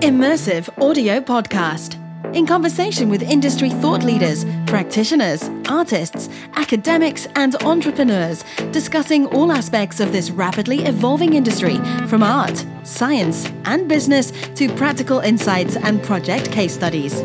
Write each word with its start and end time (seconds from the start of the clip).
Immersive 0.00 0.66
Audio 0.82 1.20
Podcast. 1.20 1.98
In 2.34 2.46
conversation 2.46 3.10
with 3.10 3.22
industry 3.22 3.68
thought 3.68 4.02
leaders, 4.02 4.46
practitioners, 4.66 5.50
artists, 5.68 6.30
academics, 6.54 7.26
and 7.36 7.54
entrepreneurs, 7.64 8.42
discussing 8.72 9.26
all 9.26 9.52
aspects 9.52 10.00
of 10.00 10.10
this 10.10 10.30
rapidly 10.30 10.84
evolving 10.86 11.34
industry 11.34 11.76
from 12.06 12.22
art, 12.22 12.64
science, 12.82 13.46
and 13.66 13.90
business 13.90 14.30
to 14.54 14.74
practical 14.74 15.18
insights 15.18 15.76
and 15.76 16.02
project 16.02 16.50
case 16.50 16.72
studies. 16.72 17.20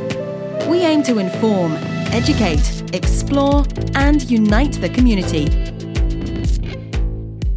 We 0.68 0.80
aim 0.80 1.02
to 1.04 1.20
inform, 1.20 1.72
educate, 2.12 2.94
explore, 2.94 3.64
and 3.94 4.30
unite 4.30 4.74
the 4.82 4.90
community. 4.90 5.46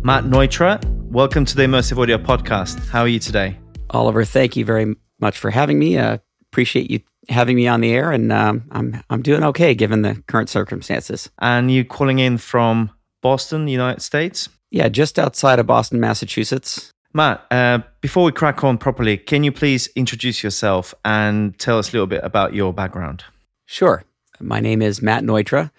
Matt 0.00 0.26
Neutra, 0.26 0.80
welcome 1.10 1.44
to 1.44 1.56
the 1.56 1.64
Immersive 1.64 2.00
Audio 2.00 2.18
Podcast. 2.18 2.88
How 2.90 3.00
are 3.00 3.08
you 3.08 3.18
today? 3.18 3.58
Oliver, 3.90 4.24
thank 4.24 4.54
you 4.54 4.64
very 4.64 4.94
much 5.20 5.38
for 5.38 5.50
having 5.50 5.78
me. 5.78 5.98
Uh, 5.98 6.18
appreciate 6.50 6.90
you 6.90 7.00
having 7.28 7.56
me 7.56 7.68
on 7.68 7.80
the 7.80 7.92
air, 7.92 8.10
and 8.12 8.32
um, 8.32 8.64
I'm 8.70 9.02
I'm 9.10 9.22
doing 9.22 9.42
okay 9.44 9.74
given 9.74 10.02
the 10.02 10.22
current 10.26 10.48
circumstances. 10.48 11.30
And 11.38 11.70
you 11.70 11.84
calling 11.84 12.18
in 12.18 12.38
from 12.38 12.90
Boston, 13.22 13.68
United 13.68 14.00
States? 14.00 14.48
Yeah, 14.70 14.88
just 14.88 15.18
outside 15.18 15.58
of 15.58 15.66
Boston, 15.66 16.00
Massachusetts. 16.00 16.92
Matt, 17.14 17.44
uh, 17.50 17.80
before 18.00 18.24
we 18.24 18.32
crack 18.32 18.62
on 18.62 18.76
properly, 18.76 19.16
can 19.16 19.42
you 19.42 19.50
please 19.50 19.88
introduce 19.96 20.42
yourself 20.42 20.94
and 21.04 21.58
tell 21.58 21.78
us 21.78 21.90
a 21.90 21.92
little 21.92 22.06
bit 22.06 22.22
about 22.22 22.54
your 22.54 22.72
background? 22.72 23.24
Sure. 23.64 24.04
My 24.40 24.60
name 24.60 24.82
is 24.82 25.02
Matt 25.02 25.24
Neutra, 25.24 25.70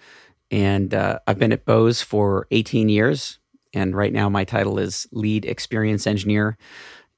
and 0.50 0.92
uh, 0.92 1.20
I've 1.26 1.38
been 1.38 1.52
at 1.52 1.64
Bose 1.64 2.02
for 2.02 2.46
18 2.50 2.88
years. 2.88 3.38
And 3.72 3.94
right 3.94 4.12
now, 4.12 4.28
my 4.28 4.42
title 4.42 4.80
is 4.80 5.06
Lead 5.12 5.44
Experience 5.44 6.06
Engineer 6.06 6.58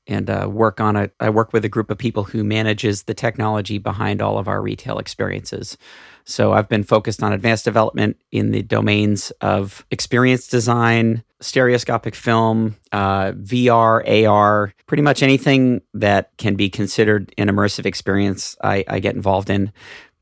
and 0.07 0.29
uh, 0.29 0.49
work 0.51 0.81
on 0.81 0.97
it. 0.97 1.15
I 1.21 1.31
work 1.31 1.53
with 1.53 1.65
a 1.65 1.69
group 1.69 1.91
of 1.91 1.99
people 1.99 2.25
who 2.25 2.45
manages 2.45 3.05
the 3.05 3.15
technology 3.15 3.79
behind 3.79 4.21
all 4.21 4.39
of 4.39 4.49
our 4.49 4.61
retail 4.61 4.99
experiences. 4.99 5.77
So 6.25 6.53
I've 6.53 6.69
been 6.69 6.85
focused 6.85 7.23
on 7.23 7.33
advanced 7.33 7.65
development 7.65 8.17
in 8.31 8.53
the 8.53 8.63
domains 8.63 9.31
of 9.41 9.85
experience 9.91 10.47
design, 10.47 11.25
stereoscopic 11.41 12.15
film, 12.15 12.77
uh, 12.93 13.33
VR, 13.33 14.29
AR, 14.29 14.73
pretty 14.87 15.03
much 15.03 15.23
anything 15.23 15.83
that 15.95 16.31
can 16.39 16.55
be 16.55 16.71
considered 16.71 17.35
an 17.39 17.49
immersive 17.49 17.87
experience. 17.87 18.57
I, 18.63 18.85
I 18.87 19.01
get 19.01 19.17
involved 19.17 19.51
in. 19.51 19.73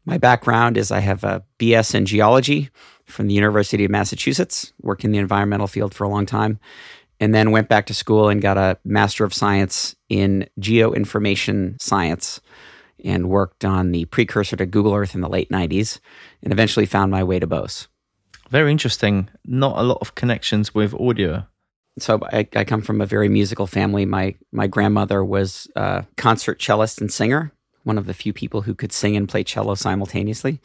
My 0.06 0.16
background 0.16 0.78
is 0.78 0.90
I 0.90 1.00
have 1.00 1.22
a 1.24 1.44
BS 1.58 1.94
in 1.94 2.06
geology 2.06 2.70
from 3.04 3.26
the 3.26 3.34
University 3.34 3.84
of 3.84 3.90
Massachusetts, 3.90 4.72
worked 4.80 5.04
in 5.04 5.12
the 5.12 5.18
environmental 5.18 5.66
field 5.66 5.92
for 5.92 6.04
a 6.04 6.08
long 6.08 6.26
time 6.26 6.58
and 7.20 7.34
then 7.34 7.50
went 7.50 7.68
back 7.68 7.86
to 7.86 7.94
school 7.94 8.28
and 8.28 8.40
got 8.40 8.56
a 8.56 8.78
Master 8.84 9.24
of 9.24 9.34
Science 9.34 9.94
in 10.08 10.48
Geoinformation 10.58 11.80
Science 11.80 12.40
and 13.04 13.28
worked 13.28 13.64
on 13.64 13.92
the 13.92 14.06
precursor 14.06 14.56
to 14.56 14.66
Google 14.66 14.94
Earth 14.94 15.14
in 15.14 15.20
the 15.20 15.28
late 15.28 15.50
90s 15.50 16.00
and 16.42 16.52
eventually 16.52 16.86
found 16.86 17.10
my 17.10 17.22
way 17.22 17.38
to 17.38 17.46
Bose. 17.46 17.88
Very 18.48 18.72
interesting. 18.72 19.28
Not 19.44 19.78
a 19.78 19.82
lot 19.82 19.98
of 20.00 20.14
connections 20.14 20.74
with 20.74 20.94
audio. 20.94 21.46
So 21.98 22.20
I, 22.32 22.48
I 22.56 22.64
come 22.64 22.82
from 22.82 23.00
a 23.00 23.06
very 23.06 23.28
musical 23.28 23.66
family. 23.66 24.06
My 24.06 24.34
my 24.52 24.66
grandmother 24.66 25.24
was 25.24 25.68
a 25.76 26.06
concert 26.16 26.60
cellist 26.60 27.00
and 27.00 27.12
singer, 27.12 27.52
one 27.84 27.98
of 27.98 28.06
the 28.06 28.14
few 28.14 28.32
people 28.32 28.62
who 28.62 28.74
could 28.74 28.92
sing 28.92 29.16
and 29.16 29.28
play 29.28 29.44
cello 29.44 29.74
simultaneously. 29.74 30.60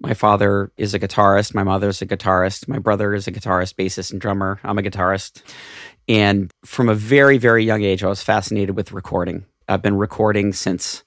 My 0.00 0.14
father 0.14 0.70
is 0.76 0.94
a 0.94 0.98
guitarist. 0.98 1.54
My 1.54 1.64
mother's 1.64 2.00
a 2.02 2.06
guitarist. 2.06 2.68
My 2.68 2.78
brother 2.78 3.14
is 3.14 3.26
a 3.26 3.32
guitarist, 3.32 3.74
bassist, 3.74 4.12
and 4.12 4.20
drummer. 4.20 4.60
I'm 4.62 4.78
a 4.78 4.82
guitarist. 4.82 5.42
And 6.06 6.50
from 6.64 6.88
a 6.88 6.94
very, 6.94 7.36
very 7.38 7.64
young 7.64 7.82
age, 7.82 8.04
I 8.04 8.08
was 8.08 8.22
fascinated 8.22 8.76
with 8.76 8.92
recording. 8.92 9.44
I've 9.68 9.82
been 9.82 9.96
recording 9.96 10.52
since 10.52 11.04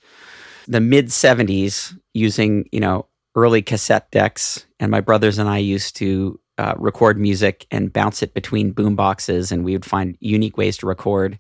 the 0.67 0.81
mid 0.81 1.08
70s 1.08 1.97
using, 2.14 2.67
you 2.72 2.80
know, 2.80 3.08
early 3.36 3.62
cassette 3.62 4.12
decks. 4.12 4.66
And 4.79 4.91
my 4.91 5.00
brothers 5.02 5.38
and 5.38 5.50
I 5.50 5.58
used 5.58 5.96
to 5.97 6.40
uh, 6.58 6.75
record 6.78 7.18
music 7.18 7.66
and 7.72 7.94
bounce 7.94 8.22
it 8.22 8.34
between 8.34 8.72
boom 8.72 8.96
boxes, 8.96 9.52
and 9.52 9.63
we 9.63 9.72
would 9.72 9.85
find 9.85 10.18
unique 10.19 10.58
ways 10.58 10.78
to 10.78 10.85
record. 10.85 11.40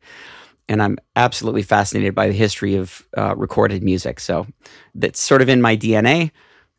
And 0.69 0.81
I'm 0.81 0.97
absolutely 1.17 1.63
fascinated 1.63 2.15
by 2.15 2.27
the 2.27 2.33
history 2.33 2.75
of 2.75 3.05
uh, 3.17 3.35
recorded 3.35 3.83
music. 3.83 4.21
So 4.21 4.47
that's 4.95 5.19
sort 5.19 5.41
of 5.41 5.49
in 5.49 5.61
my 5.61 5.75
DNA 5.75 6.31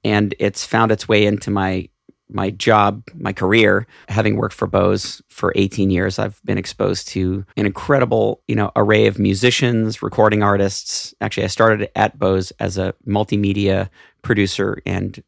and 0.05 0.35
it's 0.39 0.65
found 0.65 0.93
its 0.93 1.09
way 1.09 1.27
into 1.27 1.51
my 1.51 1.89
my 2.35 2.51
job, 2.51 3.03
my 3.15 3.33
career, 3.33 3.87
having 4.09 4.37
worked 4.37 4.55
for 4.55 4.67
Bose 4.67 5.21
for 5.29 5.53
18 5.55 5.91
years, 5.91 6.19
I've 6.19 6.41
been 6.45 6.57
exposed 6.57 7.09
to 7.09 7.45
an 7.57 7.67
incredible, 7.67 8.43
you 8.49 8.57
know, 8.57 8.73
array 8.75 9.07
of 9.07 9.19
musicians, 9.19 10.03
recording 10.03 10.43
artists. 10.43 11.15
Actually, 11.21 11.45
I 11.45 11.49
started 11.49 11.91
at 11.95 12.19
Bose 12.19 12.51
as 12.59 12.79
a 12.79 12.95
multimedia 13.07 13.91
producer 14.23 14.81
and 14.87 15.23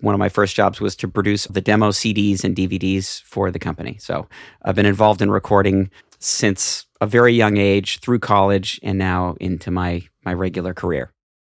one 0.00 0.14
of 0.14 0.18
my 0.18 0.28
first 0.28 0.54
jobs 0.54 0.80
was 0.80 0.96
to 0.96 1.08
produce 1.08 1.46
the 1.46 1.60
demo 1.60 1.90
CDs 1.90 2.44
and 2.44 2.56
DVDs 2.56 3.22
for 3.22 3.50
the 3.50 3.58
company. 3.58 3.96
So, 3.98 4.26
I've 4.62 4.74
been 4.74 4.86
involved 4.86 5.20
in 5.20 5.30
recording 5.30 5.90
since 6.18 6.86
a 7.00 7.06
very 7.06 7.34
young 7.34 7.56
age 7.56 8.00
through 8.00 8.20
college 8.20 8.80
and 8.82 8.98
now 8.98 9.36
into 9.40 9.70
my 9.70 10.02
my 10.24 10.32
regular 10.32 10.74
career. 10.74 11.12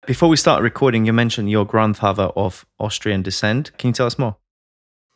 Before 0.07 0.31
we 0.31 0.37
start 0.37 0.63
recording, 0.63 1.05
you 1.05 1.13
mentioned 1.13 1.51
your 1.51 1.67
grandfather 1.67 2.25
of 2.35 2.65
Austrian 2.79 3.23
descent. 3.23 3.77
Can 3.77 3.89
you 3.89 3.95
tell 3.95 4.07
us 4.07 4.19
more? 4.19 4.37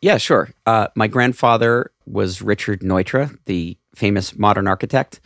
Yeah, 0.03 0.19
sure. 0.19 0.51
Uh, 0.67 0.89
my 0.95 1.09
grandfather 1.09 1.91
was 2.07 2.43
Richard 2.43 2.81
Neutra, 2.81 3.37
the 3.47 3.79
famous 3.95 4.37
modern 4.37 4.69
architect, 4.69 5.21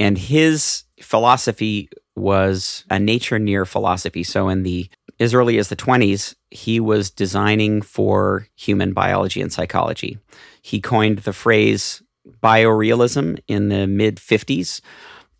and 0.00 0.18
his 0.18 0.82
philosophy 1.00 1.88
was 2.16 2.84
a 2.90 2.98
nature 2.98 3.38
near 3.38 3.64
philosophy. 3.64 4.24
So, 4.24 4.48
in 4.48 4.64
the 4.64 4.90
as 5.20 5.32
early 5.32 5.58
as 5.58 5.68
the 5.68 5.76
20s, 5.76 6.34
he 6.50 6.80
was 6.80 7.08
designing 7.08 7.82
for 7.82 8.48
human 8.56 8.92
biology 8.92 9.40
and 9.40 9.52
psychology. 9.52 10.18
He 10.60 10.80
coined 10.80 11.20
the 11.20 11.32
phrase 11.32 12.02
biorealism 12.42 13.38
in 13.46 13.68
the 13.68 13.86
mid 13.86 14.16
50s, 14.16 14.80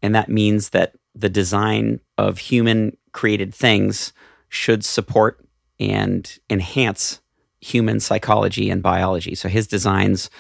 and 0.03 0.15
that 0.15 0.29
means 0.29 0.71
that 0.71 0.95
the 1.17 1.29
design 1.29 2.01
of 2.19 2.39
human 2.39 2.97
created 3.13 3.55
things 3.55 4.13
should 4.49 4.85
support 4.85 5.45
and 5.81 6.39
enhance 6.49 7.21
human 7.61 7.99
psychology 8.01 8.71
and 8.71 8.83
biology. 8.83 9.35
So 9.35 9.49
his 9.49 9.67
designs 9.67 10.31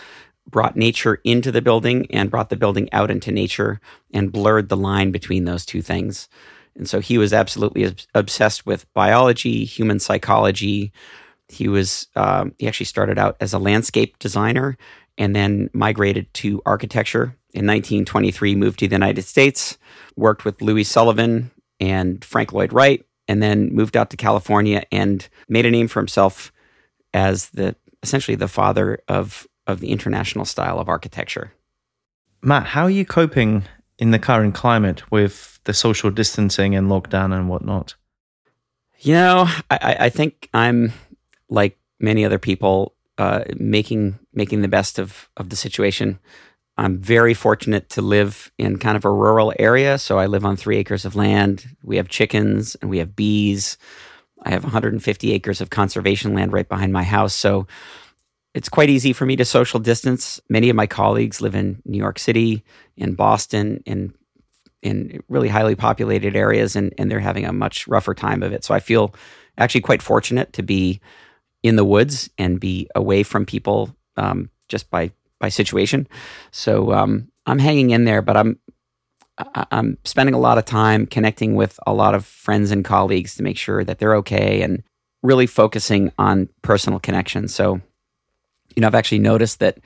brought 0.49 0.77
nature 0.77 1.21
into 1.25 1.51
the 1.51 1.63
building 1.63 2.07
and 2.11 2.31
brought 2.31 2.51
the 2.51 2.57
building 2.57 2.89
out 2.93 3.11
into 3.11 3.33
nature 3.33 3.81
and 4.13 4.31
blurred 4.31 4.69
the 4.69 4.77
line 4.77 5.11
between 5.11 5.45
those 5.45 5.67
two 5.67 5.83
things. 5.83 6.29
And 6.77 6.89
so 6.89 7.01
he 7.01 7.19
was 7.19 7.33
absolutely 7.33 7.95
obsessed 8.15 8.67
with 8.67 8.93
biology, 8.93 9.65
human 9.65 9.99
psychology. 9.99 10.93
He 11.49 11.69
was 11.69 12.07
um, 12.15 12.55
he 12.59 12.69
actually 12.69 12.87
started 12.87 13.19
out 13.19 13.37
as 13.41 13.55
a 13.55 13.59
landscape 13.59 14.19
designer 14.19 14.77
and 15.19 15.35
then 15.35 15.71
migrated 15.73 16.33
to 16.35 16.63
architecture. 16.67 17.35
In 17.56 17.67
1923, 17.67 18.55
moved 18.55 18.81
to 18.81 18.87
the 18.87 18.94
United 18.94 19.22
States, 19.22 19.78
worked 20.15 20.44
with 20.44 20.61
Louis 20.61 20.84
Sullivan 20.84 21.50
and 21.81 22.22
Frank 22.22 22.53
Lloyd 22.53 22.71
Wright, 22.71 23.03
and 23.27 23.43
then 23.43 23.75
moved 23.75 23.97
out 23.97 24.11
to 24.11 24.17
California 24.19 24.83
and 24.93 25.27
made 25.49 25.65
a 25.65 25.71
name 25.71 25.89
for 25.89 25.99
himself 25.99 26.53
as 27.15 27.49
the 27.50 27.75
essentially 28.03 28.34
the 28.34 28.47
father 28.47 28.99
of 29.09 29.47
of 29.66 29.81
the 29.81 29.89
international 29.89 30.45
style 30.45 30.78
of 30.78 30.91
architecture. 30.91 31.55
Matt, 32.43 32.66
how 32.66 32.83
are 32.83 32.91
you 32.91 33.06
coping 33.06 33.65
in 33.99 34.11
the 34.11 34.19
current 34.19 34.55
climate 34.55 35.11
with 35.11 35.59
the 35.65 35.72
social 35.72 36.11
distancing 36.11 36.75
and 36.75 36.89
lockdown 36.89 37.34
and 37.34 37.49
whatnot? 37.49 37.95
You 38.99 39.15
know, 39.15 39.49
I, 39.71 39.97
I 40.00 40.09
think 40.11 40.50
I'm 40.53 40.93
like 41.49 41.78
many 41.99 42.22
other 42.22 42.39
people, 42.39 42.95
uh, 43.16 43.45
making 43.56 44.19
making 44.34 44.61
the 44.61 44.69
best 44.69 44.99
of 44.99 45.31
of 45.39 45.49
the 45.49 45.56
situation. 45.56 46.19
I'm 46.79 46.99
very 46.99 47.33
fortunate 47.33 47.89
to 47.91 48.03
live 48.03 48.53
in 48.59 48.79
kind 48.79 48.97
of 48.97 49.05
a 49.05 49.11
rural 49.11 49.53
area. 49.59 49.99
So 49.99 50.19
I 50.19 50.27
live 50.27 50.45
on 50.45 50.57
three 50.57 50.77
acres 50.77 51.05
of 51.05 51.17
land. 51.17 51.67
We 51.83 51.97
have 51.97 52.09
chickens 52.09 52.75
and 52.77 52.91
we 52.91 52.99
have 52.99 53.17
bees. 53.17 53.78
I 54.43 54.51
have 54.51 54.63
150 54.63 55.33
acres 55.33 55.61
of 55.61 55.71
conservation 55.71 56.34
land 56.34 56.53
right 56.53 56.69
behind 56.69 56.93
my 56.93 57.03
house. 57.03 57.34
So 57.34 57.67
it's 58.55 58.69
quite 58.69 58.91
easy 58.91 59.13
for 59.13 59.27
me 59.27 59.37
to 59.37 59.45
social 59.45 59.81
distance. 59.81 60.41
Many 60.49 60.69
of 60.69 60.77
my 60.77 60.87
colleagues 60.87 61.41
live 61.41 61.55
in 61.55 61.83
New 61.84 61.99
York 61.99 62.19
City, 62.19 62.65
in 62.97 63.15
Boston, 63.15 63.83
in 63.87 64.15
in 64.83 65.22
really 65.29 65.49
highly 65.49 65.75
populated 65.75 66.37
areas, 66.37 66.77
and, 66.77 66.95
and 66.97 67.11
they're 67.11 67.19
having 67.19 67.45
a 67.45 67.53
much 67.53 67.89
rougher 67.89 68.15
time 68.15 68.43
of 68.43 68.53
it. 68.53 68.63
So 68.63 68.72
I 68.72 68.79
feel 68.79 69.15
actually 69.59 69.81
quite 69.81 70.01
fortunate 70.01 70.53
to 70.53 70.63
be 70.63 71.01
in 71.63 71.77
the 71.77 71.84
woods 71.84 72.31
and 72.39 72.61
be 72.61 72.89
away 72.95 73.25
from 73.25 73.45
people 73.45 73.97
um, 74.17 74.49
just 74.69 74.89
by 74.91 75.11
by 75.38 75.48
situation. 75.48 76.09
So 76.50 76.92
um, 76.92 77.30
I'm 77.47 77.59
hanging 77.59 77.91
in 77.91 78.04
there, 78.04 78.22
but 78.22 78.36
I'm 78.36 78.59
I'm 79.71 79.98
spending 80.04 80.34
a 80.34 80.38
lot 80.41 80.56
of 80.56 80.65
time 80.65 81.06
connecting 81.06 81.56
with 81.56 81.78
a 81.86 81.92
lot 81.92 82.15
of 82.15 82.24
friends 82.24 82.71
and 82.71 82.84
colleagues 82.84 83.34
to 83.34 83.42
make 83.42 83.59
sure 83.59 83.84
that 83.84 83.98
they're 83.98 84.16
okay 84.16 84.62
and 84.62 84.83
really 85.22 85.47
focusing 85.47 86.10
on 86.18 86.48
personal 86.62 86.98
connections. 86.98 87.54
So, 87.54 87.80
you 88.74 88.80
know, 88.80 88.86
I've 88.86 88.94
actually 88.94 89.18
noticed 89.18 89.59
that, 89.60 89.78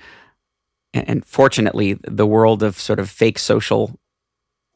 and 0.94 1.25
fortunately, 1.25 1.94
the 1.94 2.26
world 2.26 2.62
of 2.62 2.79
sort 2.79 3.00
of 3.00 3.11
fake 3.11 3.38
social 3.38 3.99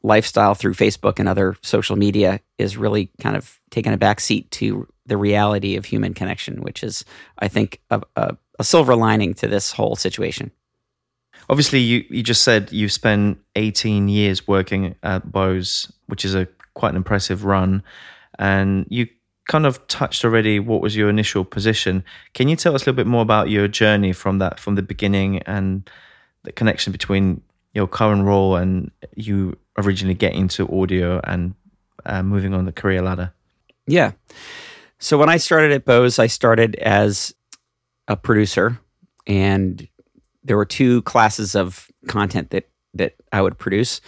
lifestyle 0.03 0.55
through 0.55 0.73
Facebook 0.73 1.19
and 1.19 1.29
other 1.29 1.55
social 1.61 1.95
media 1.95 2.39
is 2.57 2.77
really 2.77 3.11
kind 3.21 3.35
of 3.35 3.59
taken 3.71 3.93
a 3.93 3.97
back 3.97 4.19
seat 4.19 4.51
to 4.51 4.87
the 5.05 5.17
reality 5.17 5.77
of 5.77 5.85
human 5.85 6.13
connection, 6.13 6.61
which 6.61 6.83
is, 6.83 7.05
I 7.39 7.47
think, 7.47 7.81
a, 7.89 8.01
a, 8.15 8.37
a 8.59 8.63
silver 8.63 8.95
lining 8.95 9.33
to 9.35 9.47
this 9.47 9.71
whole 9.71 9.95
situation. 9.95 10.51
Obviously, 11.49 11.79
you, 11.79 12.05
you 12.09 12.23
just 12.23 12.43
said 12.43 12.71
you 12.71 12.89
spent 12.89 13.39
18 13.55 14.09
years 14.09 14.47
working 14.47 14.95
at 15.03 15.31
Bose, 15.31 15.91
which 16.07 16.25
is 16.25 16.35
a 16.35 16.47
quite 16.73 16.89
an 16.89 16.95
impressive 16.95 17.45
run. 17.45 17.83
And 18.37 18.85
you 18.89 19.07
kind 19.47 19.65
of 19.65 19.85
touched 19.87 20.25
already 20.25 20.59
what 20.59 20.81
was 20.81 20.95
your 20.95 21.09
initial 21.09 21.45
position. 21.45 22.03
Can 22.33 22.47
you 22.47 22.55
tell 22.55 22.75
us 22.75 22.81
a 22.81 22.85
little 22.85 22.95
bit 22.95 23.07
more 23.07 23.21
about 23.21 23.49
your 23.49 23.67
journey 23.67 24.11
from 24.11 24.39
that, 24.39 24.59
from 24.59 24.75
the 24.75 24.81
beginning 24.81 25.39
and 25.43 25.89
the 26.43 26.51
connection 26.51 26.91
between 26.91 27.41
your 27.73 27.87
current 27.87 28.23
role 28.23 28.55
and 28.55 28.91
you 29.15 29.57
originally 29.77 30.13
getting 30.13 30.41
into 30.41 30.67
audio 30.81 31.19
and 31.23 31.53
uh, 32.05 32.23
moving 32.23 32.53
on 32.53 32.65
the 32.65 32.71
career 32.71 33.01
ladder? 33.01 33.33
Yeah. 33.87 34.13
So 34.99 35.17
when 35.17 35.29
I 35.29 35.37
started 35.37 35.71
at 35.71 35.85
Bose, 35.85 36.17
I 36.19 36.27
started 36.27 36.75
as 36.75 37.33
a 38.07 38.15
producer, 38.15 38.79
and 39.27 39.87
there 40.45 40.57
were 40.57 40.65
two 40.65 41.01
classes 41.01 41.55
of 41.55 41.91
content 42.07 42.51
that 42.51 42.69
that 42.93 43.15
I 43.33 43.41
would 43.41 43.57
produce. 43.57 43.99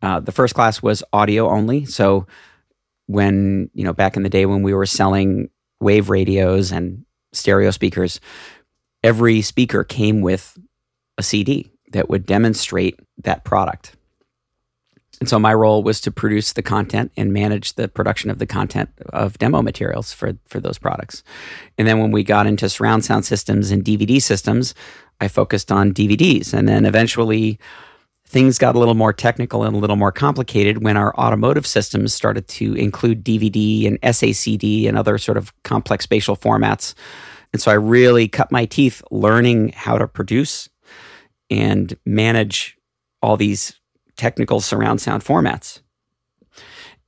Uh, 0.00 0.20
the 0.20 0.30
first 0.30 0.54
class 0.54 0.80
was 0.80 1.02
audio 1.12 1.48
only. 1.48 1.84
So 1.84 2.26
when 3.06 3.70
you 3.74 3.84
know 3.84 3.92
back 3.92 4.16
in 4.16 4.22
the 4.22 4.28
day 4.28 4.46
when 4.46 4.62
we 4.62 4.74
were 4.74 4.86
selling 4.86 5.50
wave 5.80 6.10
radios 6.10 6.70
and 6.70 7.04
stereo 7.32 7.70
speakers, 7.70 8.20
every 9.02 9.42
speaker 9.42 9.82
came 9.82 10.20
with 10.20 10.56
a 11.16 11.22
CD 11.22 11.70
that 11.92 12.08
would 12.08 12.26
demonstrate 12.26 13.00
that 13.18 13.44
product. 13.44 13.96
And 15.20 15.28
so 15.28 15.38
my 15.38 15.52
role 15.52 15.82
was 15.82 16.00
to 16.02 16.12
produce 16.12 16.52
the 16.52 16.62
content 16.62 17.10
and 17.16 17.32
manage 17.32 17.74
the 17.74 17.88
production 17.88 18.30
of 18.30 18.38
the 18.38 18.46
content 18.46 18.90
of 19.08 19.36
demo 19.38 19.62
materials 19.62 20.12
for, 20.12 20.34
for 20.46 20.60
those 20.60 20.78
products. 20.78 21.24
And 21.76 21.88
then 21.88 21.98
when 21.98 22.12
we 22.12 22.22
got 22.22 22.46
into 22.46 22.68
surround 22.68 23.04
sound 23.04 23.24
systems 23.24 23.72
and 23.72 23.84
DVD 23.84 24.22
systems, 24.22 24.74
I 25.20 25.28
focused 25.28 25.72
on 25.72 25.92
DVDs. 25.92 26.52
And 26.52 26.68
then 26.68 26.84
eventually 26.84 27.58
things 28.26 28.58
got 28.58 28.76
a 28.76 28.78
little 28.78 28.94
more 28.94 29.12
technical 29.12 29.64
and 29.64 29.74
a 29.74 29.78
little 29.78 29.96
more 29.96 30.12
complicated 30.12 30.84
when 30.84 30.96
our 30.96 31.16
automotive 31.16 31.66
systems 31.66 32.12
started 32.12 32.46
to 32.46 32.74
include 32.74 33.24
DVD 33.24 33.86
and 33.86 34.00
SACD 34.02 34.86
and 34.86 34.98
other 34.98 35.16
sort 35.16 35.38
of 35.38 35.52
complex 35.64 36.04
spatial 36.04 36.36
formats. 36.36 36.94
And 37.52 37.62
so 37.62 37.70
I 37.70 37.74
really 37.74 38.28
cut 38.28 38.52
my 38.52 38.66
teeth 38.66 39.02
learning 39.10 39.72
how 39.74 39.96
to 39.96 40.06
produce 40.06 40.68
and 41.50 41.96
manage 42.04 42.76
all 43.22 43.38
these 43.38 43.80
technical 44.16 44.60
surround 44.60 45.00
sound 45.00 45.24
formats. 45.24 45.80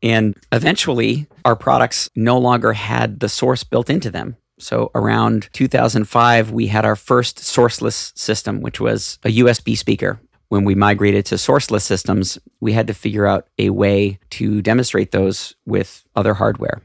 And 0.03 0.35
eventually, 0.51 1.27
our 1.45 1.57
products 1.57 2.09
no 2.17 2.39
longer 2.39 2.73
had 2.73 3.21
the 3.21 3.29
source 3.29 3.65
built 3.65 3.91
into 3.91 4.11
them. 4.11 4.37
So 4.61 4.91
around 4.95 5.49
2005, 5.53 6.51
we 6.51 6.67
had 6.67 6.85
our 6.85 6.97
first 6.97 7.39
sourceless 7.39 8.17
system, 8.17 8.61
which 8.61 8.81
was 8.81 9.19
a 9.25 9.39
USB 9.39 9.77
speaker. 9.77 10.21
When 10.49 10.65
we 10.65 10.75
migrated 10.75 11.27
to 11.27 11.37
sourceless 11.37 11.83
systems, 11.83 12.39
we 12.61 12.73
had 12.73 12.87
to 12.89 12.95
figure 12.95 13.27
out 13.27 13.47
a 13.59 13.71
way 13.71 14.19
to 14.31 14.61
demonstrate 14.61 15.13
those 15.13 15.55
with 15.65 16.05
other 16.15 16.35
hardware. 16.35 16.83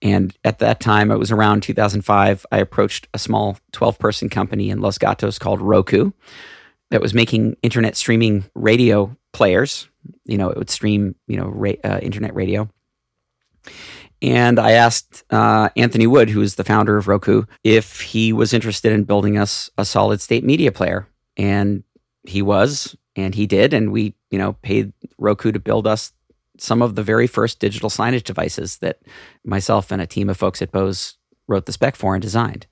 And 0.00 0.36
at 0.44 0.58
that 0.60 0.80
time, 0.80 1.10
it 1.10 1.18
was 1.18 1.30
around 1.30 1.62
2005, 1.62 2.46
I 2.50 2.58
approached 2.58 3.08
a 3.12 3.18
small 3.18 3.58
12 3.72 3.98
person 3.98 4.28
company 4.28 4.70
in 4.70 4.80
Los 4.80 4.98
Gatos 4.98 5.38
called 5.38 5.60
Roku 5.60 6.12
that 6.90 7.02
was 7.02 7.14
making 7.14 7.56
internet 7.62 7.96
streaming 7.96 8.44
radio 8.54 9.16
players. 9.32 9.88
You 10.24 10.38
know, 10.38 10.50
it 10.50 10.56
would 10.56 10.70
stream, 10.70 11.14
you 11.26 11.36
know, 11.36 11.48
ra- 11.48 11.72
uh, 11.84 11.98
internet 12.00 12.34
radio. 12.34 12.68
And 14.20 14.58
I 14.58 14.72
asked 14.72 15.24
uh, 15.30 15.68
Anthony 15.76 16.06
Wood, 16.06 16.30
who 16.30 16.40
is 16.40 16.56
the 16.56 16.64
founder 16.64 16.96
of 16.96 17.08
Roku, 17.08 17.44
if 17.62 18.00
he 18.00 18.32
was 18.32 18.52
interested 18.52 18.92
in 18.92 19.04
building 19.04 19.38
us 19.38 19.70
a 19.78 19.84
solid 19.84 20.20
state 20.20 20.44
media 20.44 20.72
player. 20.72 21.06
And 21.36 21.84
he 22.24 22.42
was, 22.42 22.96
and 23.14 23.34
he 23.34 23.46
did. 23.46 23.72
And 23.72 23.92
we, 23.92 24.14
you 24.30 24.38
know, 24.38 24.54
paid 24.54 24.92
Roku 25.18 25.52
to 25.52 25.60
build 25.60 25.86
us 25.86 26.12
some 26.58 26.82
of 26.82 26.96
the 26.96 27.02
very 27.02 27.26
first 27.26 27.60
digital 27.60 27.88
signage 27.88 28.24
devices 28.24 28.78
that 28.78 28.98
myself 29.44 29.92
and 29.92 30.02
a 30.02 30.06
team 30.06 30.28
of 30.28 30.36
folks 30.36 30.60
at 30.60 30.72
Bose 30.72 31.16
wrote 31.46 31.66
the 31.66 31.72
spec 31.72 31.96
for 31.96 32.14
and 32.14 32.22
designed. 32.22 32.66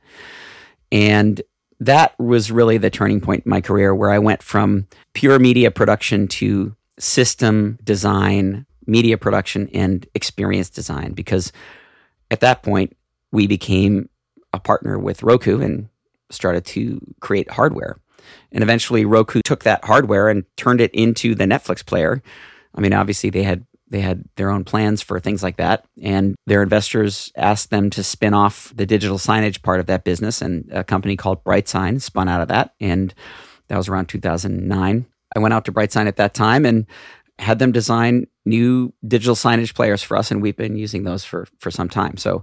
And 0.90 1.40
that 1.80 2.18
was 2.18 2.50
really 2.50 2.78
the 2.78 2.90
turning 2.90 3.20
point 3.20 3.44
in 3.46 3.50
my 3.50 3.60
career 3.60 3.94
where 3.94 4.10
I 4.10 4.18
went 4.18 4.42
from 4.42 4.86
pure 5.14 5.38
media 5.38 5.70
production 5.70 6.26
to 6.28 6.74
system 6.98 7.78
design, 7.84 8.66
media 8.86 9.18
production, 9.18 9.68
and 9.72 10.06
experience 10.14 10.70
design. 10.70 11.12
Because 11.12 11.52
at 12.30 12.40
that 12.40 12.62
point, 12.62 12.96
we 13.32 13.46
became 13.46 14.08
a 14.52 14.60
partner 14.60 14.98
with 14.98 15.22
Roku 15.22 15.60
and 15.60 15.88
started 16.30 16.64
to 16.66 17.00
create 17.20 17.50
hardware. 17.50 17.98
And 18.52 18.62
eventually, 18.62 19.04
Roku 19.04 19.40
took 19.44 19.64
that 19.64 19.84
hardware 19.84 20.28
and 20.28 20.44
turned 20.56 20.80
it 20.80 20.92
into 20.92 21.34
the 21.34 21.44
Netflix 21.44 21.84
player. 21.84 22.22
I 22.74 22.80
mean, 22.80 22.92
obviously, 22.92 23.30
they 23.30 23.42
had 23.42 23.66
they 23.88 24.00
had 24.00 24.24
their 24.36 24.50
own 24.50 24.64
plans 24.64 25.00
for 25.00 25.20
things 25.20 25.42
like 25.42 25.56
that. 25.58 25.84
And 26.02 26.34
their 26.46 26.62
investors 26.62 27.30
asked 27.36 27.70
them 27.70 27.90
to 27.90 28.02
spin 28.02 28.34
off 28.34 28.72
the 28.74 28.86
digital 28.86 29.18
signage 29.18 29.62
part 29.62 29.80
of 29.80 29.86
that 29.86 30.04
business. 30.04 30.42
And 30.42 30.68
a 30.72 30.82
company 30.82 31.16
called 31.16 31.44
BrightSign 31.44 32.00
spun 32.00 32.28
out 32.28 32.40
of 32.40 32.48
that. 32.48 32.74
And 32.80 33.14
that 33.68 33.76
was 33.76 33.88
around 33.88 34.06
2009. 34.06 35.06
I 35.34 35.38
went 35.38 35.54
out 35.54 35.64
to 35.66 35.72
BrightSign 35.72 36.06
at 36.08 36.16
that 36.16 36.34
time 36.34 36.64
and 36.64 36.86
had 37.38 37.58
them 37.58 37.72
design 37.72 38.26
new 38.46 38.92
digital 39.06 39.34
signage 39.34 39.74
players 39.74 40.02
for 40.02 40.16
us. 40.16 40.30
And 40.30 40.40
we've 40.40 40.56
been 40.56 40.76
using 40.76 41.04
those 41.04 41.24
for, 41.24 41.46
for 41.58 41.70
some 41.70 41.88
time. 41.88 42.16
So 42.16 42.42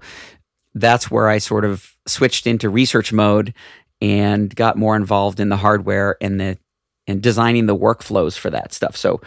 that's 0.76 1.10
where 1.10 1.30
I 1.30 1.38
sort 1.38 1.66
of 1.66 1.96
switched 2.06 2.46
into 2.46 2.70
research 2.70 3.14
mode 3.14 3.54
and 4.02 4.54
got 4.56 4.78
more 4.78 4.96
involved 4.96 5.40
in 5.40 5.50
the 5.50 5.58
hardware 5.58 6.18
and 6.22 6.40
the 6.40 6.58
and 7.06 7.22
designing 7.22 7.66
the 7.66 7.76
workflows 7.76 8.38
for 8.38 8.50
that 8.50 8.74
stuff. 8.74 8.96
So 8.96 9.20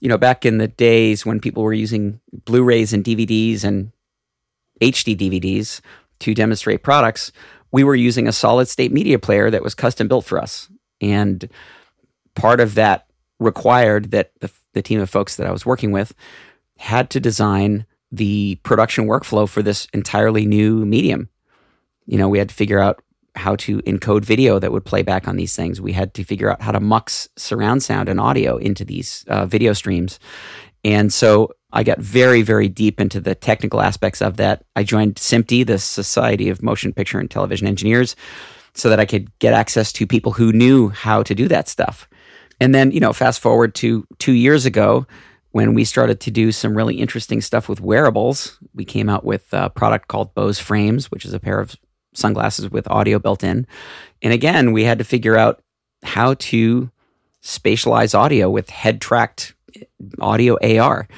you 0.00 0.08
know, 0.08 0.18
back 0.18 0.44
in 0.44 0.58
the 0.58 0.68
days 0.68 1.24
when 1.24 1.40
people 1.40 1.62
were 1.62 1.74
using 1.74 2.20
Blu-rays 2.44 2.92
and 2.92 3.04
DVDs 3.04 3.64
and 3.64 3.92
HD 4.80 5.16
DVDs 5.16 5.80
to 6.20 6.34
demonstrate 6.34 6.82
products, 6.82 7.32
we 7.70 7.84
were 7.84 7.94
using 7.94 8.26
a 8.26 8.32
solid 8.32 8.66
state 8.66 8.92
media 8.92 9.18
player 9.18 9.50
that 9.50 9.62
was 9.62 9.74
custom 9.74 10.08
built 10.08 10.24
for 10.24 10.40
us. 10.40 10.68
And 11.00 11.48
part 12.34 12.60
of 12.60 12.74
that 12.74 13.06
required 13.38 14.10
that 14.10 14.32
the, 14.40 14.50
the 14.72 14.82
team 14.82 15.00
of 15.00 15.10
folks 15.10 15.36
that 15.36 15.46
I 15.46 15.52
was 15.52 15.66
working 15.66 15.92
with 15.92 16.14
had 16.78 17.10
to 17.10 17.20
design 17.20 17.86
the 18.12 18.56
production 18.62 19.06
workflow 19.06 19.48
for 19.48 19.62
this 19.62 19.86
entirely 19.92 20.46
new 20.46 20.84
medium. 20.84 21.28
You 22.06 22.18
know, 22.18 22.28
we 22.28 22.38
had 22.38 22.48
to 22.48 22.54
figure 22.54 22.80
out 22.80 23.02
how 23.36 23.54
to 23.56 23.80
encode 23.82 24.24
video 24.24 24.58
that 24.58 24.72
would 24.72 24.84
play 24.84 25.02
back 25.02 25.28
on 25.28 25.36
these 25.36 25.54
things. 25.54 25.80
We 25.80 25.92
had 25.92 26.14
to 26.14 26.24
figure 26.24 26.50
out 26.50 26.60
how 26.60 26.72
to 26.72 26.80
mux 26.80 27.28
surround 27.36 27.82
sound 27.82 28.08
and 28.08 28.18
audio 28.18 28.56
into 28.56 28.84
these 28.84 29.24
uh, 29.28 29.46
video 29.46 29.72
streams. 29.72 30.18
And 30.84 31.12
so 31.12 31.52
I 31.72 31.84
got 31.84 31.98
very, 31.98 32.42
very 32.42 32.68
deep 32.68 33.00
into 33.00 33.20
the 33.20 33.34
technical 33.34 33.80
aspects 33.80 34.20
of 34.20 34.36
that. 34.38 34.64
I 34.74 34.82
joined 34.82 35.16
SMPTE, 35.16 35.66
the 35.66 35.78
Society 35.78 36.48
of 36.48 36.62
Motion 36.62 36.92
Picture 36.92 37.20
and 37.20 37.30
Television 37.30 37.68
Engineers, 37.68 38.16
so 38.74 38.88
that 38.88 38.98
I 38.98 39.06
could 39.06 39.36
get 39.38 39.52
access 39.52 39.92
to 39.92 40.06
people 40.06 40.32
who 40.32 40.52
knew 40.52 40.88
how 40.88 41.22
to 41.22 41.34
do 41.34 41.46
that 41.48 41.68
stuff. 41.68 42.08
And 42.60 42.74
then, 42.74 42.90
you 42.90 43.00
know, 43.00 43.12
fast 43.12 43.40
forward 43.40 43.74
to 43.76 44.06
two 44.18 44.32
years 44.32 44.66
ago, 44.66 45.06
when 45.52 45.74
we 45.74 45.84
started 45.84 46.20
to 46.20 46.30
do 46.30 46.52
some 46.52 46.76
really 46.76 46.96
interesting 46.96 47.40
stuff 47.40 47.68
with 47.68 47.80
wearables, 47.80 48.58
we 48.74 48.84
came 48.84 49.08
out 49.08 49.24
with 49.24 49.46
a 49.52 49.70
product 49.70 50.08
called 50.08 50.34
Bose 50.34 50.60
Frames, 50.60 51.10
which 51.10 51.24
is 51.24 51.32
a 51.32 51.40
pair 51.40 51.58
of 51.58 51.74
sunglasses 52.14 52.70
with 52.70 52.88
audio 52.88 53.18
built 53.18 53.42
in. 53.42 53.66
And 54.22 54.32
again, 54.32 54.72
we 54.72 54.84
had 54.84 54.98
to 54.98 55.04
figure 55.04 55.36
out 55.36 55.62
how 56.02 56.34
to 56.34 56.90
spatialize 57.42 58.16
audio 58.16 58.50
with 58.50 58.70
head 58.70 59.00
tracked 59.00 59.54
audio 60.20 60.56
AR. 60.62 61.08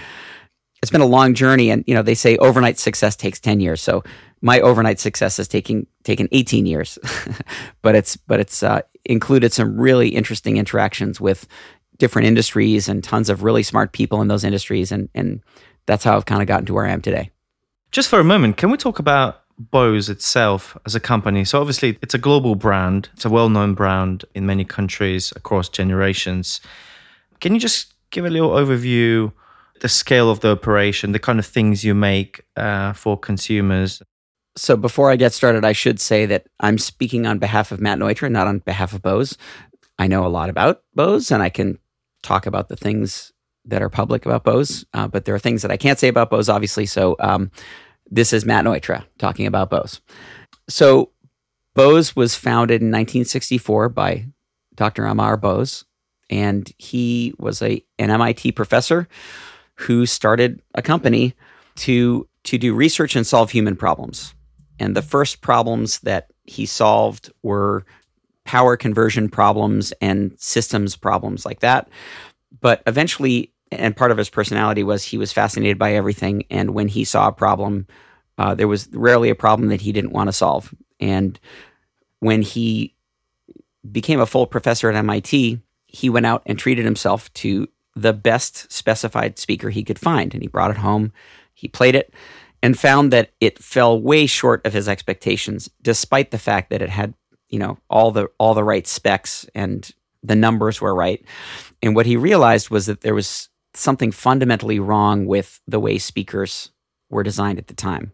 It's 0.82 0.90
been 0.90 1.00
a 1.00 1.06
long 1.06 1.34
journey 1.34 1.70
and 1.70 1.84
you 1.86 1.94
know 1.94 2.02
they 2.02 2.14
say 2.14 2.36
overnight 2.38 2.78
success 2.78 3.16
takes 3.16 3.40
10 3.40 3.60
years. 3.60 3.80
So 3.80 4.02
my 4.42 4.60
overnight 4.60 5.00
success 5.00 5.38
has 5.38 5.48
taken 5.48 5.86
taken 6.04 6.28
18 6.32 6.66
years. 6.66 6.98
but 7.82 7.94
it's 7.94 8.16
but 8.16 8.40
it's 8.40 8.62
uh, 8.62 8.82
included 9.04 9.52
some 9.52 9.80
really 9.80 10.08
interesting 10.08 10.58
interactions 10.58 11.20
with 11.20 11.46
different 11.96 12.26
industries 12.26 12.88
and 12.88 13.02
tons 13.02 13.30
of 13.30 13.42
really 13.42 13.62
smart 13.62 13.92
people 13.92 14.20
in 14.20 14.28
those 14.28 14.44
industries 14.44 14.92
and 14.92 15.08
and 15.14 15.40
that's 15.86 16.04
how 16.04 16.16
I've 16.16 16.26
kind 16.26 16.42
of 16.42 16.48
gotten 16.48 16.66
to 16.66 16.74
where 16.74 16.86
I 16.86 16.90
am 16.90 17.00
today. 17.00 17.30
Just 17.90 18.08
for 18.08 18.20
a 18.20 18.24
moment, 18.24 18.56
can 18.56 18.70
we 18.70 18.76
talk 18.76 18.98
about 18.98 19.42
Bose 19.58 20.08
itself 20.08 20.76
as 20.86 20.94
a 20.94 21.00
company. 21.00 21.44
So 21.44 21.60
obviously 21.60 21.98
it's 22.02 22.14
a 22.14 22.18
global 22.18 22.54
brand. 22.54 23.08
It's 23.12 23.24
a 23.24 23.30
well-known 23.30 23.74
brand 23.74 24.24
in 24.34 24.46
many 24.46 24.64
countries 24.64 25.32
across 25.36 25.68
generations. 25.68 26.60
Can 27.40 27.54
you 27.54 27.60
just 27.60 27.94
give 28.10 28.24
a 28.24 28.30
little 28.30 28.50
overview, 28.50 29.32
the 29.80 29.88
scale 29.88 30.30
of 30.30 30.40
the 30.40 30.52
operation, 30.52 31.12
the 31.12 31.18
kind 31.18 31.38
of 31.38 31.46
things 31.46 31.84
you 31.84 31.94
make 31.94 32.44
uh, 32.56 32.92
for 32.92 33.18
consumers? 33.18 34.02
So 34.56 34.76
before 34.76 35.10
I 35.10 35.16
get 35.16 35.32
started, 35.32 35.64
I 35.64 35.72
should 35.72 35.98
say 36.00 36.26
that 36.26 36.46
I'm 36.60 36.78
speaking 36.78 37.26
on 37.26 37.38
behalf 37.38 37.72
of 37.72 37.80
Matt 37.80 37.98
Neutra, 37.98 38.30
not 38.30 38.46
on 38.46 38.58
behalf 38.58 38.92
of 38.92 39.02
Bose. 39.02 39.38
I 39.98 40.06
know 40.06 40.26
a 40.26 40.28
lot 40.28 40.50
about 40.50 40.82
Bose, 40.94 41.30
and 41.30 41.42
I 41.42 41.48
can 41.48 41.78
talk 42.22 42.46
about 42.46 42.68
the 42.68 42.76
things 42.76 43.32
that 43.64 43.82
are 43.82 43.88
public 43.88 44.26
about 44.26 44.44
Bose, 44.44 44.84
uh, 44.92 45.06
but 45.06 45.24
there 45.24 45.34
are 45.34 45.38
things 45.38 45.62
that 45.62 45.70
I 45.70 45.76
can't 45.76 45.98
say 45.98 46.08
about 46.08 46.30
Bose, 46.30 46.48
obviously. 46.48 46.86
So 46.86 47.16
um, 47.20 47.50
this 48.10 48.32
is 48.32 48.44
Matt 48.44 48.64
Neutra 48.64 49.04
talking 49.18 49.46
about 49.46 49.70
Bose. 49.70 50.00
So 50.68 51.10
Bose 51.74 52.14
was 52.14 52.34
founded 52.34 52.82
in 52.82 52.88
1964 52.88 53.88
by 53.90 54.26
Dr. 54.74 55.06
Amar 55.06 55.36
Bose, 55.36 55.84
and 56.28 56.70
he 56.78 57.34
was 57.38 57.62
a 57.62 57.84
an 57.98 58.10
MIT 58.10 58.52
professor 58.52 59.08
who 59.76 60.06
started 60.06 60.62
a 60.74 60.82
company 60.82 61.34
to 61.76 62.28
to 62.44 62.58
do 62.58 62.74
research 62.74 63.16
and 63.16 63.26
solve 63.26 63.50
human 63.50 63.76
problems. 63.76 64.34
And 64.82 64.96
the 64.96 65.02
first 65.02 65.42
problems 65.42 66.00
that 66.00 66.32
he 66.42 66.66
solved 66.66 67.30
were 67.44 67.86
power 68.44 68.76
conversion 68.76 69.28
problems 69.28 69.92
and 70.00 70.34
systems 70.38 70.96
problems 70.96 71.46
like 71.46 71.60
that. 71.60 71.88
But 72.60 72.82
eventually, 72.88 73.52
and 73.70 73.96
part 73.96 74.10
of 74.10 74.18
his 74.18 74.28
personality 74.28 74.82
was 74.82 75.04
he 75.04 75.18
was 75.18 75.32
fascinated 75.32 75.78
by 75.78 75.94
everything. 75.94 76.44
And 76.50 76.74
when 76.74 76.88
he 76.88 77.04
saw 77.04 77.28
a 77.28 77.32
problem, 77.32 77.86
uh, 78.38 78.56
there 78.56 78.66
was 78.66 78.88
rarely 78.92 79.30
a 79.30 79.36
problem 79.36 79.68
that 79.68 79.82
he 79.82 79.92
didn't 79.92 80.10
want 80.10 80.26
to 80.26 80.32
solve. 80.32 80.74
And 80.98 81.38
when 82.18 82.42
he 82.42 82.92
became 83.90 84.18
a 84.18 84.26
full 84.26 84.48
professor 84.48 84.90
at 84.90 84.96
MIT, 84.96 85.60
he 85.86 86.10
went 86.10 86.26
out 86.26 86.42
and 86.44 86.58
treated 86.58 86.84
himself 86.84 87.32
to 87.34 87.68
the 87.94 88.12
best 88.12 88.72
specified 88.72 89.38
speaker 89.38 89.70
he 89.70 89.84
could 89.84 89.98
find. 89.98 90.34
And 90.34 90.42
he 90.42 90.48
brought 90.48 90.72
it 90.72 90.78
home, 90.78 91.12
he 91.54 91.68
played 91.68 91.94
it, 91.94 92.12
and 92.62 92.78
found 92.78 93.12
that 93.12 93.30
it 93.40 93.58
fell 93.58 94.00
way 94.00 94.26
short 94.26 94.64
of 94.64 94.72
his 94.72 94.88
expectations, 94.88 95.68
despite 95.82 96.30
the 96.30 96.38
fact 96.38 96.70
that 96.70 96.82
it 96.82 96.90
had, 96.90 97.14
you 97.48 97.58
know, 97.58 97.78
all 97.90 98.10
the 98.10 98.28
all 98.38 98.54
the 98.54 98.64
right 98.64 98.86
specs 98.86 99.46
and 99.54 99.90
the 100.22 100.36
numbers 100.36 100.80
were 100.80 100.94
right. 100.94 101.24
And 101.82 101.96
what 101.96 102.06
he 102.06 102.16
realized 102.16 102.70
was 102.70 102.86
that 102.86 103.00
there 103.00 103.14
was 103.14 103.48
something 103.74 104.12
fundamentally 104.12 104.78
wrong 104.78 105.26
with 105.26 105.60
the 105.66 105.80
way 105.80 105.98
speakers 105.98 106.70
were 107.10 107.22
designed 107.22 107.58
at 107.58 107.66
the 107.66 107.74
time. 107.74 108.12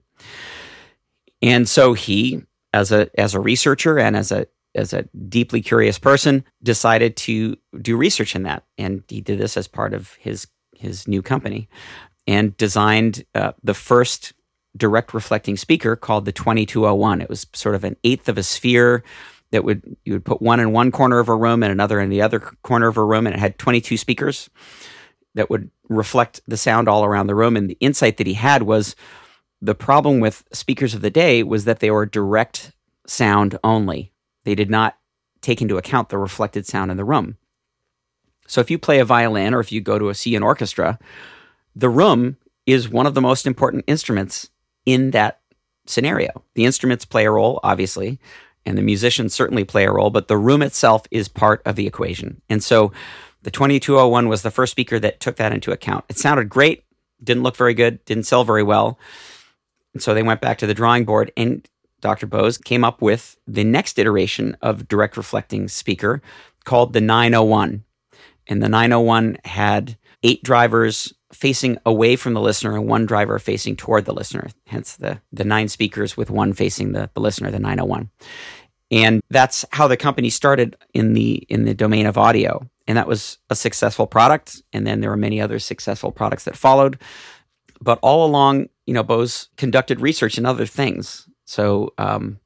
And 1.43 1.69
so 1.69 1.93
he, 1.93 2.43
as 2.73 2.91
a 2.91 3.09
as 3.19 3.35
a 3.35 3.41
researcher 3.41 3.99
and 3.99 4.17
as 4.17 4.33
a 4.33 4.47
as 4.75 4.93
a 4.93 5.09
deeply 5.29 5.61
curious 5.61 5.99
person, 5.99 6.45
decided 6.63 7.17
to 7.17 7.57
do 7.81 7.97
research 7.97 8.35
in 8.35 8.43
that, 8.45 8.65
and 8.77 9.03
he 9.09 9.21
did 9.21 9.39
this 9.39 9.57
as 9.57 9.69
part 9.69 9.95
of 9.95 10.15
his 10.15 10.49
his 10.75 11.07
new 11.07 11.23
company, 11.23 11.69
and 12.27 12.57
designed 12.57 13.25
uh, 13.35 13.53
the 13.63 13.75
first 13.75 14.33
direct 14.79 15.13
reflecting 15.13 15.57
speaker 15.57 15.97
called 15.97 16.25
the 16.25 16.33
2201. 16.33 17.21
It 17.21 17.29
was 17.29 17.47
sort 17.53 17.75
of 17.75 17.85
an 17.85 17.97
eighth 18.05 18.29
of 18.29 18.39
a 18.39 18.43
sphere 18.43 19.03
that 19.51 19.65
would 19.65 19.97
you 20.05 20.13
would 20.13 20.25
put 20.25 20.43
one 20.43 20.61
in 20.61 20.73
one 20.73 20.91
corner 20.91 21.19
of 21.19 21.29
a 21.29 21.37
room 21.37 21.63
and 21.63 21.73
another 21.73 22.01
in 22.01 22.11
the 22.11 22.23
other 22.23 22.41
corner 22.41 22.89
of 22.89 22.97
a 22.97 23.05
room, 23.05 23.27
and 23.27 23.35
it 23.35 23.41
had 23.41 23.59
22 23.59 23.97
speakers 23.97 24.51
that 25.35 25.51
would 25.51 25.71
reflect 25.89 26.41
the 26.47 26.57
sound 26.57 26.89
all 26.89 27.05
around 27.05 27.27
the 27.27 27.35
room. 27.35 27.57
And 27.57 27.69
the 27.69 27.79
insight 27.81 28.17
that 28.17 28.27
he 28.27 28.35
had 28.35 28.65
was 28.65 28.95
the 29.61 29.75
problem 29.75 30.21
with 30.21 30.45
speakers 30.53 30.95
of 30.95 31.01
the 31.01 31.11
day 31.11 31.43
was 31.43 31.65
that 31.65 31.81
they 31.81 31.91
were 31.91 32.07
direct 32.07 32.73
sound 33.07 33.59
only. 33.65 34.13
They 34.45 34.55
did 34.55 34.71
not 34.71 34.97
take 35.41 35.63
into 35.63 35.77
account 35.77 36.09
the 36.09 36.19
reflected 36.19 36.67
sound 36.67 36.91
in 36.91 36.97
the 36.97 37.05
room. 37.05 37.37
So 38.47 38.61
if 38.61 38.71
you 38.71 38.79
play 38.79 38.99
a 38.99 39.05
violin 39.05 39.55
or 39.55 39.61
if 39.61 39.73
you 39.73 39.81
go 39.81 39.99
to 39.99 40.09
a 40.09 40.15
see 40.15 40.35
an 40.35 40.43
orchestra, 40.43 40.99
the 41.75 41.91
room 41.91 42.37
is 42.67 42.89
one 42.89 43.07
of 43.07 43.15
the 43.15 43.21
most 43.21 43.47
important 43.47 43.85
instruments 43.87 44.51
in 44.89 45.11
that 45.11 45.41
scenario. 45.87 46.43
The 46.55 46.65
instruments 46.65 47.05
play 47.05 47.27
a 47.27 47.31
role, 47.31 47.61
obviously, 47.63 48.19
and 48.65 48.79
the 48.79 48.83
musicians 48.83 49.35
certainly 49.35 49.65
play 49.65 49.85
a 49.85 49.93
role, 49.93 50.09
but 50.09 50.29
the 50.29 50.39
room 50.39 50.63
itself 50.63 51.07
is 51.11 51.29
part 51.29 51.61
of 51.67 51.77
the 51.77 51.87
equation. 51.87 52.41
And 52.49 52.65
so 52.65 52.91
the 53.43 53.51
2201 53.51 54.29
was 54.29 54.41
the 54.41 54.51
first 54.51 54.71
speaker 54.71 54.99
that 54.99 55.21
took 55.21 55.37
that 55.37 55.53
into 55.53 55.73
account. 55.73 56.07
It 56.09 56.17
sounded 56.17 56.49
great, 56.49 56.85
didn't 57.23 57.43
look 57.43 57.57
very 57.57 57.75
good, 57.75 58.03
didn't 58.07 58.25
sell 58.25 58.45
very 58.45 58.63
well. 58.63 58.99
And 59.93 60.03
so 60.03 60.15
they 60.15 60.23
went 60.23 60.41
back 60.41 60.57
to 60.59 60.67
the 60.67 60.75
drawing 60.75 61.05
board 61.05 61.33
and 61.37 61.69
Dr. 62.01 62.27
Bose 62.27 62.57
came 62.57 62.85
up 62.85 63.03
with 63.03 63.37
the 63.47 63.65
next 63.65 63.99
iteration 63.99 64.57
of 64.63 64.89
direct 64.89 65.17
reflecting 65.17 65.69
speaker 65.69 66.23
called 66.65 66.95
the 66.95 67.01
901. 67.01 67.85
And 68.47 68.63
the 68.63 68.69
901 68.69 69.39
had 69.45 69.99
eight 70.23 70.43
drivers 70.43 71.13
facing 71.33 71.79
away 71.85 72.17
from 72.17 72.35
the 72.35 72.41
listener 72.41 72.75
and 72.75 72.87
one 72.87 73.07
driver 73.07 73.39
facing 73.39 73.77
toward 73.77 74.05
the 74.05 74.15
listener, 74.15 74.49
hence 74.67 74.97
the, 74.97 75.21
the 75.33 75.45
nine 75.45 75.69
speakers 75.69 76.17
with 76.17 76.31
one 76.31 76.53
facing 76.53 76.93
the, 76.93 77.11
the 77.15 77.21
listener, 77.21 77.51
the 77.51 77.59
901. 77.59 78.11
And 78.91 79.23
that's 79.29 79.65
how 79.73 79.87
the 79.87 79.97
company 79.97 80.31
started 80.31 80.77
in 80.95 81.13
the 81.13 81.47
in 81.51 81.65
the 81.65 81.75
domain 81.75 82.07
of 82.07 82.17
audio. 82.17 82.67
And 82.87 82.97
that 82.97 83.07
was 83.07 83.37
a 83.51 83.55
successful 83.55 84.07
product. 84.07 84.63
And 84.73 84.87
then 84.87 85.01
there 85.01 85.11
were 85.11 85.17
many 85.17 85.43
other 85.43 85.59
successful 85.59 86.11
products 86.11 86.45
that 86.45 86.57
followed. 86.57 86.99
But 87.83 87.99
all 88.01 88.27
along, 88.27 88.71
you 88.87 88.95
know, 88.95 89.03
Bose 89.03 89.51
conducted 89.59 90.01
research 90.01 90.39
in 90.39 90.47
other 90.47 90.65
things. 90.65 91.29
So 91.45 91.93
um, 91.99 92.41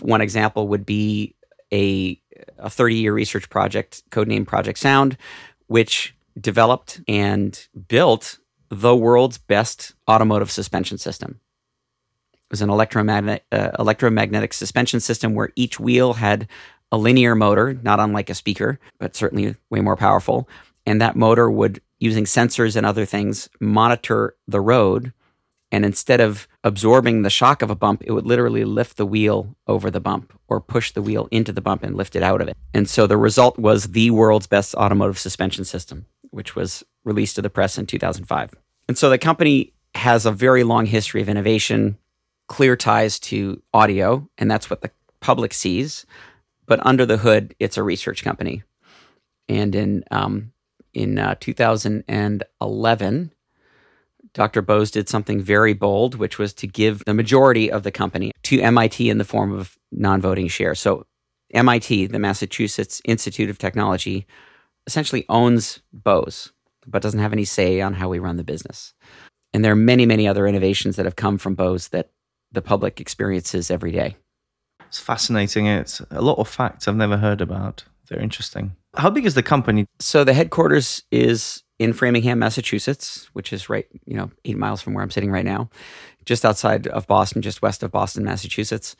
one 0.00 0.20
example 0.20 0.68
would 0.68 0.86
be 0.86 1.34
a 1.72 2.20
a 2.58 2.70
30 2.70 2.96
year 2.96 3.12
research 3.12 3.50
project, 3.50 4.02
codenamed 4.10 4.46
Project 4.46 4.78
Sound, 4.78 5.16
which 5.66 6.14
developed 6.40 7.00
and 7.06 7.68
built 7.88 8.38
the 8.70 8.96
world's 8.96 9.38
best 9.38 9.94
automotive 10.08 10.50
suspension 10.50 10.98
system. 10.98 11.40
It 12.32 12.40
was 12.50 12.62
an 12.62 12.70
electromagnetic, 12.70 13.44
uh, 13.52 13.70
electromagnetic 13.78 14.52
suspension 14.52 15.00
system 15.00 15.34
where 15.34 15.50
each 15.56 15.78
wheel 15.78 16.14
had 16.14 16.48
a 16.92 16.98
linear 16.98 17.34
motor, 17.34 17.74
not 17.82 18.00
unlike 18.00 18.30
a 18.30 18.34
speaker, 18.34 18.78
but 18.98 19.16
certainly 19.16 19.56
way 19.70 19.80
more 19.80 19.96
powerful. 19.96 20.48
And 20.86 21.00
that 21.00 21.16
motor 21.16 21.50
would, 21.50 21.80
using 21.98 22.24
sensors 22.24 22.76
and 22.76 22.86
other 22.86 23.04
things, 23.04 23.48
monitor 23.60 24.36
the 24.46 24.60
road. 24.60 25.12
And 25.72 25.84
instead 25.84 26.20
of 26.20 26.46
absorbing 26.62 27.22
the 27.22 27.30
shock 27.30 27.62
of 27.62 27.70
a 27.70 27.74
bump, 27.74 28.02
it 28.04 28.12
would 28.12 28.26
literally 28.26 28.64
lift 28.64 28.96
the 28.96 29.06
wheel 29.06 29.56
over 29.66 29.90
the 29.90 30.00
bump 30.00 30.38
or 30.46 30.60
push 30.60 30.92
the 30.92 31.02
wheel 31.02 31.26
into 31.30 31.52
the 31.52 31.60
bump 31.60 31.82
and 31.82 31.96
lift 31.96 32.14
it 32.14 32.22
out 32.22 32.40
of 32.40 32.48
it. 32.48 32.56
And 32.72 32.88
so 32.88 33.06
the 33.06 33.16
result 33.16 33.58
was 33.58 33.84
the 33.86 34.10
world's 34.10 34.46
best 34.46 34.74
automotive 34.74 35.18
suspension 35.18 35.64
system 35.64 36.06
which 36.34 36.56
was 36.56 36.84
released 37.04 37.36
to 37.36 37.42
the 37.42 37.50
press 37.50 37.78
in 37.78 37.86
2005. 37.86 38.54
And 38.88 38.98
so 38.98 39.08
the 39.08 39.18
company 39.18 39.72
has 39.94 40.26
a 40.26 40.32
very 40.32 40.64
long 40.64 40.86
history 40.86 41.22
of 41.22 41.28
innovation, 41.28 41.96
clear 42.48 42.76
ties 42.76 43.18
to 43.20 43.62
audio, 43.72 44.28
and 44.36 44.50
that's 44.50 44.68
what 44.68 44.80
the 44.82 44.90
public 45.20 45.54
sees. 45.54 46.04
But 46.66 46.84
under 46.84 47.06
the 47.06 47.18
hood, 47.18 47.54
it's 47.60 47.76
a 47.76 47.82
research 47.82 48.24
company. 48.24 48.62
And 49.48 49.74
in 49.74 50.04
um, 50.10 50.52
in 50.92 51.18
uh, 51.18 51.34
2011, 51.40 53.32
Dr. 54.32 54.62
Bose 54.62 54.90
did 54.90 55.08
something 55.08 55.40
very 55.40 55.74
bold, 55.74 56.16
which 56.16 56.38
was 56.38 56.52
to 56.54 56.66
give 56.66 57.04
the 57.04 57.14
majority 57.14 57.70
of 57.70 57.82
the 57.82 57.92
company 57.92 58.32
to 58.44 58.60
MIT 58.60 59.08
in 59.08 59.18
the 59.18 59.24
form 59.24 59.52
of 59.52 59.76
non-voting 59.92 60.48
shares. 60.48 60.80
So 60.80 61.06
MIT, 61.52 62.06
the 62.06 62.18
Massachusetts 62.18 63.00
Institute 63.04 63.50
of 63.50 63.58
Technology, 63.58 64.26
essentially 64.86 65.24
owns 65.28 65.80
Bose, 65.92 66.52
but 66.86 67.02
doesn't 67.02 67.20
have 67.20 67.32
any 67.32 67.44
say 67.44 67.80
on 67.80 67.94
how 67.94 68.08
we 68.08 68.18
run 68.18 68.36
the 68.36 68.44
business. 68.44 68.94
And 69.52 69.64
there 69.64 69.72
are 69.72 69.76
many, 69.76 70.04
many 70.04 70.26
other 70.26 70.46
innovations 70.46 70.96
that 70.96 71.04
have 71.04 71.16
come 71.16 71.38
from 71.38 71.54
Bose 71.54 71.88
that 71.88 72.10
the 72.52 72.62
public 72.62 73.00
experiences 73.00 73.70
every 73.70 73.92
day. 73.92 74.16
It's 74.86 74.98
fascinating. 74.98 75.66
It's 75.66 76.00
a 76.10 76.22
lot 76.22 76.38
of 76.38 76.48
facts 76.48 76.86
I've 76.86 76.96
never 76.96 77.16
heard 77.16 77.40
about. 77.40 77.84
They're 78.08 78.20
interesting. 78.20 78.76
How 78.94 79.10
big 79.10 79.26
is 79.26 79.34
the 79.34 79.42
company? 79.42 79.86
So 79.98 80.24
the 80.24 80.34
headquarters 80.34 81.02
is 81.10 81.62
in 81.78 81.92
Framingham, 81.92 82.38
Massachusetts, 82.38 83.28
which 83.32 83.52
is 83.52 83.68
right, 83.68 83.86
you 84.04 84.16
know, 84.16 84.30
eight 84.44 84.58
miles 84.58 84.80
from 84.80 84.94
where 84.94 85.02
I'm 85.02 85.10
sitting 85.10 85.30
right 85.30 85.44
now, 85.44 85.70
just 86.24 86.44
outside 86.44 86.86
of 86.86 87.06
Boston, 87.06 87.42
just 87.42 87.62
west 87.62 87.82
of 87.82 87.90
Boston, 87.90 88.24
Massachusetts. 88.24 88.94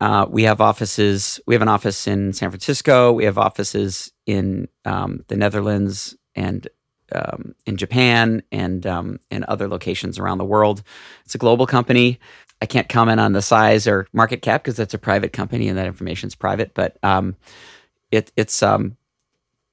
Uh, 0.00 0.26
we 0.28 0.44
have 0.44 0.60
offices. 0.60 1.40
We 1.46 1.54
have 1.54 1.62
an 1.62 1.68
office 1.68 2.06
in 2.06 2.32
San 2.32 2.50
Francisco. 2.50 3.12
We 3.12 3.24
have 3.24 3.38
offices 3.38 4.12
in 4.26 4.68
um, 4.84 5.24
the 5.28 5.36
Netherlands 5.36 6.16
and 6.34 6.68
um, 7.12 7.54
in 7.66 7.76
Japan 7.76 8.42
and 8.52 8.86
um, 8.86 9.18
in 9.30 9.44
other 9.48 9.66
locations 9.66 10.18
around 10.18 10.38
the 10.38 10.44
world. 10.44 10.82
It's 11.24 11.34
a 11.34 11.38
global 11.38 11.66
company. 11.66 12.20
I 12.60 12.66
can't 12.66 12.88
comment 12.88 13.20
on 13.20 13.32
the 13.32 13.42
size 13.42 13.86
or 13.86 14.06
market 14.12 14.42
cap 14.42 14.62
because 14.62 14.76
that's 14.76 14.94
a 14.94 14.98
private 14.98 15.32
company 15.32 15.68
and 15.68 15.78
that 15.78 15.86
information 15.86 16.28
is 16.28 16.34
private. 16.34 16.74
But 16.74 16.96
um, 17.02 17.36
it, 18.10 18.32
it's 18.36 18.62
um, 18.62 18.96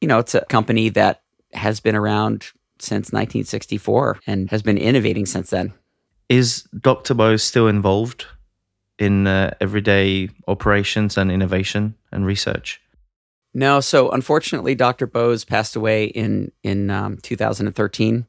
you 0.02 0.08
know 0.08 0.20
it's 0.20 0.36
a 0.36 0.46
company 0.46 0.90
that 0.90 1.22
has 1.54 1.80
been 1.80 1.96
around 1.96 2.52
since 2.80 3.08
1964 3.08 4.20
and 4.28 4.50
has 4.52 4.62
been 4.62 4.78
innovating 4.78 5.26
since 5.26 5.50
then. 5.50 5.74
Is 6.30 6.64
Dr. 6.80 7.14
Bose 7.14 7.44
still 7.44 7.68
involved 7.68 8.26
in 9.00 9.28
uh, 9.28 9.54
everyday 9.60 10.30
operations 10.48 11.18
and 11.18 11.32
innovation 11.32 11.96
and 12.12 12.26
research? 12.26 12.82
No. 13.54 13.80
So 13.80 14.10
unfortunately, 14.12 14.76
Dr. 14.76 15.08
Bose 15.08 15.46
passed 15.46 15.76
away 15.76 16.06
in 16.06 16.52
in 16.64 16.90
um, 16.90 17.18
2013, 17.22 18.26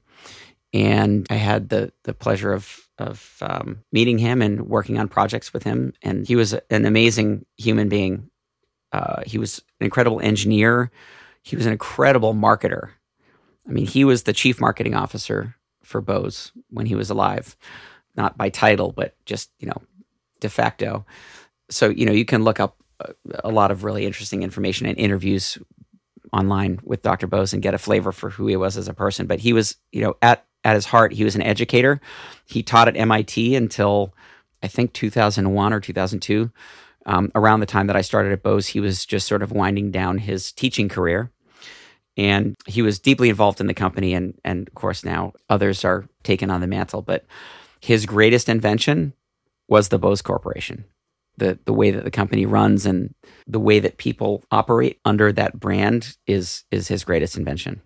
and 0.72 1.26
I 1.30 1.34
had 1.34 1.68
the 1.68 1.92
the 2.04 2.14
pleasure 2.14 2.52
of 2.52 2.86
of 2.98 3.36
um, 3.42 3.82
meeting 3.92 4.18
him 4.18 4.40
and 4.40 4.68
working 4.68 4.98
on 4.98 5.08
projects 5.08 5.52
with 5.52 5.62
him. 5.62 5.92
And 6.02 6.26
he 6.26 6.36
was 6.36 6.54
an 6.70 6.86
amazing 6.86 7.44
human 7.56 7.88
being. 7.88 8.30
Uh, 8.92 9.22
he 9.26 9.38
was 9.38 9.62
an 9.80 9.84
incredible 9.84 10.20
engineer. 10.20 10.90
He 11.42 11.56
was 11.56 11.66
an 11.66 11.72
incredible 11.72 12.34
marketer. 12.34 12.90
I 13.68 13.72
mean, 13.72 13.86
he 13.86 14.04
was 14.04 14.22
the 14.22 14.32
chief 14.32 14.60
marketing 14.60 14.94
officer 14.94 15.56
for 15.82 16.00
Bose 16.00 16.52
when 16.70 16.86
he 16.86 16.94
was 16.94 17.10
alive, 17.10 17.56
not 18.16 18.38
by 18.38 18.48
title, 18.48 18.92
but 18.92 19.14
just, 19.26 19.50
you 19.58 19.66
know, 19.66 19.82
de 20.46 20.50
facto. 20.50 21.04
So, 21.70 21.88
you 21.88 22.06
know, 22.06 22.12
you 22.12 22.24
can 22.24 22.44
look 22.44 22.60
up 22.60 22.76
a, 23.00 23.12
a 23.44 23.50
lot 23.50 23.72
of 23.72 23.82
really 23.82 24.06
interesting 24.06 24.44
information 24.44 24.86
and 24.86 24.96
interviews 24.96 25.58
online 26.32 26.78
with 26.84 27.02
Dr. 27.02 27.26
Bose 27.26 27.52
and 27.52 27.62
get 27.62 27.74
a 27.74 27.78
flavor 27.78 28.12
for 28.12 28.30
who 28.30 28.46
he 28.46 28.56
was 28.56 28.76
as 28.76 28.86
a 28.86 28.94
person. 28.94 29.26
But 29.26 29.40
he 29.40 29.52
was, 29.52 29.76
you 29.90 30.02
know, 30.02 30.16
at 30.22 30.44
at 30.64 30.74
his 30.74 30.86
heart, 30.86 31.12
he 31.12 31.24
was 31.24 31.36
an 31.36 31.42
educator. 31.42 32.00
He 32.44 32.62
taught 32.62 32.88
at 32.88 32.96
MIT 32.96 33.54
until 33.54 34.14
I 34.62 34.68
think 34.68 34.92
2001 34.92 35.72
or 35.72 35.80
2002. 35.80 36.50
Um, 37.08 37.30
around 37.36 37.60
the 37.60 37.66
time 37.66 37.86
that 37.86 37.94
I 37.94 38.00
started 38.00 38.32
at 38.32 38.42
Bose, 38.42 38.66
he 38.66 38.80
was 38.80 39.06
just 39.06 39.28
sort 39.28 39.42
of 39.42 39.52
winding 39.52 39.92
down 39.92 40.18
his 40.18 40.50
teaching 40.50 40.88
career. 40.88 41.30
And 42.16 42.56
he 42.66 42.82
was 42.82 42.98
deeply 42.98 43.28
involved 43.28 43.60
in 43.60 43.68
the 43.68 43.74
company. 43.74 44.12
And, 44.12 44.34
and 44.44 44.66
of 44.66 44.74
course, 44.74 45.04
now 45.04 45.34
others 45.48 45.84
are 45.84 46.08
taking 46.24 46.50
on 46.50 46.60
the 46.60 46.66
mantle. 46.66 47.02
But 47.02 47.26
his 47.80 48.04
greatest 48.04 48.48
invention 48.48 49.12
was 49.68 49.88
the 49.88 49.98
Bose 49.98 50.22
Corporation. 50.22 50.84
The, 51.38 51.58
the 51.66 51.72
way 51.72 51.90
that 51.90 52.04
the 52.04 52.10
company 52.10 52.46
runs 52.46 52.86
and 52.86 53.14
the 53.46 53.60
way 53.60 53.78
that 53.80 53.98
people 53.98 54.42
operate 54.50 54.98
under 55.04 55.32
that 55.32 55.60
brand 55.60 56.16
is 56.26 56.64
is 56.70 56.88
his 56.88 57.04
greatest 57.04 57.36
invention. 57.36 57.82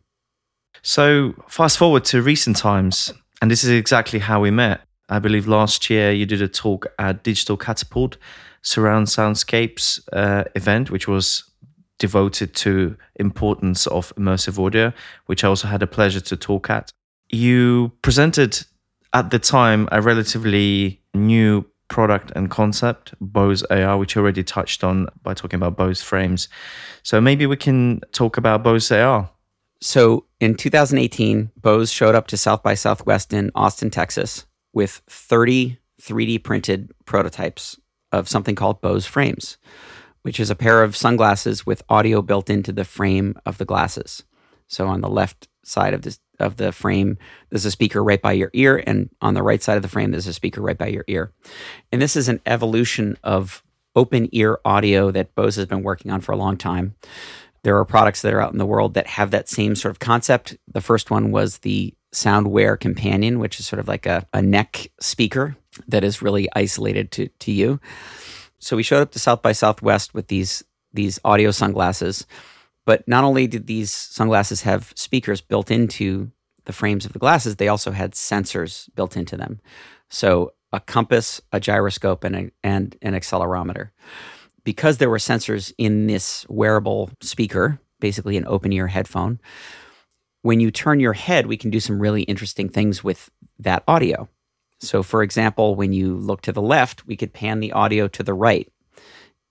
So 0.82 1.34
fast 1.48 1.76
forward 1.76 2.04
to 2.06 2.22
recent 2.22 2.56
times, 2.56 3.12
and 3.42 3.50
this 3.50 3.64
is 3.64 3.70
exactly 3.70 4.20
how 4.20 4.40
we 4.40 4.50
met. 4.50 4.82
I 5.08 5.18
believe 5.18 5.48
last 5.48 5.90
year 5.90 6.12
you 6.12 6.26
did 6.26 6.40
a 6.40 6.48
talk 6.48 6.86
at 6.98 7.24
Digital 7.24 7.56
Catapult 7.56 8.16
Surround 8.62 9.08
Soundscapes 9.08 10.00
uh, 10.12 10.44
event, 10.54 10.90
which 10.90 11.08
was 11.08 11.50
devoted 11.98 12.54
to 12.54 12.96
importance 13.16 13.86
of 13.88 14.14
immersive 14.16 14.64
audio, 14.64 14.92
which 15.26 15.44
I 15.44 15.48
also 15.48 15.68
had 15.68 15.82
a 15.82 15.86
pleasure 15.86 16.20
to 16.20 16.36
talk 16.36 16.70
at. 16.70 16.90
You 17.28 17.92
presented 18.02 18.64
at 19.12 19.30
the 19.30 19.38
time 19.38 19.88
a 19.92 20.00
relatively 20.00 21.00
new 21.14 21.64
product 21.88 22.32
and 22.36 22.50
concept, 22.50 23.14
Bose 23.20 23.62
AR, 23.64 23.98
which 23.98 24.14
you 24.14 24.22
already 24.22 24.44
touched 24.44 24.84
on 24.84 25.08
by 25.22 25.34
talking 25.34 25.58
about 25.58 25.76
Bose 25.76 26.02
frames. 26.02 26.48
So 27.02 27.20
maybe 27.20 27.46
we 27.46 27.56
can 27.56 28.00
talk 28.12 28.36
about 28.36 28.62
Bose 28.62 28.90
AR. 28.92 29.28
So 29.82 30.26
in 30.40 30.54
2018, 30.54 31.50
Bose 31.56 31.90
showed 31.90 32.14
up 32.14 32.26
to 32.28 32.36
South 32.36 32.62
by 32.62 32.74
Southwest 32.74 33.32
in 33.32 33.50
Austin, 33.54 33.90
Texas, 33.90 34.46
with 34.72 35.02
30 35.08 35.78
3D 36.00 36.42
printed 36.42 36.90
prototypes 37.04 37.78
of 38.10 38.28
something 38.28 38.54
called 38.54 38.80
Bose 38.80 39.06
frames, 39.06 39.58
which 40.22 40.40
is 40.40 40.50
a 40.50 40.56
pair 40.56 40.82
of 40.82 40.96
sunglasses 40.96 41.66
with 41.66 41.82
audio 41.88 42.22
built 42.22 42.50
into 42.50 42.72
the 42.72 42.84
frame 42.84 43.38
of 43.46 43.58
the 43.58 43.64
glasses. 43.64 44.24
So 44.66 44.88
on 44.88 45.00
the 45.00 45.10
left 45.10 45.48
side 45.64 45.94
of 45.94 46.02
this 46.02 46.18
of 46.40 46.56
the 46.56 46.72
frame, 46.72 47.18
there's 47.50 47.64
a 47.64 47.70
speaker 47.70 48.02
right 48.02 48.20
by 48.20 48.32
your 48.32 48.50
ear, 48.52 48.82
and 48.86 49.10
on 49.20 49.34
the 49.34 49.42
right 49.42 49.62
side 49.62 49.76
of 49.76 49.82
the 49.82 49.88
frame, 49.88 50.10
there's 50.10 50.26
a 50.26 50.32
speaker 50.32 50.60
right 50.60 50.78
by 50.78 50.86
your 50.88 51.04
ear. 51.06 51.32
And 51.92 52.00
this 52.00 52.16
is 52.16 52.28
an 52.28 52.40
evolution 52.46 53.16
of 53.22 53.62
open 53.96 54.28
ear 54.32 54.58
audio 54.64 55.10
that 55.10 55.34
Bose 55.34 55.56
has 55.56 55.66
been 55.66 55.82
working 55.82 56.10
on 56.10 56.20
for 56.20 56.32
a 56.32 56.36
long 56.36 56.56
time. 56.56 56.94
There 57.62 57.76
are 57.76 57.84
products 57.84 58.22
that 58.22 58.32
are 58.32 58.40
out 58.40 58.52
in 58.52 58.58
the 58.58 58.66
world 58.66 58.94
that 58.94 59.06
have 59.06 59.32
that 59.32 59.48
same 59.48 59.74
sort 59.74 59.90
of 59.90 59.98
concept. 59.98 60.56
The 60.72 60.80
first 60.80 61.10
one 61.10 61.30
was 61.30 61.58
the 61.58 61.94
Soundwear 62.14 62.78
Companion, 62.78 63.38
which 63.38 63.60
is 63.60 63.66
sort 63.66 63.80
of 63.80 63.88
like 63.88 64.06
a, 64.06 64.26
a 64.32 64.40
neck 64.40 64.90
speaker 65.00 65.56
that 65.86 66.02
is 66.02 66.22
really 66.22 66.48
isolated 66.54 67.10
to, 67.12 67.28
to 67.28 67.52
you. 67.52 67.80
So 68.58 68.76
we 68.76 68.82
showed 68.82 69.02
up 69.02 69.12
to 69.12 69.18
South 69.18 69.42
by 69.42 69.52
Southwest 69.52 70.14
with 70.14 70.28
these 70.28 70.64
these 70.92 71.20
audio 71.24 71.52
sunglasses 71.52 72.26
but 72.90 73.06
not 73.06 73.22
only 73.22 73.46
did 73.46 73.68
these 73.68 73.92
sunglasses 73.92 74.62
have 74.62 74.92
speakers 74.96 75.40
built 75.40 75.70
into 75.70 76.28
the 76.64 76.72
frames 76.72 77.04
of 77.04 77.12
the 77.12 77.20
glasses, 77.20 77.54
they 77.54 77.68
also 77.68 77.92
had 77.92 78.14
sensors 78.14 78.92
built 78.96 79.16
into 79.16 79.36
them. 79.36 79.60
So 80.08 80.54
a 80.72 80.80
compass, 80.80 81.40
a 81.52 81.60
gyroscope, 81.60 82.24
and, 82.24 82.34
a, 82.34 82.50
and 82.64 82.96
an 83.00 83.14
accelerometer. 83.14 83.90
Because 84.64 84.98
there 84.98 85.08
were 85.08 85.18
sensors 85.18 85.72
in 85.78 86.08
this 86.08 86.44
wearable 86.48 87.12
speaker, 87.20 87.78
basically 88.00 88.36
an 88.36 88.48
open 88.48 88.72
ear 88.72 88.88
headphone, 88.88 89.38
when 90.42 90.58
you 90.58 90.72
turn 90.72 90.98
your 90.98 91.12
head, 91.12 91.46
we 91.46 91.56
can 91.56 91.70
do 91.70 91.78
some 91.78 92.02
really 92.02 92.22
interesting 92.22 92.68
things 92.68 93.04
with 93.04 93.30
that 93.60 93.84
audio. 93.86 94.28
So, 94.80 95.04
for 95.04 95.22
example, 95.22 95.76
when 95.76 95.92
you 95.92 96.16
look 96.16 96.42
to 96.42 96.50
the 96.50 96.60
left, 96.60 97.06
we 97.06 97.14
could 97.14 97.32
pan 97.32 97.60
the 97.60 97.70
audio 97.70 98.08
to 98.08 98.24
the 98.24 98.34
right. 98.34 98.68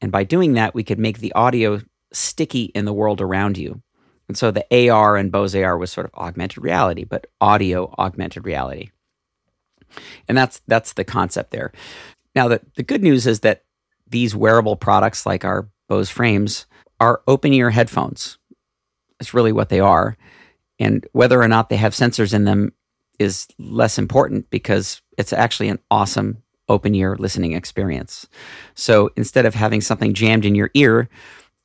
And 0.01 0.11
by 0.11 0.25
doing 0.25 0.55
that, 0.55 0.75
we 0.75 0.83
could 0.83 0.99
make 0.99 1.19
the 1.19 1.31
audio 1.31 1.79
sticky 2.11 2.65
in 2.75 2.85
the 2.85 2.93
world 2.93 3.21
around 3.21 3.57
you. 3.57 3.81
And 4.27 4.37
so 4.37 4.51
the 4.51 4.89
AR 4.89 5.17
and 5.17 5.31
Bose 5.31 5.55
AR 5.55 5.77
was 5.77 5.91
sort 5.91 6.05
of 6.05 6.13
augmented 6.13 6.63
reality, 6.63 7.03
but 7.03 7.27
audio 7.41 7.93
augmented 7.97 8.45
reality. 8.45 8.91
And 10.27 10.37
that's 10.37 10.61
that's 10.67 10.93
the 10.93 11.03
concept 11.03 11.51
there. 11.51 11.71
Now 12.35 12.47
the, 12.47 12.61
the 12.75 12.83
good 12.83 13.01
news 13.01 13.25
is 13.25 13.39
that 13.39 13.63
these 14.07 14.35
wearable 14.35 14.75
products 14.75 15.25
like 15.25 15.43
our 15.43 15.69
Bose 15.87 16.09
frames 16.09 16.67
are 16.99 17.21
open 17.27 17.53
ear 17.53 17.71
headphones. 17.71 18.37
It's 19.19 19.33
really 19.33 19.51
what 19.51 19.69
they 19.69 19.79
are. 19.79 20.15
And 20.79 21.05
whether 21.11 21.41
or 21.41 21.47
not 21.47 21.69
they 21.69 21.75
have 21.77 21.93
sensors 21.93 22.33
in 22.33 22.45
them 22.45 22.73
is 23.17 23.47
less 23.57 23.97
important 23.97 24.49
because 24.49 25.01
it's 25.17 25.33
actually 25.33 25.69
an 25.69 25.79
awesome 25.91 26.41
open 26.69 26.95
ear 26.95 27.15
listening 27.19 27.53
experience. 27.53 28.27
So 28.75 29.09
instead 29.15 29.45
of 29.45 29.55
having 29.55 29.81
something 29.81 30.13
jammed 30.13 30.45
in 30.45 30.55
your 30.55 30.71
ear, 30.73 31.09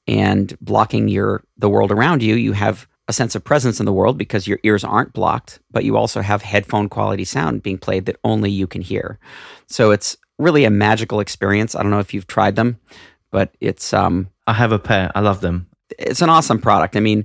and 0.06 0.56
blocking 0.60 1.08
your 1.08 1.44
the 1.56 1.68
world 1.68 1.90
around 1.90 2.22
you, 2.22 2.34
you 2.34 2.52
have 2.52 2.86
a 3.08 3.12
sense 3.12 3.34
of 3.34 3.44
presence 3.44 3.80
in 3.80 3.86
the 3.86 3.92
world 3.92 4.16
because 4.16 4.46
your 4.46 4.58
ears 4.62 4.82
aren't 4.82 5.12
blocked, 5.12 5.60
but 5.70 5.84
you 5.84 5.96
also 5.96 6.22
have 6.22 6.42
headphone 6.42 6.88
quality 6.88 7.24
sound 7.24 7.62
being 7.62 7.78
played 7.78 8.06
that 8.06 8.16
only 8.24 8.50
you 8.50 8.66
can 8.66 8.80
hear. 8.80 9.18
So 9.66 9.90
it's 9.90 10.16
really 10.38 10.64
a 10.64 10.70
magical 10.70 11.20
experience. 11.20 11.74
I 11.74 11.82
don't 11.82 11.90
know 11.90 11.98
if 11.98 12.14
you've 12.14 12.26
tried 12.26 12.56
them, 12.56 12.78
but 13.30 13.54
it's 13.60 13.92
um 13.92 14.28
I 14.46 14.54
have 14.54 14.72
a 14.72 14.78
pair. 14.78 15.10
I 15.14 15.20
love 15.20 15.40
them. 15.40 15.68
It's 15.98 16.22
an 16.22 16.30
awesome 16.30 16.60
product. 16.60 16.96
I 16.96 17.00
mean, 17.00 17.24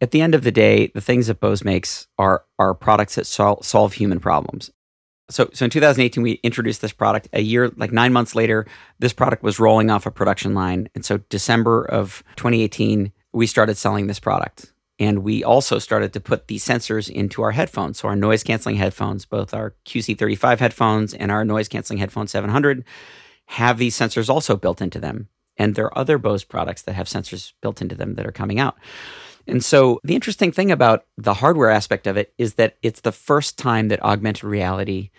at 0.00 0.12
the 0.12 0.20
end 0.20 0.34
of 0.34 0.44
the 0.44 0.52
day, 0.52 0.88
the 0.88 1.00
things 1.00 1.26
that 1.26 1.40
Bose 1.40 1.64
makes 1.64 2.06
are 2.18 2.44
are 2.58 2.74
products 2.74 3.16
that 3.16 3.26
sol- 3.26 3.62
solve 3.62 3.94
human 3.94 4.20
problems 4.20 4.70
so 5.30 5.48
so 5.52 5.64
in 5.64 5.70
2018 5.70 6.22
we 6.22 6.32
introduced 6.42 6.80
this 6.80 6.92
product. 6.92 7.28
A 7.32 7.40
year 7.40 7.70
like 7.76 7.92
9 7.92 8.12
months 8.12 8.34
later 8.34 8.66
this 8.98 9.12
product 9.12 9.42
was 9.42 9.60
rolling 9.60 9.90
off 9.90 10.06
a 10.06 10.10
production 10.10 10.54
line. 10.54 10.88
And 10.94 11.04
so 11.04 11.18
December 11.28 11.84
of 11.84 12.22
2018 12.36 13.12
we 13.32 13.46
started 13.46 13.76
selling 13.76 14.06
this 14.06 14.20
product. 14.20 14.72
And 15.00 15.22
we 15.22 15.44
also 15.44 15.78
started 15.78 16.12
to 16.14 16.20
put 16.20 16.48
these 16.48 16.64
sensors 16.64 17.08
into 17.08 17.42
our 17.42 17.52
headphones. 17.52 17.98
So 17.98 18.08
our 18.08 18.16
noise 18.16 18.42
canceling 18.42 18.76
headphones 18.76 19.24
both 19.24 19.54
our 19.54 19.74
QC35 19.84 20.58
headphones 20.58 21.14
and 21.14 21.30
our 21.30 21.44
noise 21.44 21.68
canceling 21.68 21.98
headphone 21.98 22.26
700 22.26 22.84
have 23.46 23.78
these 23.78 23.96
sensors 23.96 24.28
also 24.28 24.56
built 24.56 24.82
into 24.82 24.98
them. 24.98 25.28
And 25.56 25.74
there 25.74 25.86
are 25.86 25.98
other 25.98 26.18
Bose 26.18 26.44
products 26.44 26.82
that 26.82 26.94
have 26.94 27.06
sensors 27.06 27.52
built 27.60 27.80
into 27.82 27.94
them 27.94 28.14
that 28.14 28.26
are 28.26 28.32
coming 28.32 28.58
out 28.60 28.76
and 29.48 29.64
so 29.64 29.98
the 30.04 30.14
interesting 30.14 30.52
thing 30.52 30.70
about 30.70 31.06
the 31.16 31.34
hardware 31.34 31.70
aspect 31.70 32.06
of 32.06 32.18
it 32.18 32.34
is 32.36 32.54
that 32.54 32.76
it's 32.82 33.00
the 33.00 33.12
first 33.12 33.56
time 33.56 33.88
that 33.88 34.02
augmented 34.02 34.44
reality 34.44 35.10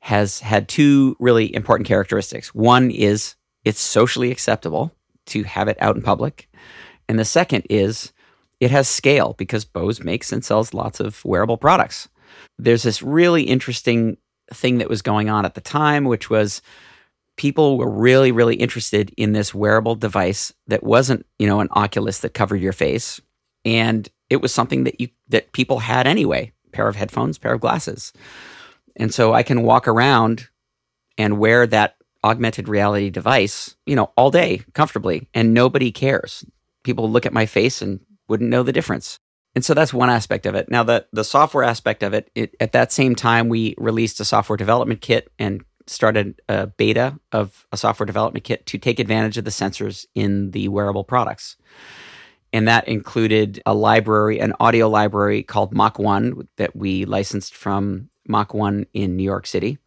has 0.00 0.40
had 0.40 0.68
two 0.68 1.16
really 1.20 1.54
important 1.54 1.86
characteristics. 1.86 2.52
One 2.52 2.90
is 2.90 3.36
it's 3.64 3.80
socially 3.80 4.32
acceptable 4.32 4.92
to 5.26 5.44
have 5.44 5.68
it 5.68 5.76
out 5.80 5.94
in 5.94 6.02
public. 6.02 6.50
And 7.08 7.20
the 7.20 7.24
second 7.24 7.64
is 7.70 8.12
it 8.58 8.72
has 8.72 8.88
scale 8.88 9.36
because 9.38 9.64
Bose 9.64 10.02
makes 10.02 10.32
and 10.32 10.44
sells 10.44 10.74
lots 10.74 10.98
of 10.98 11.24
wearable 11.24 11.56
products. 11.56 12.08
There's 12.58 12.82
this 12.82 13.00
really 13.00 13.44
interesting 13.44 14.16
thing 14.52 14.78
that 14.78 14.90
was 14.90 15.02
going 15.02 15.30
on 15.30 15.44
at 15.44 15.54
the 15.54 15.60
time, 15.60 16.04
which 16.04 16.28
was 16.28 16.62
people 17.36 17.78
were 17.78 17.90
really, 17.90 18.32
really 18.32 18.56
interested 18.56 19.14
in 19.16 19.32
this 19.32 19.54
wearable 19.54 19.94
device 19.94 20.52
that 20.66 20.82
wasn't, 20.82 21.24
you 21.38 21.46
know, 21.46 21.60
an 21.60 21.68
Oculus 21.70 22.18
that 22.18 22.34
covered 22.34 22.60
your 22.60 22.72
face 22.72 23.20
and 23.64 24.08
it 24.30 24.40
was 24.40 24.52
something 24.52 24.84
that 24.84 25.00
you 25.00 25.08
that 25.28 25.52
people 25.52 25.80
had 25.80 26.06
anyway 26.06 26.52
pair 26.72 26.88
of 26.88 26.96
headphones 26.96 27.38
pair 27.38 27.52
of 27.54 27.60
glasses. 27.60 28.12
And 28.96 29.12
so 29.12 29.32
i 29.32 29.42
can 29.42 29.62
walk 29.62 29.88
around 29.88 30.48
and 31.18 31.38
wear 31.38 31.66
that 31.66 31.96
augmented 32.24 32.68
reality 32.68 33.10
device 33.10 33.74
you 33.84 33.96
know 33.96 34.12
all 34.16 34.30
day 34.30 34.62
comfortably 34.74 35.28
and 35.34 35.54
nobody 35.54 35.90
cares. 35.90 36.44
People 36.82 37.10
look 37.10 37.26
at 37.26 37.32
my 37.32 37.46
face 37.46 37.82
and 37.82 38.00
wouldn't 38.28 38.50
know 38.50 38.62
the 38.62 38.72
difference. 38.72 39.18
And 39.54 39.64
so 39.64 39.74
that's 39.74 39.92
one 39.92 40.08
aspect 40.08 40.46
of 40.46 40.54
it. 40.54 40.70
Now 40.70 40.82
the 40.82 41.06
the 41.12 41.24
software 41.24 41.64
aspect 41.64 42.02
of 42.02 42.14
it, 42.14 42.30
it 42.34 42.54
at 42.60 42.72
that 42.72 42.92
same 42.92 43.14
time 43.14 43.48
we 43.48 43.74
released 43.78 44.20
a 44.20 44.24
software 44.24 44.56
development 44.56 45.00
kit 45.00 45.30
and 45.38 45.64
started 45.86 46.40
a 46.48 46.68
beta 46.68 47.18
of 47.32 47.66
a 47.72 47.76
software 47.76 48.06
development 48.06 48.44
kit 48.44 48.64
to 48.66 48.78
take 48.78 48.98
advantage 48.98 49.36
of 49.36 49.44
the 49.44 49.50
sensors 49.50 50.06
in 50.14 50.52
the 50.52 50.68
wearable 50.68 51.04
products 51.04 51.56
and 52.52 52.68
that 52.68 52.86
included 52.86 53.62
a 53.64 53.74
library, 53.74 54.40
an 54.40 54.52
audio 54.60 54.88
library 54.88 55.42
called 55.42 55.72
Mach 55.72 55.98
1 55.98 56.48
that 56.56 56.76
we 56.76 57.04
licensed 57.04 57.54
from 57.54 58.10
Mach 58.28 58.52
1 58.52 58.86
in 58.92 59.16
New 59.16 59.22
York 59.22 59.46
City. 59.46 59.78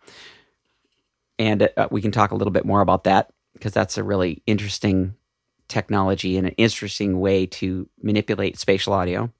And 1.38 1.69
uh, 1.78 1.88
we 1.91 2.01
can 2.01 2.12
talk 2.12 2.32
a 2.32 2.36
little 2.36 2.51
bit 2.51 2.65
more 2.65 2.82
about 2.82 3.04
that 3.04 3.32
because 3.54 3.73
that's 3.73 3.97
a 3.97 4.04
really 4.04 4.41
interesting 4.47 5.15
technology 5.67 6.38
and 6.38 6.47
an 6.47 6.54
interesting 6.58 7.19
way 7.19 7.45
to 7.45 7.89
manipulate 8.01 8.58
spatial 8.58 8.93
audio. 8.93 9.32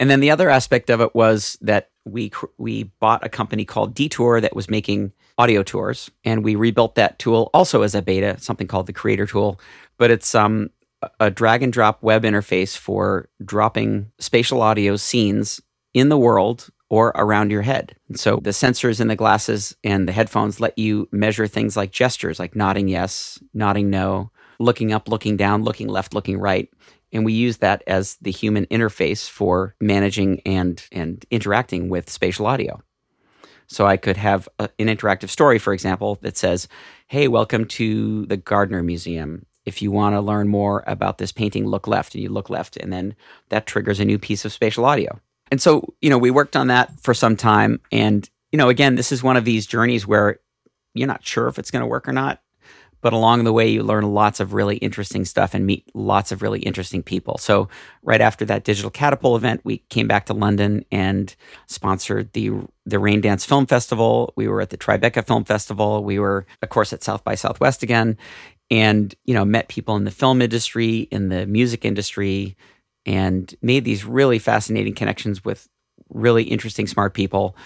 And 0.00 0.10
then 0.10 0.20
the 0.20 0.30
other 0.30 0.50
aspect 0.50 0.90
of 0.90 1.00
it 1.00 1.14
was 1.14 1.56
that 1.60 1.90
we 2.04 2.32
we 2.58 2.84
bought 3.00 3.24
a 3.24 3.28
company 3.28 3.64
called 3.64 3.94
Detour 3.94 4.40
that 4.40 4.56
was 4.56 4.68
making 4.68 5.12
audio 5.38 5.62
tours, 5.62 6.10
and 6.24 6.44
we 6.44 6.56
rebuilt 6.56 6.96
that 6.96 7.18
tool 7.18 7.50
also 7.54 7.82
as 7.82 7.94
a 7.94 8.02
beta, 8.02 8.36
something 8.40 8.66
called 8.66 8.86
the 8.86 8.92
Creator 8.92 9.26
Tool. 9.26 9.60
But 9.96 10.10
it's 10.10 10.34
um, 10.34 10.70
a 11.20 11.30
drag 11.30 11.62
and 11.62 11.72
drop 11.72 12.02
web 12.02 12.22
interface 12.22 12.76
for 12.76 13.28
dropping 13.44 14.10
spatial 14.18 14.62
audio 14.62 14.96
scenes 14.96 15.60
in 15.92 16.08
the 16.08 16.18
world 16.18 16.70
or 16.90 17.08
around 17.16 17.50
your 17.50 17.62
head. 17.62 17.96
And 18.08 18.18
so 18.18 18.36
the 18.36 18.50
sensors 18.50 19.00
in 19.00 19.08
the 19.08 19.16
glasses 19.16 19.74
and 19.82 20.06
the 20.06 20.12
headphones 20.12 20.60
let 20.60 20.78
you 20.78 21.08
measure 21.10 21.46
things 21.46 21.76
like 21.76 21.90
gestures, 21.90 22.38
like 22.38 22.54
nodding 22.54 22.88
yes, 22.88 23.38
nodding 23.52 23.90
no, 23.90 24.30
looking 24.58 24.92
up, 24.92 25.08
looking 25.08 25.36
down, 25.36 25.64
looking 25.64 25.88
left, 25.88 26.14
looking 26.14 26.38
right. 26.38 26.68
And 27.12 27.24
we 27.24 27.32
use 27.32 27.58
that 27.58 27.82
as 27.86 28.16
the 28.20 28.30
human 28.30 28.66
interface 28.66 29.28
for 29.28 29.74
managing 29.80 30.40
and, 30.44 30.84
and 30.92 31.24
interacting 31.30 31.88
with 31.88 32.10
spatial 32.10 32.46
audio. 32.46 32.82
So 33.66 33.86
I 33.86 33.96
could 33.96 34.16
have 34.16 34.48
a, 34.58 34.68
an 34.78 34.88
interactive 34.88 35.30
story, 35.30 35.58
for 35.58 35.72
example, 35.72 36.18
that 36.22 36.36
says, 36.36 36.68
Hey, 37.06 37.28
welcome 37.28 37.64
to 37.66 38.26
the 38.26 38.36
Gardner 38.36 38.82
Museum. 38.82 39.46
If 39.66 39.80
you 39.80 39.90
want 39.90 40.14
to 40.14 40.20
learn 40.20 40.48
more 40.48 40.84
about 40.86 41.18
this 41.18 41.32
painting, 41.32 41.66
look 41.66 41.86
left, 41.86 42.14
and 42.14 42.22
you 42.22 42.28
look 42.28 42.50
left, 42.50 42.76
and 42.76 42.92
then 42.92 43.14
that 43.48 43.66
triggers 43.66 44.00
a 44.00 44.04
new 44.04 44.18
piece 44.18 44.44
of 44.44 44.52
spatial 44.52 44.84
audio. 44.84 45.20
And 45.50 45.60
so, 45.60 45.94
you 46.00 46.10
know, 46.10 46.18
we 46.18 46.30
worked 46.30 46.56
on 46.56 46.68
that 46.68 46.98
for 47.00 47.14
some 47.14 47.36
time. 47.36 47.80
And, 47.92 48.28
you 48.52 48.56
know, 48.56 48.68
again, 48.68 48.94
this 48.94 49.12
is 49.12 49.22
one 49.22 49.36
of 49.36 49.44
these 49.44 49.66
journeys 49.66 50.06
where 50.06 50.40
you're 50.94 51.08
not 51.08 51.26
sure 51.26 51.48
if 51.48 51.58
it's 51.58 51.70
going 51.70 51.80
to 51.80 51.86
work 51.86 52.08
or 52.08 52.12
not. 52.12 52.40
But 53.04 53.12
along 53.12 53.44
the 53.44 53.52
way, 53.52 53.68
you 53.68 53.82
learn 53.82 54.14
lots 54.14 54.40
of 54.40 54.54
really 54.54 54.78
interesting 54.78 55.26
stuff 55.26 55.52
and 55.52 55.66
meet 55.66 55.90
lots 55.94 56.32
of 56.32 56.40
really 56.40 56.60
interesting 56.60 57.02
people. 57.02 57.36
So, 57.36 57.68
right 58.02 58.22
after 58.22 58.46
that 58.46 58.64
Digital 58.64 58.90
Catapult 58.90 59.36
event, 59.36 59.60
we 59.62 59.78
came 59.90 60.08
back 60.08 60.24
to 60.26 60.32
London 60.32 60.86
and 60.90 61.36
sponsored 61.66 62.32
the 62.32 62.52
the 62.86 62.96
Raindance 62.96 63.44
Film 63.44 63.66
Festival. 63.66 64.32
We 64.36 64.48
were 64.48 64.62
at 64.62 64.70
the 64.70 64.78
Tribeca 64.78 65.26
Film 65.26 65.44
Festival. 65.44 66.02
We 66.02 66.18
were, 66.18 66.46
of 66.62 66.70
course, 66.70 66.94
at 66.94 67.02
South 67.02 67.22
by 67.24 67.34
Southwest 67.34 67.82
again, 67.82 68.16
and 68.74 69.14
you 69.24 69.32
know, 69.32 69.44
met 69.44 69.68
people 69.68 69.94
in 69.94 70.02
the 70.02 70.10
film 70.10 70.42
industry, 70.42 71.02
in 71.12 71.28
the 71.28 71.46
music 71.46 71.84
industry, 71.84 72.56
and 73.06 73.54
made 73.62 73.84
these 73.84 74.04
really 74.04 74.40
fascinating 74.40 74.94
connections 74.94 75.44
with 75.44 75.68
really 76.08 76.42
interesting, 76.42 76.88
smart 76.88 77.14
people 77.14 77.56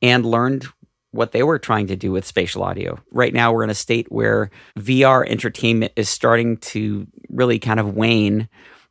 and 0.00 0.24
learned 0.24 0.66
what 1.10 1.32
they 1.32 1.42
were 1.42 1.58
trying 1.58 1.86
to 1.88 1.96
do 1.96 2.10
with 2.10 2.26
spatial 2.26 2.62
audio. 2.62 2.98
Right 3.10 3.34
now, 3.34 3.52
we're 3.52 3.62
in 3.62 3.68
a 3.68 3.74
state 3.74 4.10
where 4.10 4.50
VR 4.78 5.28
entertainment 5.28 5.92
is 5.96 6.08
starting 6.08 6.56
to 6.58 7.06
really 7.28 7.58
kind 7.58 7.78
of 7.78 7.94
wane, 7.94 8.48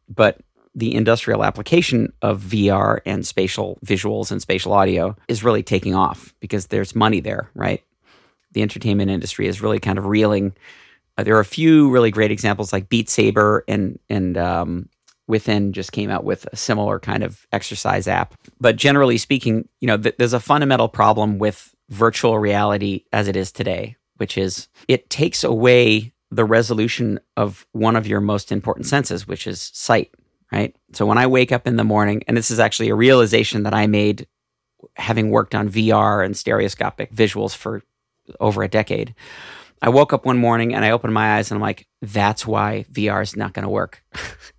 but 0.07 0.39
the 0.75 0.93
industrial 0.93 1.43
application 1.43 2.13
of 2.21 2.39
VR 2.39 2.99
and 3.03 3.25
spatial 3.25 3.79
visuals 3.83 4.31
and 4.31 4.41
spatial 4.41 4.73
audio 4.73 5.15
is 5.27 5.43
really 5.43 5.63
taking 5.63 5.95
off 5.95 6.35
because 6.39 6.67
there's 6.67 6.95
money 6.95 7.19
there, 7.19 7.49
right? 7.55 7.83
The 8.51 8.61
entertainment 8.61 9.09
industry 9.09 9.47
is 9.47 9.61
really 9.61 9.79
kind 9.79 9.97
of 9.97 10.05
reeling. 10.05 10.53
Uh, 11.17 11.23
there 11.23 11.35
are 11.35 11.41
a 11.41 11.45
few 11.45 11.89
really 11.89 12.11
great 12.11 12.31
examples 12.31 12.73
like 12.73 12.89
Beat 12.89 13.09
Saber 13.09 13.63
and 13.67 13.99
and 14.09 14.37
um, 14.37 14.89
Within 15.25 15.71
just 15.71 15.93
came 15.93 16.09
out 16.09 16.25
with 16.25 16.45
a 16.51 16.57
similar 16.57 16.99
kind 16.99 17.23
of 17.23 17.47
exercise 17.53 18.09
app. 18.09 18.35
But 18.59 18.75
generally 18.75 19.17
speaking, 19.17 19.69
you 19.79 19.87
know, 19.87 19.97
th- 19.97 20.15
there's 20.17 20.33
a 20.33 20.39
fundamental 20.39 20.89
problem 20.89 21.39
with 21.39 21.73
virtual 21.89 22.39
reality 22.39 23.05
as 23.13 23.29
it 23.29 23.37
is 23.37 23.49
today, 23.49 23.95
which 24.17 24.37
is 24.37 24.67
it 24.89 25.09
takes 25.09 25.43
away 25.43 26.11
the 26.29 26.43
resolution 26.43 27.21
of 27.37 27.65
one 27.71 27.95
of 27.95 28.05
your 28.05 28.19
most 28.19 28.51
important 28.51 28.85
senses, 28.85 29.25
which 29.25 29.47
is 29.47 29.71
sight, 29.73 30.13
right? 30.51 30.75
So 30.91 31.05
when 31.05 31.17
I 31.17 31.27
wake 31.27 31.53
up 31.53 31.67
in 31.67 31.77
the 31.77 31.83
morning, 31.85 32.23
and 32.27 32.35
this 32.35 32.51
is 32.51 32.59
actually 32.59 32.89
a 32.89 32.95
realization 32.95 33.63
that 33.63 33.73
I 33.73 33.87
made 33.87 34.27
having 34.97 35.29
worked 35.29 35.55
on 35.55 35.69
VR 35.69 36.25
and 36.25 36.35
stereoscopic 36.35 37.13
visuals 37.13 37.55
for 37.55 37.81
over 38.41 38.61
a 38.61 38.67
decade. 38.67 39.15
I 39.83 39.89
woke 39.89 40.13
up 40.13 40.25
one 40.25 40.37
morning 40.37 40.73
and 40.73 40.83
I 40.83 40.91
opened 40.91 41.13
my 41.13 41.35
eyes 41.37 41.51
and 41.51 41.57
I'm 41.57 41.61
like, 41.61 41.87
that's 42.01 42.47
why 42.47 42.85
VR 42.91 43.21
is 43.21 43.35
not 43.35 43.53
going 43.53 43.63
to 43.63 43.69
work. 43.69 44.01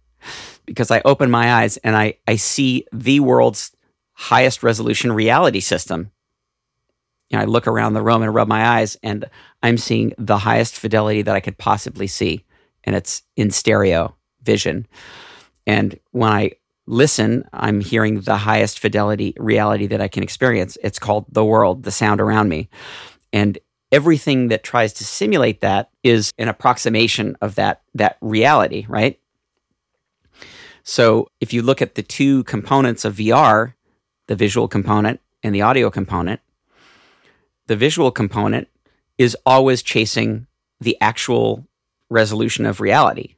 because 0.66 0.90
I 0.90 1.00
open 1.04 1.30
my 1.30 1.54
eyes 1.54 1.78
and 1.78 1.96
I, 1.96 2.18
I 2.28 2.36
see 2.36 2.86
the 2.92 3.20
world's 3.20 3.74
highest 4.12 4.62
resolution 4.62 5.12
reality 5.12 5.60
system. 5.60 6.12
I 7.32 7.44
look 7.44 7.66
around 7.66 7.94
the 7.94 8.02
room 8.02 8.22
and 8.22 8.34
rub 8.34 8.48
my 8.48 8.78
eyes, 8.78 8.96
and 9.02 9.24
I'm 9.62 9.78
seeing 9.78 10.12
the 10.18 10.38
highest 10.38 10.76
fidelity 10.76 11.22
that 11.22 11.34
I 11.34 11.40
could 11.40 11.58
possibly 11.58 12.06
see. 12.06 12.44
And 12.84 12.94
it's 12.94 13.22
in 13.36 13.50
stereo 13.50 14.14
vision. 14.42 14.86
And 15.66 15.98
when 16.12 16.30
I 16.30 16.52
listen, 16.86 17.48
I'm 17.52 17.80
hearing 17.80 18.20
the 18.20 18.36
highest 18.36 18.78
fidelity 18.78 19.34
reality 19.38 19.86
that 19.86 20.00
I 20.00 20.08
can 20.08 20.22
experience. 20.22 20.76
It's 20.82 20.98
called 20.98 21.24
the 21.30 21.44
world, 21.44 21.82
the 21.82 21.90
sound 21.90 22.20
around 22.20 22.50
me. 22.50 22.68
And 23.32 23.58
everything 23.94 24.48
that 24.48 24.64
tries 24.64 24.92
to 24.92 25.04
simulate 25.04 25.60
that 25.60 25.88
is 26.02 26.32
an 26.36 26.48
approximation 26.48 27.36
of 27.40 27.54
that 27.54 27.82
that 27.94 28.18
reality, 28.20 28.84
right? 28.88 29.20
So 30.82 31.28
if 31.40 31.52
you 31.52 31.62
look 31.62 31.80
at 31.80 31.94
the 31.94 32.02
two 32.02 32.42
components 32.42 33.04
of 33.04 33.14
VR, 33.14 33.74
the 34.26 34.34
visual 34.34 34.66
component 34.66 35.20
and 35.44 35.54
the 35.54 35.62
audio 35.62 35.90
component, 35.90 36.40
the 37.68 37.76
visual 37.76 38.10
component 38.10 38.66
is 39.16 39.36
always 39.46 39.80
chasing 39.80 40.48
the 40.80 40.98
actual 41.00 41.64
resolution 42.10 42.66
of 42.66 42.80
reality. 42.80 43.36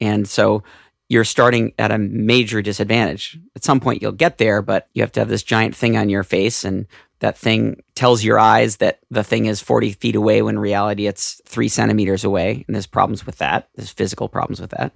And 0.00 0.26
so 0.26 0.62
you're 1.10 1.24
starting 1.24 1.74
at 1.78 1.92
a 1.92 1.98
major 1.98 2.62
disadvantage. 2.62 3.38
At 3.54 3.64
some 3.64 3.80
point, 3.80 4.00
you'll 4.00 4.12
get 4.12 4.38
there, 4.38 4.62
but 4.62 4.88
you 4.94 5.02
have 5.02 5.12
to 5.12 5.20
have 5.20 5.28
this 5.28 5.42
giant 5.42 5.76
thing 5.76 5.94
on 5.98 6.08
your 6.08 6.24
face, 6.24 6.64
and 6.64 6.86
that 7.24 7.38
thing 7.38 7.82
tells 7.94 8.22
your 8.22 8.38
eyes 8.38 8.76
that 8.76 8.98
the 9.10 9.24
thing 9.24 9.46
is 9.46 9.58
40 9.58 9.92
feet 9.92 10.14
away 10.14 10.42
when 10.42 10.58
reality 10.58 11.06
it's 11.06 11.40
three 11.46 11.68
centimeters 11.68 12.22
away. 12.22 12.66
And 12.66 12.74
there's 12.74 12.86
problems 12.86 13.24
with 13.24 13.38
that, 13.38 13.70
there's 13.76 13.90
physical 13.90 14.28
problems 14.28 14.60
with 14.60 14.70
that. 14.72 14.92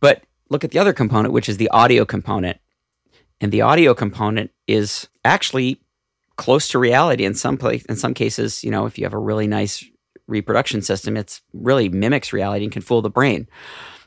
But 0.00 0.24
look 0.50 0.64
at 0.64 0.72
the 0.72 0.80
other 0.80 0.92
component, 0.92 1.32
which 1.32 1.48
is 1.48 1.58
the 1.58 1.68
audio 1.68 2.04
component. 2.04 2.58
And 3.40 3.52
the 3.52 3.60
audio 3.60 3.94
component 3.94 4.50
is 4.66 5.08
actually 5.24 5.80
close 6.34 6.66
to 6.68 6.80
reality 6.80 7.24
in 7.24 7.34
some 7.34 7.56
place. 7.56 7.84
In 7.84 7.94
some 7.94 8.14
cases, 8.14 8.64
you 8.64 8.72
know, 8.72 8.86
if 8.86 8.98
you 8.98 9.04
have 9.04 9.14
a 9.14 9.18
really 9.18 9.46
nice 9.46 9.84
reproduction 10.26 10.82
system, 10.82 11.16
it's 11.16 11.40
really 11.52 11.88
mimics 11.88 12.32
reality 12.32 12.64
and 12.64 12.72
can 12.72 12.82
fool 12.82 13.00
the 13.00 13.10
brain. 13.10 13.46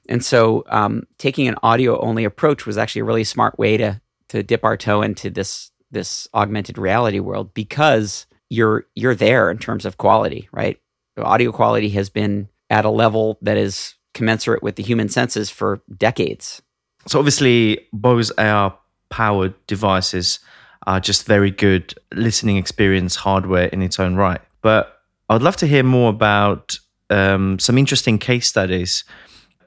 And 0.09 0.23
so, 0.23 0.65
um, 0.67 1.03
taking 1.17 1.47
an 1.47 1.55
audio 1.63 1.97
only 2.01 2.25
approach 2.25 2.65
was 2.65 2.77
actually 2.77 3.01
a 3.01 3.05
really 3.05 3.23
smart 3.23 3.57
way 3.57 3.77
to 3.77 4.01
to 4.27 4.43
dip 4.43 4.65
our 4.65 4.75
toe 4.75 5.01
into 5.01 5.29
this 5.29 5.71
this 5.95 6.27
augmented 6.33 6.77
reality 6.77 7.19
world 7.19 7.53
because 7.55 8.27
you're 8.49 8.85
you're 8.93 9.15
there 9.15 9.49
in 9.49 9.57
terms 9.57 9.85
of 9.85 9.97
quality, 9.97 10.47
right? 10.51 10.79
Audio 11.17 11.51
quality 11.51 11.89
has 11.89 12.09
been 12.09 12.49
at 12.69 12.85
a 12.85 12.89
level 12.89 13.39
that 13.41 13.57
is 13.57 13.95
commensurate 14.13 14.61
with 14.61 14.75
the 14.75 14.83
human 14.83 15.09
senses 15.09 15.49
for 15.49 15.81
decades. 15.97 16.61
So 17.07 17.17
obviously, 17.17 17.87
Bose 17.93 18.31
AR 18.31 18.77
powered 19.09 19.53
devices 19.67 20.39
are 20.85 20.99
just 20.99 21.25
very 21.25 21.49
good 21.49 21.93
listening 22.13 22.57
experience 22.57 23.15
hardware 23.15 23.67
in 23.67 23.81
its 23.81 23.99
own 23.99 24.15
right. 24.15 24.41
But 24.61 25.01
I'd 25.29 25.41
love 25.41 25.55
to 25.57 25.67
hear 25.67 25.83
more 25.83 26.09
about 26.09 26.77
um, 27.09 27.57
some 27.59 27.77
interesting 27.77 28.19
case 28.19 28.47
studies 28.47 29.05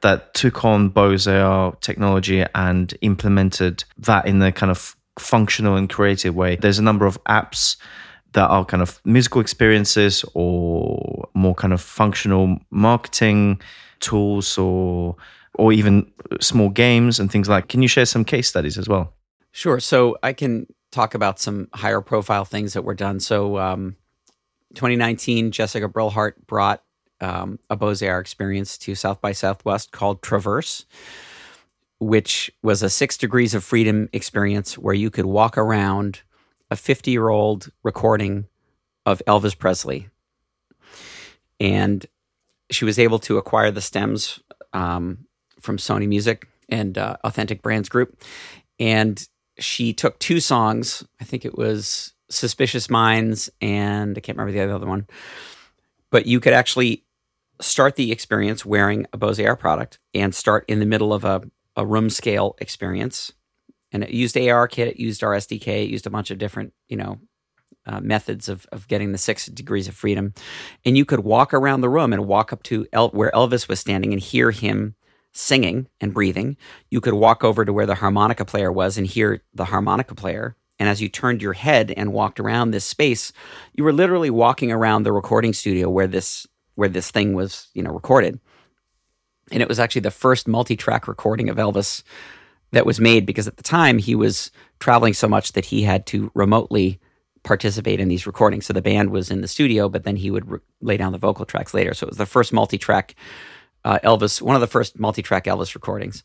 that 0.03 0.35
took 0.35 0.65
on 0.65 0.91
Bose 0.91 1.27
AR 1.27 1.75
technology 1.81 2.45
and 2.55 2.95
implemented 3.01 3.85
that 3.99 4.27
in 4.27 4.39
the 4.39 4.53
kind 4.53 4.71
of 4.71 4.97
functional 5.19 5.77
and 5.77 5.89
creative 5.89 6.35
way. 6.35 6.57
There's 6.57 6.79
a 6.79 6.83
number 6.83 7.07
of 7.07 7.23
apps 7.25 7.77
that 8.33 8.47
are 8.49 8.65
kind 8.65 8.83
of 8.83 9.01
musical 9.05 9.41
experiences 9.41 10.25
or 10.35 11.29
more 11.35 11.55
kind 11.55 11.73
of 11.73 11.81
functional 11.81 12.59
marketing 12.71 13.61
tools 14.01 14.59
or 14.59 15.17
or 15.55 15.73
even 15.73 16.11
small 16.41 16.69
games 16.69 17.19
and 17.19 17.33
things 17.33 17.49
like. 17.49 17.69
Can 17.69 17.83
you 17.83 17.89
share 17.89 18.07
some 18.07 18.25
case 18.25 18.49
studies 18.49 18.79
as 18.79 18.89
well? 18.89 19.15
Sure. 19.51 19.81
So 19.81 20.17
I 20.23 20.33
can 20.33 20.67
talk 20.93 21.15
about 21.15 21.41
some 21.41 21.69
higher 21.75 22.01
profile 22.01 22.45
things 22.45 22.75
that 22.75 22.83
were 22.83 22.95
done. 22.95 23.19
So 23.21 23.59
um, 23.59 23.97
2019, 24.75 25.51
Jessica 25.51 25.89
Brillhart 25.89 26.35
brought 26.47 26.83
um, 27.21 27.59
a 27.69 27.77
Bose 27.77 28.03
AR 28.03 28.21
experience 28.21 28.79
to 28.79 28.95
South 28.95 29.21
by 29.21 29.33
Southwest 29.33 29.91
called 29.91 30.23
Traverse, 30.23 30.87
which 32.01 32.51
was 32.63 32.83
a 32.83 32.91
six 32.91 33.17
degrees 33.17 33.55
of 33.55 33.65
freedom 33.65 34.09
experience 34.13 34.79
where 34.79 34.95
you 34.95 35.11
could 35.11 35.27
walk 35.27 35.59
around 35.59 36.23
a 36.71 36.77
50 36.77 37.11
year 37.11 37.29
old 37.29 37.71
recording 37.83 38.47
of 39.07 39.23
Elvis 39.27 39.59
Presley. 39.59 40.09
And 41.61 42.07
she 42.71 42.85
was 42.85 42.99
able 42.99 43.19
to 43.21 43.39
acquire 43.39 43.71
the 43.71 43.81
stems 43.81 44.41
um, 44.73 45.27
from 45.61 45.79
Sony 45.79 46.07
Music 46.07 46.47
and 46.69 46.97
uh, 46.97 47.17
Authentic 47.25 47.63
Brands 47.63 47.89
Group. 47.89 48.23
And 48.79 49.27
she 49.59 49.93
took 49.93 50.19
two 50.19 50.41
songs. 50.41 51.05
I 51.21 51.25
think 51.25 51.45
it 51.45 51.57
was 51.57 52.13
Suspicious 52.31 52.91
Minds 52.91 53.51
and 53.61 54.17
I 54.17 54.21
can't 54.21 54.39
remember 54.39 54.53
the 54.53 54.75
other 54.75 54.87
one. 54.87 55.07
But 56.11 56.27
you 56.27 56.41
could 56.41 56.53
actually 56.53 57.05
start 57.61 57.97
the 57.97 58.13
experience 58.13 58.65
wearing 58.65 59.07
a 59.13 59.17
Bose 59.17 59.41
AR 59.41 59.57
product 59.57 59.99
and 60.15 60.35
start 60.35 60.65
in 60.69 60.79
the 60.79 60.87
middle 60.87 61.13
of 61.13 61.25
a, 61.25 61.43
a 61.79 61.87
room 61.87 62.11
scale 62.11 62.57
experience 62.59 63.33
and 63.93 64.03
it 64.03 64.11
used 64.11 64.37
ARKit, 64.37 64.89
it 64.89 65.01
used 65.01 65.23
our 65.25 65.33
SDK, 65.33 65.85
it 65.85 65.89
used 65.89 66.07
a 66.07 66.11
bunch 66.11 66.31
of 66.31 66.37
different, 66.37 66.75
you 66.89 66.97
know, 66.97 67.19
uh, 67.87 68.01
methods 68.01 68.51
of, 68.51 68.67
of 68.71 68.87
getting 68.87 69.13
the 69.13 69.19
six 69.19 69.47
degrees 69.47 69.89
of 69.89 69.95
freedom. 69.95 70.35
And 70.85 70.99
you 70.99 71.07
could 71.07 71.21
walk 71.21 71.55
around 71.55 71.81
the 71.81 71.89
room 71.89 72.13
and 72.13 72.27
walk 72.27 72.53
up 72.53 72.63
to 72.65 72.87
El- 72.93 73.11
where 73.11 73.31
Elvis 73.31 73.69
was 73.69 73.81
standing 73.81 74.13
and 74.13 74.21
hear 74.21 74.51
him 74.51 74.95
singing 75.33 75.89
and 76.01 76.13
breathing. 76.13 76.57
You 76.91 77.01
could 77.01 77.15
walk 77.15 77.45
over 77.45 77.65
to 77.65 77.73
where 77.73 77.87
the 77.87 77.95
harmonica 77.95 78.45
player 78.45 78.71
was 78.71 78.99
and 78.99 79.07
hear 79.07 79.43
the 79.55 79.67
harmonica 79.67 80.15
player. 80.15 80.57
And 80.79 80.89
as 80.89 81.01
you 81.01 81.09
turned 81.09 81.41
your 81.41 81.55
head 81.55 81.93
and 81.97 82.13
walked 82.13 82.41
around 82.41 82.71
this 82.71 82.85
space, 82.85 83.33
you 83.73 83.85
were 83.85 83.93
literally 83.93 84.31
walking 84.31 84.71
around 84.71 85.03
the 85.05 85.13
recording 85.13 85.53
studio 85.53 85.89
where 85.89 86.07
this 86.07 86.47
where 86.75 86.89
this 86.89 87.11
thing 87.11 87.35
was, 87.35 87.69
you 87.75 87.83
know, 87.83 87.91
recorded. 87.91 88.39
And 89.51 89.63
it 89.63 89.69
was 89.69 89.79
actually 89.79 90.03
the 90.03 90.11
first 90.11 90.47
multi-track 90.49 91.09
recording 91.09 91.49
of 91.49 91.57
Elvis 91.57 92.03
that 92.73 92.87
was 92.87 93.01
made 93.01 93.25
because 93.27 93.49
at 93.49 93.57
the 93.57 93.63
time 93.63 93.99
he 93.99 94.15
was 94.15 94.51
traveling 94.79 95.15
so 95.15 95.29
much 95.29 95.53
that 95.53 95.65
he 95.65 95.83
had 95.83 96.07
to 96.07 96.31
remotely 96.35 97.01
participate 97.43 98.01
in 98.01 98.09
these 98.09 98.27
recordings. 98.27 98.67
So 98.67 98.73
the 98.73 98.83
band 98.83 99.11
was 99.11 99.31
in 99.31 99.41
the 99.41 99.49
studio, 99.49 99.89
but 99.89 100.05
then 100.05 100.17
he 100.17 100.31
would 100.31 100.51
re- 100.51 100.59
lay 100.83 100.97
down 100.97 101.13
the 101.13 101.19
vocal 101.19 101.47
tracks 101.47 101.73
later. 101.73 101.95
So 101.95 102.07
it 102.07 102.11
was 102.11 102.19
the 102.19 102.27
first 102.27 102.53
multi-track 102.53 103.15
uh, 103.85 103.99
Elvis, 104.05 104.43
one 104.43 104.55
of 104.55 104.61
the 104.61 104.67
first 104.67 104.99
multi-track 104.99 105.45
Elvis 105.45 105.75
recordings. 105.75 106.23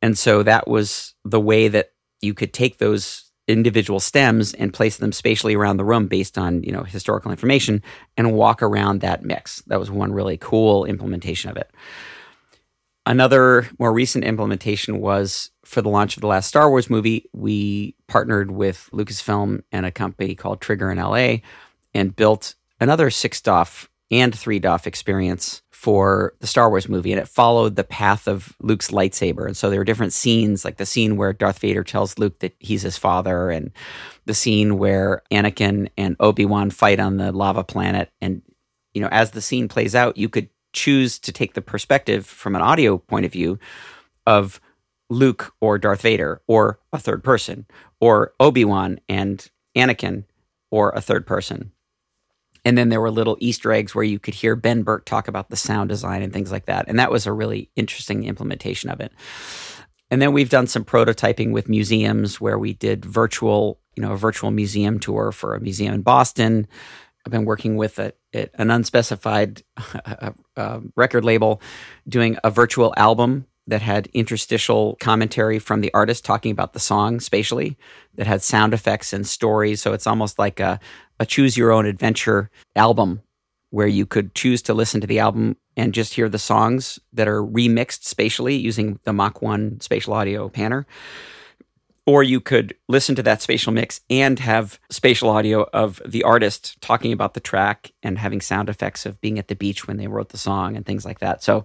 And 0.00 0.16
so 0.16 0.42
that 0.44 0.68
was 0.68 1.14
the 1.24 1.40
way 1.40 1.68
that 1.68 1.92
you 2.20 2.32
could 2.32 2.52
take 2.52 2.78
those 2.78 3.30
individual 3.48 4.00
stems 4.00 4.54
and 4.54 4.72
place 4.72 4.96
them 4.96 5.12
spatially 5.12 5.54
around 5.54 5.76
the 5.76 5.84
room 5.84 6.08
based 6.08 6.36
on 6.36 6.62
you 6.64 6.72
know 6.72 6.82
historical 6.82 7.30
information 7.30 7.82
and 8.16 8.32
walk 8.32 8.62
around 8.62 9.00
that 9.00 9.24
mix. 9.24 9.62
That 9.66 9.78
was 9.78 9.90
one 9.90 10.12
really 10.12 10.36
cool 10.36 10.84
implementation 10.84 11.50
of 11.50 11.56
it. 11.56 11.70
Another 13.06 13.68
more 13.78 13.92
recent 13.92 14.24
implementation 14.24 15.00
was 15.00 15.50
for 15.64 15.80
the 15.80 15.88
launch 15.88 16.16
of 16.16 16.22
the 16.22 16.26
last 16.26 16.48
Star 16.48 16.68
Wars 16.68 16.90
movie. 16.90 17.30
We 17.32 17.94
partnered 18.08 18.50
with 18.50 18.90
Lucasfilm 18.92 19.62
and 19.70 19.86
a 19.86 19.92
company 19.92 20.34
called 20.34 20.60
Trigger 20.60 20.90
in 20.90 20.98
LA 20.98 21.36
and 21.94 22.16
built 22.16 22.56
another 22.80 23.10
six 23.10 23.40
DOF 23.40 23.88
and 24.10 24.36
three 24.36 24.58
DOF 24.58 24.88
experience 24.88 25.62
for 25.70 26.34
the 26.40 26.48
Star 26.48 26.68
Wars 26.68 26.88
movie, 26.88 27.12
and 27.12 27.20
it 27.20 27.28
followed 27.28 27.76
the 27.76 27.84
path 27.84 28.26
of 28.26 28.56
Luke's 28.60 28.90
lightsaber. 28.90 29.46
And 29.46 29.56
so 29.56 29.70
there 29.70 29.78
were 29.78 29.84
different 29.84 30.12
scenes, 30.12 30.64
like 30.64 30.78
the 30.78 30.86
scene 30.86 31.16
where 31.16 31.32
Darth 31.32 31.60
Vader 31.60 31.84
tells 31.84 32.18
Luke 32.18 32.40
that 32.40 32.56
he's 32.58 32.82
his 32.82 32.96
father, 32.96 33.50
and 33.50 33.70
the 34.24 34.34
scene 34.34 34.78
where 34.78 35.22
Anakin 35.30 35.90
and 35.96 36.16
Obi 36.18 36.44
Wan 36.44 36.70
fight 36.70 36.98
on 36.98 37.18
the 37.18 37.30
lava 37.30 37.62
planet. 37.62 38.10
And 38.20 38.42
you 38.94 39.00
know, 39.00 39.08
as 39.12 39.30
the 39.30 39.42
scene 39.42 39.68
plays 39.68 39.94
out, 39.94 40.16
you 40.16 40.28
could 40.28 40.48
choose 40.76 41.18
to 41.18 41.32
take 41.32 41.54
the 41.54 41.62
perspective 41.62 42.26
from 42.26 42.54
an 42.54 42.62
audio 42.62 42.98
point 42.98 43.26
of 43.26 43.32
view 43.32 43.58
of 44.26 44.60
Luke 45.08 45.54
or 45.60 45.78
Darth 45.78 46.02
Vader, 46.02 46.42
or 46.46 46.78
a 46.92 46.98
third 46.98 47.24
person, 47.24 47.66
or 48.00 48.32
Obi 48.38 48.64
Wan 48.64 49.00
and 49.08 49.48
Anakin, 49.76 50.24
or 50.70 50.90
a 50.90 51.00
third 51.00 51.26
person. 51.26 51.72
And 52.64 52.76
then 52.76 52.88
there 52.88 53.00
were 53.00 53.12
little 53.12 53.36
Easter 53.40 53.72
eggs 53.72 53.94
where 53.94 54.04
you 54.04 54.18
could 54.18 54.34
hear 54.34 54.56
Ben 54.56 54.82
Burtt 54.82 55.06
talk 55.06 55.28
about 55.28 55.48
the 55.48 55.56
sound 55.56 55.88
design 55.88 56.22
and 56.22 56.32
things 56.32 56.50
like 56.50 56.66
that. 56.66 56.88
And 56.88 56.98
that 56.98 57.12
was 57.12 57.24
a 57.26 57.32
really 57.32 57.70
interesting 57.76 58.24
implementation 58.24 58.90
of 58.90 59.00
it. 59.00 59.12
And 60.10 60.20
then 60.20 60.32
we've 60.32 60.50
done 60.50 60.66
some 60.66 60.84
prototyping 60.84 61.52
with 61.52 61.68
museums 61.68 62.40
where 62.40 62.58
we 62.58 62.72
did 62.72 63.04
virtual, 63.04 63.78
you 63.94 64.02
know, 64.02 64.12
a 64.12 64.16
virtual 64.16 64.50
museum 64.50 64.98
tour 64.98 65.30
for 65.30 65.54
a 65.54 65.60
museum 65.60 65.94
in 65.94 66.02
Boston. 66.02 66.66
I've 67.26 67.32
been 67.32 67.44
working 67.44 67.76
with 67.76 67.98
a, 67.98 68.12
an 68.32 68.70
unspecified 68.70 69.64
uh, 70.56 70.80
record 70.94 71.24
label 71.24 71.60
doing 72.08 72.38
a 72.44 72.50
virtual 72.52 72.94
album 72.96 73.46
that 73.66 73.82
had 73.82 74.06
interstitial 74.12 74.96
commentary 75.00 75.58
from 75.58 75.80
the 75.80 75.92
artist 75.92 76.24
talking 76.24 76.52
about 76.52 76.72
the 76.72 76.78
song 76.78 77.18
spatially, 77.18 77.76
that 78.14 78.28
had 78.28 78.42
sound 78.42 78.72
effects 78.72 79.12
and 79.12 79.26
stories. 79.26 79.82
So 79.82 79.92
it's 79.92 80.06
almost 80.06 80.38
like 80.38 80.60
a, 80.60 80.78
a 81.18 81.26
choose 81.26 81.56
your 81.56 81.72
own 81.72 81.84
adventure 81.84 82.48
album 82.76 83.22
where 83.70 83.88
you 83.88 84.06
could 84.06 84.32
choose 84.36 84.62
to 84.62 84.72
listen 84.72 85.00
to 85.00 85.06
the 85.08 85.18
album 85.18 85.56
and 85.76 85.92
just 85.92 86.14
hear 86.14 86.28
the 86.28 86.38
songs 86.38 87.00
that 87.12 87.26
are 87.26 87.42
remixed 87.42 88.04
spatially 88.04 88.54
using 88.54 89.00
the 89.02 89.12
Mach 89.12 89.42
1 89.42 89.80
spatial 89.80 90.14
audio 90.14 90.48
panner. 90.48 90.84
Or 92.06 92.22
you 92.22 92.40
could 92.40 92.76
listen 92.88 93.16
to 93.16 93.22
that 93.24 93.42
spatial 93.42 93.72
mix 93.72 94.00
and 94.08 94.38
have 94.38 94.78
spatial 94.90 95.28
audio 95.28 95.66
of 95.72 96.00
the 96.06 96.22
artist 96.22 96.80
talking 96.80 97.12
about 97.12 97.34
the 97.34 97.40
track 97.40 97.90
and 98.02 98.16
having 98.18 98.40
sound 98.40 98.68
effects 98.68 99.06
of 99.06 99.20
being 99.20 99.38
at 99.40 99.48
the 99.48 99.56
beach 99.56 99.88
when 99.88 99.96
they 99.96 100.06
wrote 100.06 100.28
the 100.28 100.38
song 100.38 100.76
and 100.76 100.86
things 100.86 101.04
like 101.04 101.18
that. 101.18 101.42
So 101.42 101.64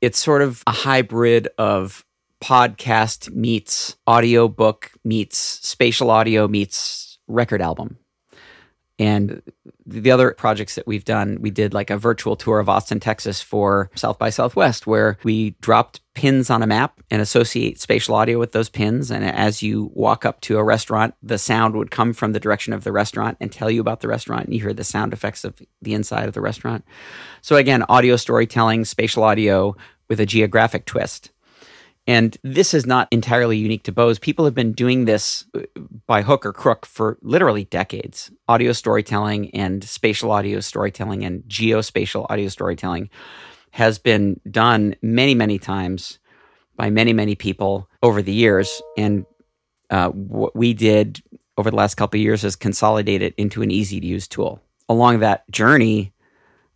it's 0.00 0.18
sort 0.18 0.42
of 0.42 0.62
a 0.66 0.72
hybrid 0.72 1.48
of 1.56 2.04
podcast 2.42 3.30
meets 3.34 3.96
audiobook 4.08 4.92
meets 5.04 5.38
spatial 5.38 6.10
audio 6.10 6.48
meets 6.48 7.18
record 7.26 7.60
album. 7.60 7.98
And 9.00 9.40
the 9.86 10.10
other 10.10 10.32
projects 10.32 10.74
that 10.74 10.86
we've 10.86 11.06
done, 11.06 11.38
we 11.40 11.50
did 11.50 11.72
like 11.72 11.88
a 11.88 11.96
virtual 11.96 12.36
tour 12.36 12.58
of 12.58 12.68
Austin, 12.68 13.00
Texas 13.00 13.40
for 13.40 13.90
South 13.94 14.18
by 14.18 14.28
Southwest, 14.28 14.86
where 14.86 15.16
we 15.24 15.52
dropped 15.62 16.02
pins 16.12 16.50
on 16.50 16.62
a 16.62 16.66
map 16.66 17.00
and 17.10 17.22
associate 17.22 17.80
spatial 17.80 18.14
audio 18.14 18.38
with 18.38 18.52
those 18.52 18.68
pins. 18.68 19.10
And 19.10 19.24
as 19.24 19.62
you 19.62 19.90
walk 19.94 20.26
up 20.26 20.42
to 20.42 20.58
a 20.58 20.62
restaurant, 20.62 21.14
the 21.22 21.38
sound 21.38 21.76
would 21.76 21.90
come 21.90 22.12
from 22.12 22.34
the 22.34 22.40
direction 22.40 22.74
of 22.74 22.84
the 22.84 22.92
restaurant 22.92 23.38
and 23.40 23.50
tell 23.50 23.70
you 23.70 23.80
about 23.80 24.00
the 24.00 24.08
restaurant. 24.08 24.44
And 24.44 24.54
you 24.54 24.60
hear 24.60 24.74
the 24.74 24.84
sound 24.84 25.14
effects 25.14 25.44
of 25.44 25.62
the 25.80 25.94
inside 25.94 26.28
of 26.28 26.34
the 26.34 26.42
restaurant. 26.42 26.84
So, 27.40 27.56
again, 27.56 27.82
audio 27.88 28.16
storytelling, 28.16 28.84
spatial 28.84 29.24
audio 29.24 29.76
with 30.10 30.20
a 30.20 30.26
geographic 30.26 30.84
twist. 30.84 31.30
And 32.10 32.36
this 32.42 32.74
is 32.74 32.86
not 32.86 33.06
entirely 33.12 33.56
unique 33.56 33.84
to 33.84 33.92
Bose. 33.92 34.18
People 34.18 34.44
have 34.44 34.54
been 34.54 34.72
doing 34.72 35.04
this 35.04 35.44
uh, 35.54 35.60
by 36.08 36.22
hook 36.22 36.44
or 36.44 36.52
crook 36.52 36.84
for 36.84 37.18
literally 37.22 37.66
decades. 37.66 38.32
Audio 38.48 38.72
storytelling 38.72 39.54
and 39.54 39.84
spatial 39.84 40.32
audio 40.32 40.58
storytelling 40.58 41.24
and 41.24 41.44
geospatial 41.44 42.26
audio 42.28 42.48
storytelling 42.48 43.10
has 43.70 44.00
been 44.00 44.40
done 44.50 44.96
many, 45.02 45.36
many 45.36 45.56
times 45.56 46.18
by 46.74 46.90
many, 46.90 47.12
many 47.12 47.36
people 47.36 47.88
over 48.02 48.22
the 48.22 48.32
years. 48.32 48.82
And 48.98 49.24
uh, 49.88 50.08
what 50.08 50.56
we 50.56 50.74
did 50.74 51.22
over 51.56 51.70
the 51.70 51.76
last 51.76 51.94
couple 51.94 52.18
of 52.18 52.24
years 52.24 52.42
is 52.42 52.56
consolidate 52.56 53.22
it 53.22 53.36
into 53.36 53.62
an 53.62 53.70
easy 53.70 54.00
to 54.00 54.06
use 54.08 54.26
tool. 54.26 54.60
Along 54.88 55.20
that 55.20 55.48
journey, 55.48 56.12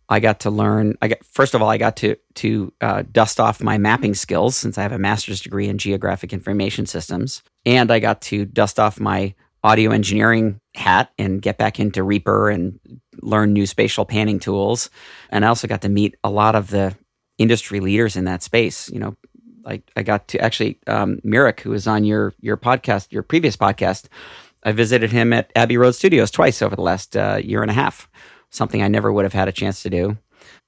I 0.07 0.19
got 0.19 0.41
to 0.41 0.49
learn. 0.49 0.95
I 1.01 1.09
got 1.09 1.25
first 1.25 1.53
of 1.53 1.61
all, 1.61 1.69
I 1.69 1.77
got 1.77 1.97
to 1.97 2.15
to 2.35 2.73
uh, 2.81 3.03
dust 3.11 3.39
off 3.39 3.61
my 3.61 3.77
mapping 3.77 4.13
skills 4.13 4.55
since 4.55 4.77
I 4.77 4.83
have 4.83 4.91
a 4.91 4.99
master's 4.99 5.41
degree 5.41 5.67
in 5.67 5.77
geographic 5.77 6.31
information 6.31 6.85
systems, 6.85 7.41
and 7.65 7.91
I 7.91 7.99
got 7.99 8.21
to 8.23 8.45
dust 8.45 8.79
off 8.79 8.99
my 8.99 9.33
audio 9.63 9.91
engineering 9.91 10.59
hat 10.75 11.11
and 11.17 11.41
get 11.41 11.57
back 11.57 11.79
into 11.79 12.03
Reaper 12.03 12.51
and 12.51 12.79
learn 13.21 13.51
new 13.51 13.65
spatial 13.65 14.05
panning 14.05 14.39
tools. 14.39 14.91
And 15.31 15.43
I 15.43 15.47
also 15.47 15.67
got 15.67 15.81
to 15.81 15.89
meet 15.89 16.15
a 16.23 16.29
lot 16.29 16.53
of 16.53 16.69
the 16.69 16.95
industry 17.39 17.79
leaders 17.79 18.15
in 18.15 18.25
that 18.25 18.43
space. 18.43 18.89
You 18.91 18.99
know, 18.99 19.17
I, 19.65 19.81
I 19.95 20.03
got 20.03 20.27
to 20.29 20.39
actually 20.39 20.77
um, 20.85 21.19
Mirek, 21.25 21.61
who 21.61 21.71
was 21.71 21.87
on 21.87 22.03
your 22.03 22.33
your 22.41 22.57
podcast, 22.57 23.11
your 23.11 23.23
previous 23.23 23.57
podcast. 23.57 24.07
I 24.61 24.71
visited 24.71 25.11
him 25.11 25.33
at 25.33 25.51
Abbey 25.55 25.77
Road 25.77 25.93
Studios 25.93 26.31
twice 26.31 26.61
over 26.61 26.75
the 26.75 26.81
last 26.81 27.15
uh, 27.15 27.39
year 27.43 27.61
and 27.61 27.69
a 27.69 27.73
half 27.75 28.09
something 28.55 28.81
I 28.81 28.87
never 28.87 29.11
would 29.11 29.25
have 29.25 29.33
had 29.33 29.47
a 29.47 29.51
chance 29.51 29.83
to 29.83 29.89
do. 29.89 30.17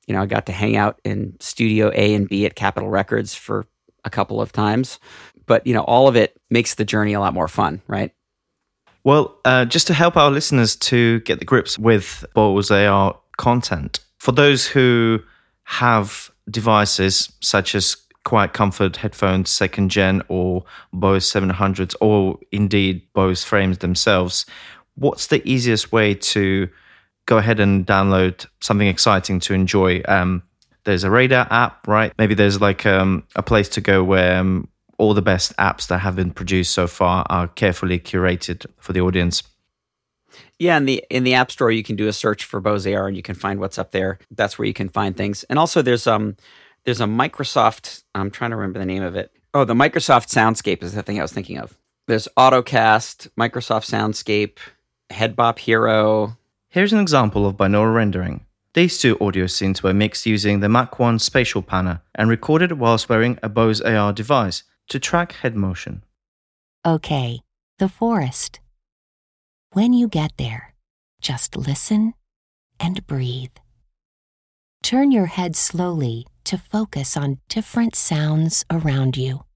You 0.07 0.13
know, 0.13 0.21
I 0.21 0.25
got 0.25 0.45
to 0.45 0.51
hang 0.51 0.77
out 0.77 0.99
in 1.03 1.35
Studio 1.39 1.91
A 1.93 2.13
and 2.13 2.27
B 2.29 2.45
at 2.45 2.55
Capitol 2.55 2.89
Records 2.89 3.35
for 3.35 3.65
a 4.05 4.09
couple 4.09 4.41
of 4.41 4.51
times, 4.51 4.99
but 5.45 5.65
you 5.67 5.73
know, 5.73 5.83
all 5.83 6.07
of 6.07 6.15
it 6.15 6.39
makes 6.49 6.75
the 6.75 6.85
journey 6.85 7.13
a 7.13 7.19
lot 7.19 7.33
more 7.33 7.47
fun, 7.47 7.81
right? 7.87 8.13
Well, 9.03 9.39
uh, 9.45 9.65
just 9.65 9.87
to 9.87 9.93
help 9.93 10.17
our 10.17 10.29
listeners 10.29 10.75
to 10.75 11.21
get 11.21 11.39
the 11.39 11.45
grips 11.45 11.79
with 11.79 12.25
Bose 12.33 12.71
AR 12.71 13.17
content, 13.37 13.99
for 14.17 14.31
those 14.31 14.67
who 14.67 15.21
have 15.63 16.31
devices 16.49 17.31
such 17.41 17.75
as 17.75 17.95
Quiet 18.25 18.51
Comfort 18.51 18.97
headphones, 18.97 19.49
second 19.49 19.89
gen, 19.89 20.21
or 20.27 20.65
Bose 20.91 21.25
700s, 21.31 21.95
or 22.01 22.37
indeed 22.51 23.01
Bose 23.13 23.43
frames 23.43 23.77
themselves, 23.77 24.45
what's 24.95 25.27
the 25.27 25.47
easiest 25.49 25.93
way 25.93 26.13
to 26.13 26.67
go 27.27 27.37
ahead 27.37 27.59
and 27.59 27.85
download 27.85 28.47
something 28.61 28.87
exciting 28.87 29.39
to 29.41 29.53
enjoy. 29.53 30.01
Um, 30.07 30.41
there's 30.85 31.03
a 31.03 31.11
radar 31.11 31.45
app, 31.51 31.87
right? 31.87 32.11
Maybe 32.17 32.33
there's 32.33 32.59
like 32.59 32.85
um, 32.85 33.23
a 33.35 33.43
place 33.43 33.69
to 33.69 33.81
go 33.81 34.03
where 34.03 34.39
um, 34.39 34.67
all 34.97 35.13
the 35.13 35.21
best 35.21 35.55
apps 35.57 35.87
that 35.87 35.99
have 35.99 36.15
been 36.15 36.31
produced 36.31 36.73
so 36.73 36.87
far 36.87 37.25
are 37.29 37.47
carefully 37.49 37.99
curated 37.99 38.65
for 38.79 38.93
the 38.93 39.01
audience. 39.01 39.43
Yeah, 40.59 40.77
in 40.77 40.85
the 40.85 41.03
in 41.09 41.23
the 41.23 41.35
App 41.35 41.51
Store, 41.51 41.71
you 41.71 41.83
can 41.83 41.95
do 41.95 42.07
a 42.07 42.13
search 42.13 42.45
for 42.45 42.59
Bose 42.59 42.87
AR, 42.87 43.07
and 43.07 43.15
you 43.15 43.21
can 43.21 43.35
find 43.35 43.59
what's 43.59 43.77
up 43.77 43.91
there. 43.91 44.17
That's 44.31 44.57
where 44.57 44.67
you 44.67 44.73
can 44.73 44.89
find 44.89 45.15
things. 45.15 45.43
And 45.45 45.59
also, 45.59 45.81
there's 45.81 46.07
um 46.07 46.35
there's 46.83 47.01
a 47.01 47.05
Microsoft. 47.05 48.03
I'm 48.15 48.31
trying 48.31 48.51
to 48.51 48.55
remember 48.55 48.79
the 48.79 48.85
name 48.85 49.03
of 49.03 49.15
it. 49.15 49.31
Oh, 49.53 49.65
the 49.65 49.73
Microsoft 49.73 50.27
Soundscape 50.33 50.83
is 50.83 50.93
the 50.93 51.03
thing 51.03 51.19
I 51.19 51.21
was 51.21 51.33
thinking 51.33 51.57
of. 51.57 51.77
There's 52.07 52.27
AutoCast, 52.37 53.29
Microsoft 53.37 53.89
Soundscape, 53.89 54.57
Headbop 55.09 55.59
Hero, 55.59 56.37
Here's 56.69 56.91
an 56.91 56.99
example 56.99 57.47
of 57.47 57.55
binaural 57.55 57.95
rendering. 57.95 58.45
These 58.73 58.99
two 58.99 59.17
audio 59.21 59.47
scenes 59.47 59.81
were 59.81 59.93
mixed 59.93 60.25
using 60.25 60.59
the 60.59 60.67
Mach 60.67 60.99
1 60.99 61.17
spatial 61.19 61.63
panner 61.63 62.01
and 62.13 62.29
recorded 62.29 62.73
whilst 62.73 63.07
wearing 63.07 63.39
a 63.41 63.47
Bose 63.47 63.79
AR 63.79 64.11
device 64.11 64.63
to 64.89 64.99
track 64.99 65.31
head 65.31 65.55
motion. 65.55 66.03
Okay, 66.85 67.39
the 67.79 67.87
forest. 67.87 68.59
When 69.71 69.93
you 69.93 70.09
get 70.09 70.33
there, 70.37 70.73
just 71.21 71.55
listen 71.55 72.13
and 72.81 73.07
breathe. 73.07 73.55
Turn 74.83 75.11
your 75.11 75.27
head 75.27 75.55
slowly 75.55 76.27
to 76.43 76.57
focus 76.57 77.15
on 77.15 77.39
different 77.47 77.95
sounds 77.95 78.65
around 78.69 79.15
you. 79.15 79.46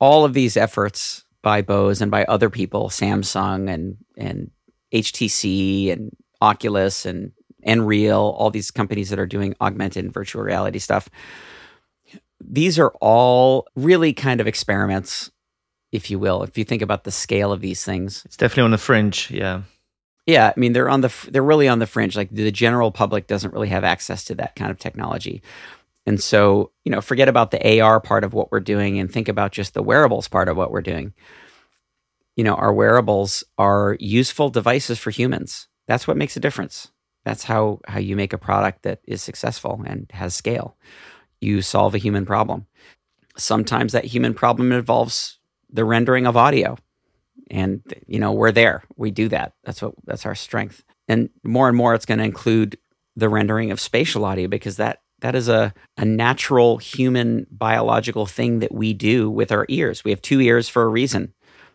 All 0.00 0.24
of 0.24 0.34
these 0.34 0.56
efforts 0.56 1.24
by 1.42 1.62
Bose 1.62 2.00
and 2.00 2.10
by 2.10 2.24
other 2.24 2.50
people, 2.50 2.88
Samsung 2.88 3.72
and 3.72 3.96
and 4.16 4.50
HTC 4.92 5.92
and 5.92 6.16
Oculus 6.40 7.06
and 7.06 7.32
Nreal, 7.66 8.18
all 8.18 8.50
these 8.50 8.70
companies 8.70 9.10
that 9.10 9.18
are 9.18 9.26
doing 9.26 9.54
augmented 9.60 10.04
and 10.04 10.14
virtual 10.14 10.42
reality 10.42 10.78
stuff. 10.78 11.08
These 12.40 12.78
are 12.78 12.92
all 13.00 13.66
really 13.74 14.12
kind 14.12 14.40
of 14.40 14.46
experiments, 14.46 15.30
if 15.90 16.10
you 16.10 16.18
will. 16.18 16.42
If 16.44 16.56
you 16.56 16.64
think 16.64 16.82
about 16.82 17.04
the 17.04 17.10
scale 17.10 17.52
of 17.52 17.60
these 17.60 17.84
things, 17.84 18.24
it's 18.24 18.36
definitely 18.36 18.64
on 18.64 18.70
the 18.70 18.78
fringe. 18.78 19.30
Yeah, 19.30 19.62
yeah. 20.24 20.52
I 20.56 20.58
mean, 20.58 20.72
they're 20.72 20.88
on 20.88 21.00
the 21.00 21.12
they're 21.30 21.42
really 21.42 21.68
on 21.68 21.80
the 21.80 21.86
fringe. 21.86 22.16
Like 22.16 22.30
the 22.30 22.50
general 22.52 22.92
public 22.92 23.26
doesn't 23.26 23.52
really 23.52 23.68
have 23.68 23.84
access 23.84 24.24
to 24.24 24.34
that 24.36 24.54
kind 24.54 24.70
of 24.70 24.78
technology. 24.78 25.42
And 26.08 26.22
so, 26.22 26.72
you 26.86 26.90
know, 26.90 27.02
forget 27.02 27.28
about 27.28 27.50
the 27.50 27.82
AR 27.82 28.00
part 28.00 28.24
of 28.24 28.32
what 28.32 28.50
we're 28.50 28.60
doing 28.60 28.98
and 28.98 29.12
think 29.12 29.28
about 29.28 29.52
just 29.52 29.74
the 29.74 29.82
wearables 29.82 30.26
part 30.26 30.48
of 30.48 30.56
what 30.56 30.70
we're 30.70 30.80
doing. 30.80 31.12
You 32.34 32.44
know, 32.44 32.54
our 32.54 32.72
wearables 32.72 33.44
are 33.58 33.94
useful 34.00 34.48
devices 34.48 34.98
for 34.98 35.10
humans. 35.10 35.68
That's 35.86 36.08
what 36.08 36.16
makes 36.16 36.34
a 36.34 36.40
difference. 36.40 36.90
That's 37.26 37.44
how 37.44 37.80
how 37.86 37.98
you 37.98 38.16
make 38.16 38.32
a 38.32 38.38
product 38.38 38.84
that 38.84 39.00
is 39.04 39.20
successful 39.20 39.82
and 39.86 40.10
has 40.14 40.34
scale. 40.34 40.78
You 41.42 41.60
solve 41.60 41.94
a 41.94 41.98
human 41.98 42.24
problem. 42.24 42.68
Sometimes 43.36 43.92
that 43.92 44.06
human 44.06 44.32
problem 44.32 44.72
involves 44.72 45.38
the 45.68 45.84
rendering 45.84 46.26
of 46.26 46.38
audio. 46.38 46.78
And 47.50 47.82
you 48.06 48.18
know, 48.18 48.32
we're 48.32 48.50
there. 48.50 48.82
We 48.96 49.10
do 49.10 49.28
that. 49.28 49.52
That's 49.62 49.82
what 49.82 49.92
that's 50.06 50.24
our 50.24 50.34
strength. 50.34 50.84
And 51.06 51.28
more 51.44 51.68
and 51.68 51.76
more 51.76 51.92
it's 51.92 52.06
going 52.06 52.16
to 52.16 52.24
include 52.24 52.78
the 53.14 53.28
rendering 53.28 53.70
of 53.70 53.78
spatial 53.78 54.24
audio 54.24 54.48
because 54.48 54.78
that 54.78 55.02
that 55.20 55.34
is 55.34 55.48
a, 55.48 55.74
a 55.96 56.04
natural 56.04 56.78
human 56.78 57.46
biological 57.50 58.26
thing 58.26 58.60
that 58.60 58.72
we 58.72 58.92
do 58.94 59.30
with 59.30 59.50
our 59.50 59.66
ears. 59.68 60.04
We 60.04 60.10
have 60.10 60.22
two 60.22 60.40
ears 60.40 60.68
for 60.68 60.82
a 60.82 60.88
reason. 60.88 61.32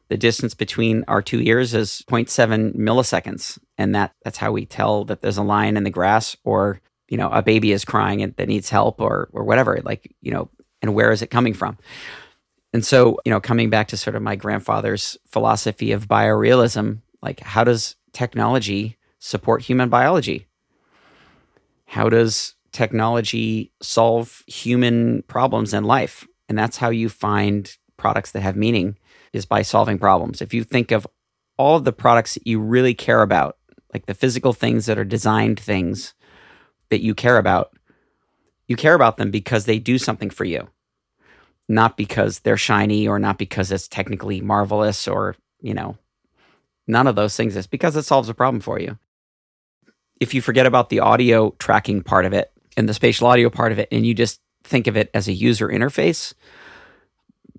The 0.10 0.18
distance 0.18 0.54
between 0.54 1.04
our 1.08 1.22
two 1.22 1.40
ears 1.42 1.74
is 1.74 2.04
0.7 2.10 2.76
milliseconds. 2.76 3.58
And 3.78 3.96
that, 3.96 4.14
that's 4.24 4.38
how 4.38 4.52
we 4.52 4.66
tell 4.66 5.06
that 5.06 5.22
there's 5.22 5.38
a 5.38 5.44
lion 5.44 5.78
in 5.78 5.84
the 5.84 5.90
grass 5.90 6.36
or, 6.44 6.82
you 7.10 7.18
know, 7.18 7.30
a 7.30 7.42
baby 7.42 7.72
is 7.72 7.86
crying 7.86 8.22
and 8.22 8.36
that 8.36 8.48
needs 8.48 8.70
help 8.70 9.02
or, 9.02 9.30
or 9.34 9.44
whatever. 9.44 9.80
Like, 9.84 10.14
you 10.22 10.32
know, 10.32 10.50
and 10.82 10.94
where 10.94 11.12
is 11.12 11.22
it 11.22 11.28
coming 11.28 11.54
from? 11.54 11.78
And 12.74 12.86
so, 12.86 13.20
you 13.24 13.32
know, 13.32 13.40
coming 13.40 13.70
back 13.70 13.90
to 13.90 13.98
sort 13.98 14.16
of 14.16 14.22
my 14.22 14.36
grandfather's 14.36 15.18
philosophy 15.28 15.92
of 15.92 16.08
biorealism, 16.08 17.00
like 17.22 17.40
how 17.40 17.64
does 17.64 17.96
technology 18.14 18.98
support 19.20 19.62
human 19.62 19.90
biology? 19.90 20.48
How 21.86 22.10
does 22.10 22.56
technology 22.74 23.72
solve 23.82 24.44
human 24.48 25.24
problems 25.24 25.74
in 25.74 25.84
life. 25.84 26.28
And 26.50 26.58
that's 26.58 26.78
how 26.78 26.90
you 26.90 27.08
find 27.08 27.76
products 27.98 28.32
that 28.32 28.42
have 28.42 28.58
meaning 28.58 28.98
is 29.32 29.46
by 29.46 29.62
solving 29.62 29.98
problems. 29.98 30.42
If 30.42 30.54
you 30.54 30.64
think 30.64 30.92
of 30.92 31.08
all 31.58 31.78
of 31.78 31.86
the 31.86 31.94
products 31.94 32.34
that 32.34 32.46
you 32.46 32.60
really 32.60 32.94
care 32.94 33.22
about, 33.22 33.58
like 33.94 34.06
the 34.08 34.14
physical 34.14 34.54
things 34.54 34.88
that 34.88 34.98
are 34.98 35.06
designed 35.06 35.60
things 35.60 36.14
that 36.90 37.02
you 37.02 37.16
care 37.16 37.38
about, 37.38 37.78
you 38.68 38.76
care 38.76 38.96
about 38.96 39.18
them 39.18 39.32
because 39.32 39.66
they 39.66 39.80
do 39.80 39.98
something 39.98 40.30
for 40.30 40.46
you, 40.46 40.68
not 41.70 41.96
because 41.98 42.40
they're 42.40 42.58
shiny 42.58 43.08
or 43.08 43.20
not 43.20 43.38
because 43.38 43.72
it's 43.72 43.88
technically 43.88 44.42
marvelous 44.42 45.08
or, 45.08 45.36
you 45.62 45.74
know, 45.74 45.98
none 46.88 47.08
of 47.08 47.16
those 47.16 47.36
things. 47.36 47.56
It's 47.56 47.68
because 47.68 47.96
it 47.96 48.04
solves 48.04 48.30
a 48.30 48.34
problem 48.34 48.62
for 48.62 48.80
you. 48.80 48.98
If 50.20 50.34
you 50.34 50.42
forget 50.42 50.66
about 50.66 50.90
the 50.90 51.02
audio 51.02 51.52
tracking 51.60 52.02
part 52.02 52.26
of 52.26 52.34
it, 52.34 52.53
and 52.78 52.88
the 52.88 52.94
spatial 52.94 53.28
audio 53.28 53.50
part 53.50 53.72
of 53.72 53.80
it, 53.80 53.88
and 53.92 54.06
you 54.06 54.14
just 54.14 54.42
think 54.64 54.88
of 54.88 54.96
it 54.96 55.10
as 55.14 55.28
a 55.28 55.34
user 55.34 55.68
interface, 55.68 56.34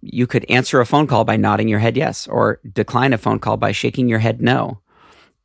you 0.00 0.26
could 0.26 0.44
answer 0.50 0.80
a 0.80 0.86
phone 0.86 1.06
call 1.06 1.24
by 1.24 1.36
nodding 1.36 1.68
your 1.68 1.78
head 1.78 1.96
yes, 1.96 2.26
or 2.26 2.60
decline 2.72 3.12
a 3.12 3.18
phone 3.18 3.38
call 3.38 3.56
by 3.56 3.72
shaking 3.72 4.08
your 4.08 4.18
head 4.18 4.40
no. 4.40 4.80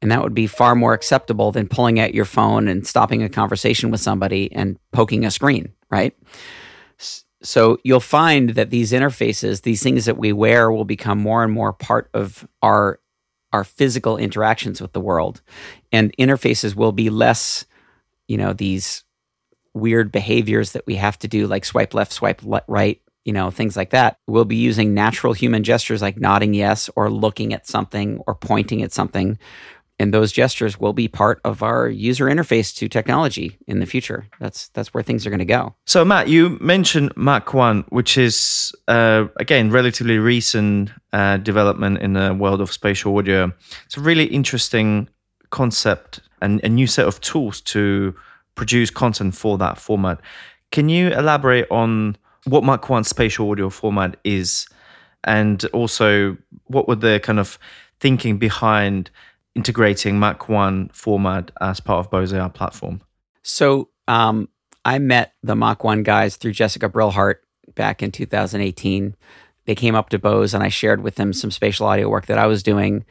And 0.01 0.11
that 0.11 0.23
would 0.23 0.33
be 0.33 0.47
far 0.47 0.75
more 0.75 0.93
acceptable 0.93 1.51
than 1.51 1.67
pulling 1.67 1.99
out 1.99 2.13
your 2.13 2.25
phone 2.25 2.67
and 2.67 2.87
stopping 2.87 3.21
a 3.21 3.29
conversation 3.29 3.91
with 3.91 3.99
somebody 3.99 4.51
and 4.53 4.79
poking 4.93 5.25
a 5.25 5.31
screen, 5.31 5.73
right? 5.89 6.15
So 7.41 7.77
you'll 7.83 7.99
find 7.99 8.51
that 8.51 8.69
these 8.69 8.91
interfaces, 8.91 9.61
these 9.61 9.83
things 9.83 10.05
that 10.05 10.17
we 10.17 10.33
wear, 10.33 10.71
will 10.71 10.85
become 10.85 11.19
more 11.19 11.43
and 11.43 11.51
more 11.51 11.73
part 11.73 12.09
of 12.13 12.47
our 12.61 12.99
our 13.51 13.63
physical 13.63 14.15
interactions 14.15 14.79
with 14.79 14.93
the 14.93 15.01
world, 15.01 15.41
and 15.91 16.15
interfaces 16.17 16.75
will 16.75 16.91
be 16.91 17.09
less, 17.09 17.65
you 18.27 18.37
know, 18.37 18.53
these 18.53 19.03
weird 19.73 20.11
behaviors 20.11 20.71
that 20.73 20.85
we 20.85 20.95
have 20.95 21.17
to 21.19 21.27
do, 21.27 21.47
like 21.47 21.65
swipe 21.65 21.93
left, 21.93 22.11
swipe 22.13 22.43
le- 22.43 22.63
right, 22.67 23.01
you 23.25 23.33
know, 23.33 23.51
things 23.51 23.77
like 23.77 23.91
that. 23.91 24.17
We'll 24.27 24.45
be 24.45 24.55
using 24.55 24.93
natural 24.93 25.33
human 25.33 25.63
gestures 25.63 26.01
like 26.01 26.17
nodding 26.17 26.53
yes 26.53 26.89
or 26.95 27.09
looking 27.09 27.53
at 27.53 27.67
something 27.67 28.19
or 28.25 28.35
pointing 28.35 28.81
at 28.81 28.91
something. 28.91 29.37
And 30.01 30.13
those 30.13 30.31
gestures 30.31 30.79
will 30.79 30.93
be 30.93 31.09
part 31.09 31.41
of 31.43 31.61
our 31.61 31.89
user 31.89 32.25
interface 32.25 32.73
to 32.77 32.87
technology 32.87 33.57
in 33.67 33.81
the 33.81 33.85
future. 33.85 34.27
That's 34.39 34.69
that's 34.69 34.93
where 34.93 35.03
things 35.03 35.27
are 35.27 35.29
going 35.29 35.39
to 35.39 35.45
go. 35.45 35.75
So, 35.85 36.05
Matt, 36.05 36.29
you 36.29 36.57
mentioned 36.61 37.11
Mach 37.17 37.53
One, 37.53 37.83
which 37.89 38.17
is 38.17 38.73
uh, 38.87 39.25
again 39.35 39.71
relatively 39.71 40.17
recent 40.17 40.91
uh, 41.11 41.35
development 41.37 41.97
in 41.97 42.13
the 42.13 42.33
world 42.33 42.61
of 42.61 42.71
spatial 42.71 43.17
audio. 43.17 43.51
It's 43.87 43.97
a 43.97 44.01
really 44.01 44.25
interesting 44.25 45.09
concept 45.49 46.21
and 46.41 46.63
a 46.63 46.69
new 46.69 46.87
set 46.87 47.05
of 47.05 47.19
tools 47.19 47.59
to 47.61 48.15
produce 48.59 48.89
content 48.89 49.33
for 49.33 49.57
that 49.57 49.77
format. 49.77 50.19
Can 50.71 50.89
you 50.89 51.07
elaborate 51.11 51.65
on 51.71 52.17
what 52.43 52.61
Mach 52.61 52.89
1 52.89 53.05
spatial 53.05 53.49
audio 53.49 53.69
format 53.69 54.17
is 54.25 54.67
and 55.23 55.63
also 55.67 56.35
what 56.65 56.85
were 56.85 56.97
the 56.97 57.21
kind 57.23 57.39
of 57.39 57.57
thinking 58.01 58.37
behind 58.37 59.09
integrating 59.55 60.19
Mach 60.19 60.49
1 60.49 60.89
format 60.89 61.51
as 61.61 61.79
part 61.79 62.05
of 62.05 62.11
Bose 62.11 62.33
AR 62.33 62.49
platform? 62.49 62.99
So 63.43 63.87
um, 64.09 64.49
I 64.83 64.99
met 64.99 65.35
the 65.41 65.55
Mach 65.55 65.85
1 65.85 66.03
guys 66.03 66.35
through 66.35 66.51
Jessica 66.51 66.89
Brillhart 66.89 67.35
back 67.75 68.03
in 68.03 68.11
2018. 68.11 69.15
They 69.67 69.75
came 69.75 69.95
up 69.95 70.09
to 70.09 70.19
Bose 70.19 70.53
and 70.53 70.61
I 70.61 70.67
shared 70.67 71.01
with 71.01 71.15
them 71.15 71.31
some 71.31 71.49
spatial 71.49 71.87
audio 71.87 72.09
work 72.09 72.25
that 72.25 72.37
I 72.37 72.47
was 72.47 72.61
doing 72.61 73.05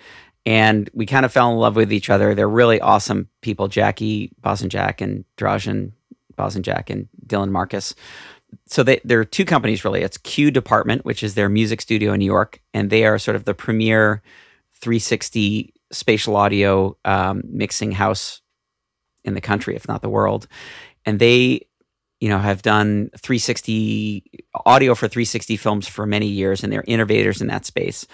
and 0.49 0.89
we 0.95 1.05
kind 1.05 1.27
of 1.27 1.33
fell 1.33 1.53
in 1.53 1.59
love 1.59 1.77
with 1.77 1.93
each 1.93 2.09
other. 2.09 2.35
They're 2.35 2.49
really 2.49 2.81
awesome 2.81 3.29
people, 3.43 3.69
Jackie 3.69 4.33
Bošnjak 4.41 5.03
and 5.03 5.27
Dražen 5.37 5.93
Bošnjak 6.39 6.89
and 6.89 7.07
Dylan 7.27 7.51
Marcus. 7.51 7.95
So 8.65 8.83
they, 8.83 8.99
there 9.05 9.21
are 9.21 9.27
two 9.27 9.45
companies 9.45 9.85
really. 9.85 10.01
It's 10.01 10.17
Q 10.17 10.51
Department, 10.51 11.05
which 11.05 11.23
is 11.23 11.35
their 11.35 11.51
music 11.51 11.83
studio 11.83 12.15
in 12.15 12.21
New 12.21 12.25
York, 12.25 12.63
and 12.73 12.89
they 12.89 13.05
are 13.05 13.19
sort 13.19 13.37
of 13.37 13.45
the 13.45 13.53
premier 13.53 14.23
360 14.73 15.75
spatial 15.93 16.35
audio 16.35 16.97
um, 17.05 17.43
mixing 17.45 17.93
house 17.93 18.41
in 19.25 19.35
the 19.35 19.43
country, 19.43 19.77
if 19.77 19.87
not 19.87 20.01
the 20.01 20.09
world. 20.09 20.49
And 21.05 21.19
they, 21.19 21.67
you 22.21 22.31
know, 22.31 22.39
have 22.39 22.63
done 22.63 23.11
360 23.19 24.25
audio 24.65 24.95
for 24.95 25.09
360 25.09 25.59
films 25.59 25.87
for 25.87 26.07
many 26.07 26.27
years, 26.27 26.65
and 26.65 26.73
they're 26.73 26.85
innovators 26.87 27.43
in 27.43 27.49
that 27.49 27.67
space. 27.67 28.07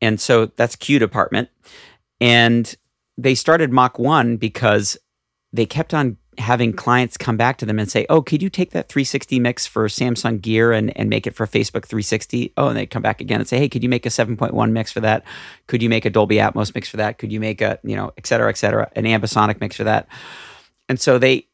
And 0.00 0.20
so 0.20 0.46
that's 0.46 0.76
Q 0.76 0.98
department. 0.98 1.48
And 2.20 2.74
they 3.16 3.34
started 3.34 3.72
Mach 3.72 3.98
1 3.98 4.36
because 4.36 4.96
they 5.52 5.66
kept 5.66 5.94
on 5.94 6.16
having 6.38 6.72
clients 6.72 7.16
come 7.16 7.36
back 7.36 7.58
to 7.58 7.66
them 7.66 7.78
and 7.78 7.90
say, 7.90 8.06
"Oh, 8.08 8.22
could 8.22 8.42
you 8.42 8.48
take 8.48 8.70
that 8.70 8.88
360 8.88 9.40
mix 9.40 9.66
for 9.66 9.86
Samsung 9.88 10.40
Gear 10.40 10.72
and, 10.72 10.96
and 10.96 11.10
make 11.10 11.26
it 11.26 11.34
for 11.34 11.46
Facebook 11.46 11.84
360?" 11.84 12.52
Oh, 12.56 12.68
and 12.68 12.76
they 12.76 12.86
come 12.86 13.02
back 13.02 13.20
again 13.20 13.40
and 13.40 13.48
say, 13.48 13.58
"Hey, 13.58 13.68
could 13.68 13.82
you 13.82 13.88
make 13.88 14.06
a 14.06 14.10
7.1 14.10 14.72
mix 14.72 14.92
for 14.92 15.00
that? 15.00 15.24
Could 15.66 15.82
you 15.82 15.88
make 15.88 16.04
a 16.04 16.10
Dolby 16.10 16.36
Atmos 16.36 16.74
mix 16.74 16.88
for 16.88 16.96
that? 16.98 17.18
Could 17.18 17.32
you 17.32 17.40
make 17.40 17.60
a 17.60 17.78
you 17.82 17.96
know, 17.96 18.12
et 18.16 18.26
cetera, 18.26 18.48
et 18.48 18.56
cetera, 18.56 18.90
an 18.94 19.04
ambisonic 19.04 19.60
mix 19.60 19.76
for 19.76 19.84
that?" 19.84 20.06
And 20.88 21.00
so 21.00 21.18
they 21.18 21.48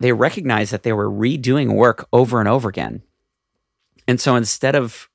they 0.00 0.12
recognized 0.12 0.72
that 0.72 0.84
they 0.84 0.92
were 0.92 1.10
redoing 1.10 1.74
work 1.74 2.06
over 2.12 2.38
and 2.38 2.48
over 2.48 2.68
again. 2.68 3.02
And 4.06 4.20
so 4.20 4.36
instead 4.36 4.76
of 4.76 5.08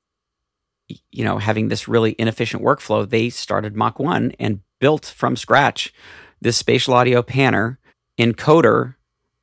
you 1.10 1.24
know 1.24 1.38
having 1.38 1.68
this 1.68 1.88
really 1.88 2.14
inefficient 2.18 2.62
workflow, 2.62 3.08
they 3.08 3.30
started 3.30 3.76
Mach 3.76 3.98
1 3.98 4.32
and 4.38 4.60
built 4.80 5.06
from 5.06 5.36
scratch 5.36 5.92
this 6.40 6.56
spatial 6.56 6.94
audio 6.94 7.22
panner 7.22 7.78
encoder 8.18 8.94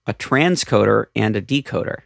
a 0.08 0.14
transcoder 0.14 1.06
and 1.16 1.36
a 1.36 1.42
decoder. 1.42 2.02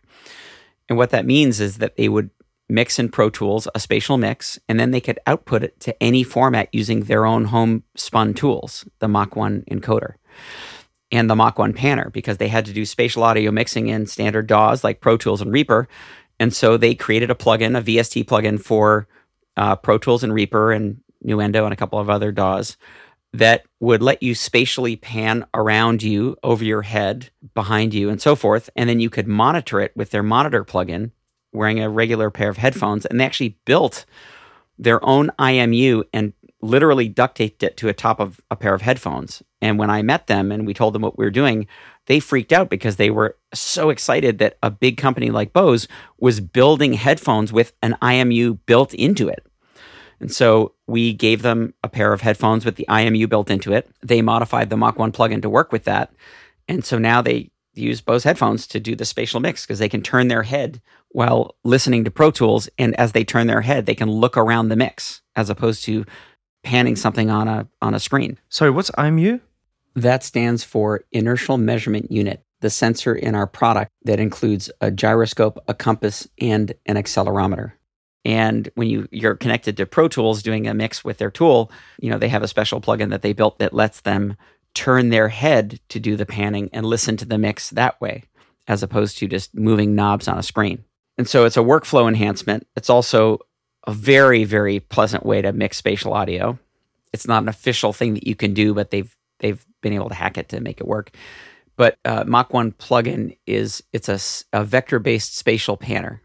And 0.90 0.98
what 0.98 1.12
that 1.12 1.26
means 1.26 1.60
is 1.60 1.78
that 1.78 1.96
they 1.96 2.10
would 2.10 2.30
mix 2.68 3.00
in 3.00 3.10
Pro 3.10 3.30
Tools 3.30 3.68
a 3.74 3.80
spatial 3.80 4.18
mix, 4.18 4.60
and 4.68 4.80
then 4.80 4.92
they 4.92 5.02
could 5.02 5.20
output 5.28 5.64
it 5.64 5.80
to 5.82 6.04
any 6.04 6.24
format 6.24 6.70
using 6.72 7.04
their 7.04 7.26
own 7.26 7.46
home 7.46 7.84
spun 7.96 8.34
tools, 8.34 8.86
the 9.00 9.08
Mach 9.08 9.36
1 9.36 9.64
encoder 9.72 10.16
and 11.12 11.30
the 11.30 11.36
Mach 11.36 11.58
1 11.58 11.74
panner, 11.74 12.12
because 12.12 12.38
they 12.38 12.48
had 12.48 12.66
to 12.66 12.74
do 12.74 12.86
spatial 12.86 13.24
audio 13.24 13.52
mixing 13.52 13.88
in 13.88 14.08
standard 14.08 14.48
DAWs 14.48 14.84
like 14.84 15.02
Pro 15.02 15.18
Tools 15.18 15.42
and 15.42 15.52
Reaper. 15.54 15.88
And 16.40 16.54
so 16.54 16.78
they 16.78 16.96
created 16.96 17.32
a 17.32 17.36
plugin, 17.36 17.78
a 17.78 17.82
VST 17.82 18.26
plugin 18.26 18.60
for 18.60 19.08
uh, 19.58 19.76
Pro 19.76 19.98
Tools 19.98 20.24
and 20.24 20.34
Reaper 20.34 20.72
and 20.72 21.02
Nuendo 21.26 21.64
and 21.64 21.74
a 21.74 21.78
couple 21.78 22.00
of 22.00 22.10
other 22.10 22.32
DAWs 22.32 22.78
that 23.34 23.66
would 23.80 24.02
let 24.02 24.24
you 24.24 24.34
spatially 24.34 24.96
pan 24.96 25.46
around 25.54 26.02
you, 26.02 26.38
over 26.44 26.64
your 26.64 26.84
head, 26.84 27.30
behind 27.54 27.94
you, 27.94 28.10
and 28.10 28.22
so 28.22 28.36
forth. 28.36 28.70
And 28.76 28.90
then 28.90 29.00
you 29.00 29.10
could 29.10 29.28
monitor 29.28 29.82
it 29.82 29.92
with 29.96 30.12
their 30.12 30.24
monitor 30.24 30.64
plugin, 30.64 31.12
wearing 31.52 31.82
a 31.82 31.90
regular 31.90 32.30
pair 32.30 32.50
of 32.50 32.58
headphones. 32.58 33.06
And 33.06 33.20
they 33.20 33.26
actually 33.26 33.58
built 33.66 34.06
their 34.78 35.04
own 35.06 35.32
IMU 35.38 36.04
and 36.14 36.34
literally 36.62 37.10
duct 37.10 37.38
taped 37.38 37.64
it 37.64 37.78
to 37.78 37.90
a 37.90 37.94
top 37.94 38.20
of 38.20 38.40
a 38.50 38.56
pair 38.56 38.74
of 38.74 38.82
headphones. 38.82 39.44
And 39.66 39.80
when 39.80 39.90
I 39.90 40.04
met 40.04 40.28
them 40.28 40.52
and 40.52 40.68
we 40.68 40.76
told 40.76 40.94
them 40.94 41.02
what 41.02 41.18
we 41.18 41.26
were 41.26 41.32
doing, 41.32 41.66
they 42.06 42.20
freaked 42.20 42.54
out 42.54 42.70
because 42.70 42.98
they 42.98 43.10
were 43.10 43.36
so 43.52 43.90
excited 43.90 44.38
that 44.38 44.60
a 44.62 44.70
big 44.70 44.96
company 44.96 45.32
like 45.32 45.54
Bose 45.54 45.88
was 46.20 46.40
building 46.40 46.94
headphones 46.94 47.52
with 47.52 47.74
an 47.82 47.98
IMU 48.00 48.60
built 48.68 48.94
into 48.94 49.28
it. 49.28 49.44
And 50.20 50.32
so 50.32 50.74
we 50.86 51.14
gave 51.14 51.42
them 51.42 51.74
a 51.84 51.90
pair 51.90 52.14
of 52.14 52.22
headphones 52.22 52.64
with 52.64 52.76
the 52.76 52.86
IMU 52.88 53.28
built 53.28 53.50
into 53.50 53.74
it. 53.74 53.90
They 54.04 54.22
modified 54.22 54.70
the 54.70 54.78
Mach 54.78 55.00
1 55.00 55.12
plugin 55.12 55.42
to 55.42 55.50
work 55.50 55.72
with 55.72 55.86
that. 55.86 56.14
And 56.68 56.86
so 56.86 57.00
now 57.00 57.24
they 57.24 57.50
use 57.74 58.02
Bose 58.02 58.24
headphones 58.24 58.68
to 58.68 58.80
do 58.80 58.96
the 58.96 59.04
spatial 59.04 59.40
mix 59.40 59.66
because 59.66 59.80
they 59.80 59.90
can 59.90 60.04
turn 60.04 60.28
their 60.28 60.44
head 60.44 60.80
while 61.10 61.56
listening 61.64 62.04
to 62.04 62.12
Pro 62.12 62.30
Tools. 62.30 62.70
And 62.78 62.96
as 63.00 63.14
they 63.14 63.24
turn 63.24 63.48
their 63.48 63.62
head, 63.62 63.88
they 63.88 63.96
can 63.96 64.12
look 64.12 64.38
around 64.38 64.70
the 64.70 64.76
mix 64.76 65.24
as 65.36 65.50
opposed 65.50 65.84
to 65.86 66.06
panning 66.64 66.96
something 66.96 67.32
on 67.32 67.48
a 67.48 67.68
on 67.82 67.96
a 67.96 68.00
screen. 68.00 68.38
Sorry, 68.48 68.70
what's 68.70 68.92
IMU? 68.92 69.42
That 69.96 70.24
stands 70.24 70.64
for 70.64 71.06
Inertial 71.12 71.58
Measurement 71.58 72.12
Unit, 72.12 72.44
the 72.62 72.70
sensor 72.70 73.16
in 73.16 73.34
our 73.34 73.48
product 73.48 73.92
that 74.04 74.20
includes 74.20 74.70
a 74.82 74.92
gyroscope, 74.92 75.64
a 75.68 75.74
compass, 75.74 76.28
and 76.40 76.74
an 76.86 76.96
accelerometer. 76.96 77.74
And 78.26 78.70
when 78.76 78.90
you 78.90 79.08
you're 79.12 79.36
connected 79.36 79.78
to 79.78 79.86
Pro 79.86 80.08
Tools 80.08 80.42
doing 80.42 80.68
a 80.68 80.74
mix 80.74 81.06
with 81.06 81.20
their 81.20 81.32
tool, 81.32 81.72
you 82.00 82.10
know, 82.10 82.18
they 82.18 82.28
have 82.30 82.44
a 82.44 82.48
special 82.48 82.82
plugin 82.82 83.12
that 83.12 83.22
they 83.22 83.34
built 83.34 83.60
that 83.60 83.74
lets 83.74 84.02
them 84.02 84.36
turn 84.74 85.10
their 85.10 85.30
head 85.30 85.80
to 85.90 86.00
do 86.00 86.18
the 86.18 86.26
panning 86.26 86.70
and 86.74 86.86
listen 86.86 87.16
to 87.18 87.26
the 87.26 87.38
mix 87.38 87.70
that 87.70 88.02
way, 88.02 88.24
as 88.68 88.84
opposed 88.84 89.18
to 89.20 89.28
just 89.28 89.56
moving 89.56 89.96
knobs 89.96 90.28
on 90.28 90.38
a 90.38 90.44
screen. 90.44 90.84
And 91.18 91.30
so 91.30 91.46
it's 91.46 91.56
a 91.56 91.62
workflow 91.62 92.08
enhancement. 92.08 92.68
It's 92.76 92.90
also 92.90 93.40
a 93.88 93.94
very, 93.94 94.44
very 94.44 94.80
pleasant 94.80 95.26
way 95.26 95.42
to 95.42 95.54
mix 95.54 95.78
spatial 95.78 96.14
audio. 96.14 96.60
It's 97.14 97.28
not 97.28 97.44
an 97.44 97.48
official 97.48 97.94
thing 97.94 98.16
that 98.16 98.28
you 98.28 98.36
can 98.36 98.54
do, 98.54 98.74
but 98.74 98.92
they've 98.92 99.15
they've 99.40 99.66
been 99.82 99.94
able 99.94 100.10
to 100.10 100.16
hack 100.16 100.38
it 100.38 100.50
to 100.50 100.60
make 100.60 100.80
it 100.80 100.88
work. 100.88 101.12
But 101.78 101.98
uh, 102.06 102.24
Mach 102.26 102.54
1 102.54 102.74
plugin 102.74 103.38
is 103.46 103.84
it's 103.92 104.10
a, 104.10 104.20
a 104.58 104.64
vector 104.64 105.00
based 105.00 105.36
spatial 105.38 105.78
panner. 105.78 106.20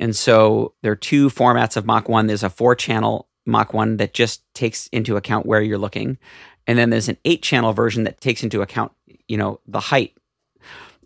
And 0.00 0.14
so 0.14 0.74
there 0.82 0.92
are 0.92 0.96
two 0.96 1.28
formats 1.28 1.76
of 1.76 1.84
Mach 1.84 2.08
1. 2.08 2.26
There's 2.26 2.44
a 2.44 2.50
four 2.50 2.74
channel 2.74 3.28
Mach 3.44 3.74
1 3.74 3.96
that 3.96 4.14
just 4.14 4.42
takes 4.54 4.86
into 4.88 5.16
account 5.16 5.46
where 5.46 5.60
you're 5.60 5.78
looking. 5.78 6.18
And 6.66 6.78
then 6.78 6.90
there's 6.90 7.08
an 7.08 7.18
eight 7.24 7.42
channel 7.42 7.72
version 7.72 8.04
that 8.04 8.20
takes 8.20 8.42
into 8.42 8.62
account, 8.62 8.92
you 9.26 9.36
know, 9.36 9.60
the 9.66 9.80
height. 9.80 10.14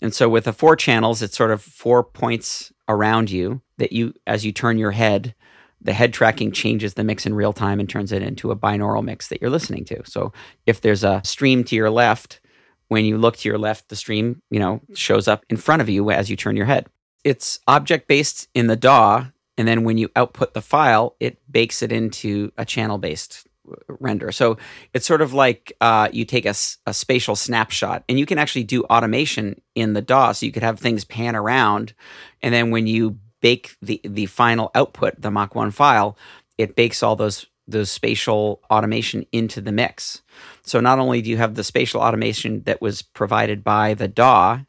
And 0.02 0.12
so 0.12 0.28
with 0.28 0.44
the 0.44 0.52
four 0.52 0.74
channels, 0.74 1.22
it's 1.22 1.36
sort 1.36 1.52
of 1.52 1.62
four 1.62 2.02
points 2.02 2.72
around 2.88 3.30
you 3.30 3.62
that 3.78 3.92
you, 3.92 4.12
as 4.26 4.44
you 4.44 4.52
turn 4.52 4.76
your 4.76 4.90
head, 4.90 5.34
the 5.82 5.92
head 5.92 6.12
tracking 6.12 6.52
changes 6.52 6.94
the 6.94 7.04
mix 7.04 7.26
in 7.26 7.34
real 7.34 7.52
time 7.52 7.80
and 7.80 7.88
turns 7.88 8.12
it 8.12 8.22
into 8.22 8.50
a 8.50 8.56
binaural 8.56 9.04
mix 9.04 9.28
that 9.28 9.40
you're 9.40 9.50
listening 9.50 9.84
to. 9.86 10.02
So 10.04 10.32
if 10.66 10.80
there's 10.80 11.04
a 11.04 11.20
stream 11.24 11.64
to 11.64 11.76
your 11.76 11.90
left, 11.90 12.40
when 12.88 13.04
you 13.04 13.18
look 13.18 13.36
to 13.38 13.48
your 13.48 13.58
left, 13.58 13.88
the 13.88 13.96
stream, 13.96 14.42
you 14.50 14.60
know, 14.60 14.80
shows 14.94 15.26
up 15.26 15.44
in 15.48 15.56
front 15.56 15.82
of 15.82 15.88
you 15.88 16.10
as 16.10 16.28
you 16.28 16.36
turn 16.36 16.56
your 16.56 16.66
head 16.66 16.86
it's 17.24 17.60
object 17.66 18.08
based 18.08 18.48
in 18.54 18.66
the 18.66 18.76
DAW, 18.76 19.26
and 19.56 19.68
then 19.68 19.84
when 19.84 19.98
you 19.98 20.08
output 20.16 20.54
the 20.54 20.62
file, 20.62 21.16
it 21.20 21.38
bakes 21.50 21.82
it 21.82 21.92
into 21.92 22.52
a 22.56 22.64
channel 22.64 22.98
based 22.98 23.46
render. 23.88 24.32
So 24.32 24.58
it's 24.92 25.06
sort 25.06 25.22
of 25.22 25.32
like 25.32 25.72
uh, 25.80 26.08
you 26.12 26.24
take 26.24 26.46
a, 26.46 26.54
a, 26.86 26.92
spatial 26.92 27.36
snapshot, 27.36 28.02
and 28.08 28.18
you 28.18 28.26
can 28.26 28.38
actually 28.38 28.64
do 28.64 28.82
automation 28.84 29.60
in 29.74 29.92
the 29.92 30.02
DAW. 30.02 30.32
So 30.32 30.46
you 30.46 30.52
could 30.52 30.64
have 30.64 30.80
things 30.80 31.04
pan 31.04 31.36
around, 31.36 31.94
and 32.42 32.52
then 32.52 32.70
when 32.70 32.86
you 32.86 33.18
bake 33.42 33.76
the 33.82 34.00
the 34.04 34.26
final 34.26 34.70
output, 34.74 35.20
the 35.20 35.30
Mach 35.30 35.54
One 35.54 35.70
file, 35.70 36.16
it 36.56 36.74
bakes 36.74 37.02
all 37.02 37.16
those 37.16 37.46
those 37.68 37.90
spatial 37.90 38.62
automation 38.70 39.26
into 39.30 39.60
the 39.60 39.72
mix. 39.72 40.22
So 40.62 40.80
not 40.80 40.98
only 40.98 41.20
do 41.20 41.30
you 41.30 41.36
have 41.36 41.54
the 41.54 41.64
spatial 41.64 42.00
automation 42.00 42.62
that 42.64 42.80
was 42.80 43.02
provided 43.02 43.62
by 43.62 43.94
the 43.94 44.08
DAW 44.08 44.60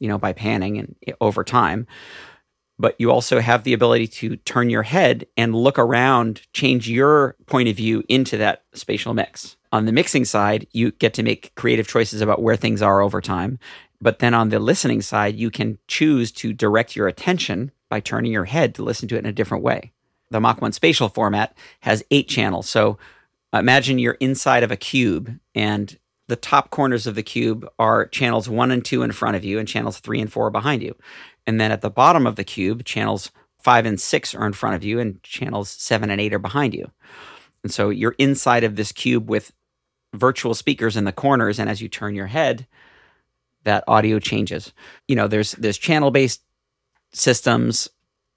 you 0.00 0.08
know, 0.08 0.18
by 0.18 0.32
panning 0.32 0.78
and 0.78 0.96
eh, 1.06 1.12
over 1.20 1.44
time. 1.44 1.86
But 2.78 2.96
you 2.98 3.12
also 3.12 3.40
have 3.40 3.62
the 3.62 3.74
ability 3.74 4.08
to 4.08 4.36
turn 4.36 4.70
your 4.70 4.82
head 4.82 5.26
and 5.36 5.54
look 5.54 5.78
around, 5.78 6.42
change 6.54 6.88
your 6.88 7.36
point 7.46 7.68
of 7.68 7.76
view 7.76 8.02
into 8.08 8.38
that 8.38 8.64
spatial 8.72 9.12
mix. 9.12 9.56
On 9.70 9.84
the 9.84 9.92
mixing 9.92 10.24
side, 10.24 10.66
you 10.72 10.90
get 10.92 11.12
to 11.14 11.22
make 11.22 11.54
creative 11.54 11.86
choices 11.86 12.22
about 12.22 12.42
where 12.42 12.56
things 12.56 12.80
are 12.80 13.02
over 13.02 13.20
time. 13.20 13.58
But 14.00 14.18
then 14.18 14.32
on 14.32 14.48
the 14.48 14.58
listening 14.58 15.02
side, 15.02 15.36
you 15.36 15.50
can 15.50 15.78
choose 15.88 16.32
to 16.32 16.54
direct 16.54 16.96
your 16.96 17.06
attention 17.06 17.70
by 17.90 18.00
turning 18.00 18.32
your 18.32 18.46
head 18.46 18.74
to 18.76 18.82
listen 18.82 19.08
to 19.08 19.16
it 19.16 19.20
in 19.20 19.26
a 19.26 19.32
different 19.32 19.62
way. 19.62 19.92
The 20.30 20.40
Mach 20.40 20.62
1 20.62 20.72
spatial 20.72 21.10
format 21.10 21.54
has 21.80 22.02
eight 22.10 22.28
channels. 22.28 22.70
So 22.70 22.96
imagine 23.52 23.98
you're 23.98 24.14
inside 24.14 24.62
of 24.62 24.70
a 24.70 24.76
cube 24.76 25.38
and 25.54 25.98
the 26.30 26.36
top 26.36 26.70
corners 26.70 27.06
of 27.06 27.16
the 27.16 27.22
cube 27.22 27.68
are 27.78 28.06
channels 28.06 28.48
one 28.48 28.70
and 28.70 28.84
two 28.84 29.02
in 29.02 29.10
front 29.10 29.36
of 29.36 29.44
you, 29.44 29.58
and 29.58 29.66
channels 29.66 29.98
three 29.98 30.20
and 30.20 30.32
four 30.32 30.48
behind 30.48 30.80
you. 30.80 30.94
And 31.44 31.60
then 31.60 31.72
at 31.72 31.80
the 31.80 31.90
bottom 31.90 32.24
of 32.24 32.36
the 32.36 32.44
cube, 32.44 32.84
channels 32.84 33.32
five 33.58 33.84
and 33.84 34.00
six 34.00 34.32
are 34.34 34.46
in 34.46 34.52
front 34.52 34.76
of 34.76 34.84
you, 34.84 35.00
and 35.00 35.20
channels 35.24 35.68
seven 35.68 36.08
and 36.08 36.20
eight 36.20 36.32
are 36.32 36.38
behind 36.38 36.72
you. 36.72 36.90
And 37.64 37.72
so 37.72 37.90
you're 37.90 38.14
inside 38.16 38.62
of 38.62 38.76
this 38.76 38.92
cube 38.92 39.28
with 39.28 39.52
virtual 40.14 40.54
speakers 40.54 40.96
in 40.96 41.04
the 41.04 41.12
corners, 41.12 41.58
and 41.58 41.68
as 41.68 41.82
you 41.82 41.88
turn 41.88 42.14
your 42.14 42.28
head, 42.28 42.66
that 43.64 43.84
audio 43.88 44.20
changes. 44.20 44.72
You 45.08 45.16
know, 45.16 45.26
there's 45.26 45.52
there's 45.52 45.78
channel 45.78 46.12
based 46.12 46.42
systems. 47.12 47.88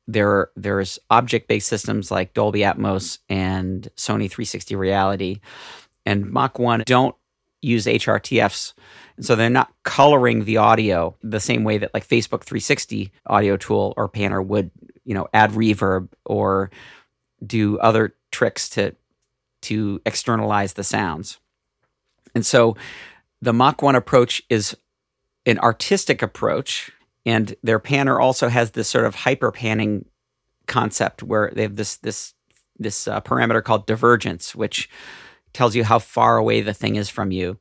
There 0.05 0.49
there's 0.55 0.99
object 1.09 1.47
based 1.47 1.67
systems 1.67 2.11
like 2.11 2.33
Dolby 2.33 2.59
Atmos 2.59 3.19
and 3.29 3.87
Sony 3.95 4.29
360 4.29 4.75
Reality, 4.75 5.39
and 6.05 6.29
Mach 6.29 6.59
One 6.59 6.83
don't 6.85 7.15
use 7.61 7.85
HRTFs. 7.85 8.73
So 9.21 9.35
they're 9.35 9.49
not 9.49 9.71
coloring 9.83 10.43
the 10.43 10.57
audio 10.57 11.15
the 11.21 11.39
same 11.39 11.63
way 11.63 11.77
that 11.77 11.93
like 11.93 12.05
Facebook 12.05 12.43
360 12.43 13.11
audio 13.27 13.57
tool 13.57 13.93
or 13.95 14.09
panner 14.09 14.45
would, 14.45 14.71
you 15.05 15.13
know, 15.13 15.27
add 15.33 15.51
reverb 15.51 16.09
or 16.25 16.69
do 17.45 17.79
other 17.79 18.15
tricks 18.31 18.69
to 18.69 18.95
to 19.61 20.01
externalize 20.05 20.73
the 20.73 20.83
sounds. 20.83 21.39
And 22.35 22.45
so 22.45 22.75
the 23.41 23.53
Mach 23.53 23.81
1 23.81 23.95
approach 23.95 24.41
is 24.49 24.75
an 25.45 25.59
artistic 25.59 26.21
approach. 26.21 26.91
And 27.25 27.55
their 27.63 27.79
panner 27.79 28.19
also 28.19 28.49
has 28.49 28.71
this 28.71 28.87
sort 28.87 29.05
of 29.05 29.15
hyper 29.15 29.51
panning 29.51 30.05
concept 30.67 31.23
where 31.23 31.51
they 31.53 31.63
have 31.63 31.75
this 31.75 31.97
this 31.97 32.33
this 32.77 33.07
uh, 33.07 33.21
parameter 33.21 33.63
called 33.63 33.85
divergence, 33.85 34.55
which 34.55 34.89
tells 35.53 35.75
you 35.75 35.83
how 35.83 35.99
far 35.99 36.37
away 36.37 36.61
the 36.61 36.73
thing 36.73 36.95
is 36.95 37.09
from 37.09 37.31
you. 37.31 37.57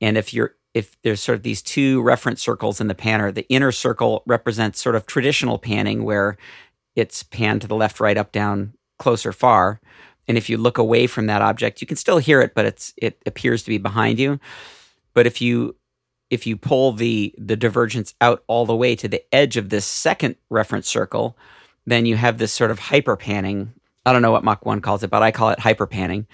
And 0.00 0.18
if 0.18 0.34
you're 0.34 0.54
if 0.74 1.00
there's 1.02 1.22
sort 1.22 1.36
of 1.36 1.42
these 1.42 1.62
two 1.62 2.02
reference 2.02 2.42
circles 2.42 2.82
in 2.82 2.88
the 2.88 2.94
panner, 2.94 3.32
the 3.32 3.48
inner 3.48 3.72
circle 3.72 4.22
represents 4.26 4.80
sort 4.80 4.94
of 4.94 5.06
traditional 5.06 5.58
panning 5.58 6.04
where 6.04 6.36
it's 6.94 7.22
panned 7.22 7.62
to 7.62 7.66
the 7.66 7.74
left, 7.74 7.98
right, 7.98 8.18
up, 8.18 8.30
down, 8.30 8.74
close 8.98 9.24
or 9.24 9.32
far. 9.32 9.80
And 10.28 10.36
if 10.36 10.50
you 10.50 10.58
look 10.58 10.76
away 10.76 11.06
from 11.06 11.28
that 11.28 11.40
object, 11.40 11.80
you 11.80 11.86
can 11.86 11.96
still 11.96 12.18
hear 12.18 12.42
it, 12.42 12.54
but 12.54 12.66
it's 12.66 12.92
it 12.96 13.22
appears 13.24 13.62
to 13.62 13.70
be 13.70 13.78
behind 13.78 14.18
you. 14.18 14.38
But 15.14 15.26
if 15.26 15.40
you 15.40 15.76
if 16.30 16.46
you 16.46 16.56
pull 16.56 16.92
the 16.92 17.34
the 17.38 17.56
divergence 17.56 18.14
out 18.20 18.42
all 18.46 18.66
the 18.66 18.76
way 18.76 18.96
to 18.96 19.08
the 19.08 19.22
edge 19.34 19.56
of 19.56 19.68
this 19.68 19.84
second 19.84 20.36
reference 20.50 20.88
circle, 20.88 21.36
then 21.86 22.06
you 22.06 22.16
have 22.16 22.38
this 22.38 22.52
sort 22.52 22.70
of 22.70 22.78
hyper 22.78 23.16
panning. 23.16 23.72
I 24.04 24.12
don't 24.12 24.22
know 24.22 24.32
what 24.32 24.44
Mach 24.44 24.64
1 24.64 24.80
calls 24.80 25.02
it, 25.02 25.10
but 25.10 25.22
I 25.22 25.30
call 25.30 25.50
it 25.50 25.58
hyper 25.60 25.86
panning. 25.86 26.26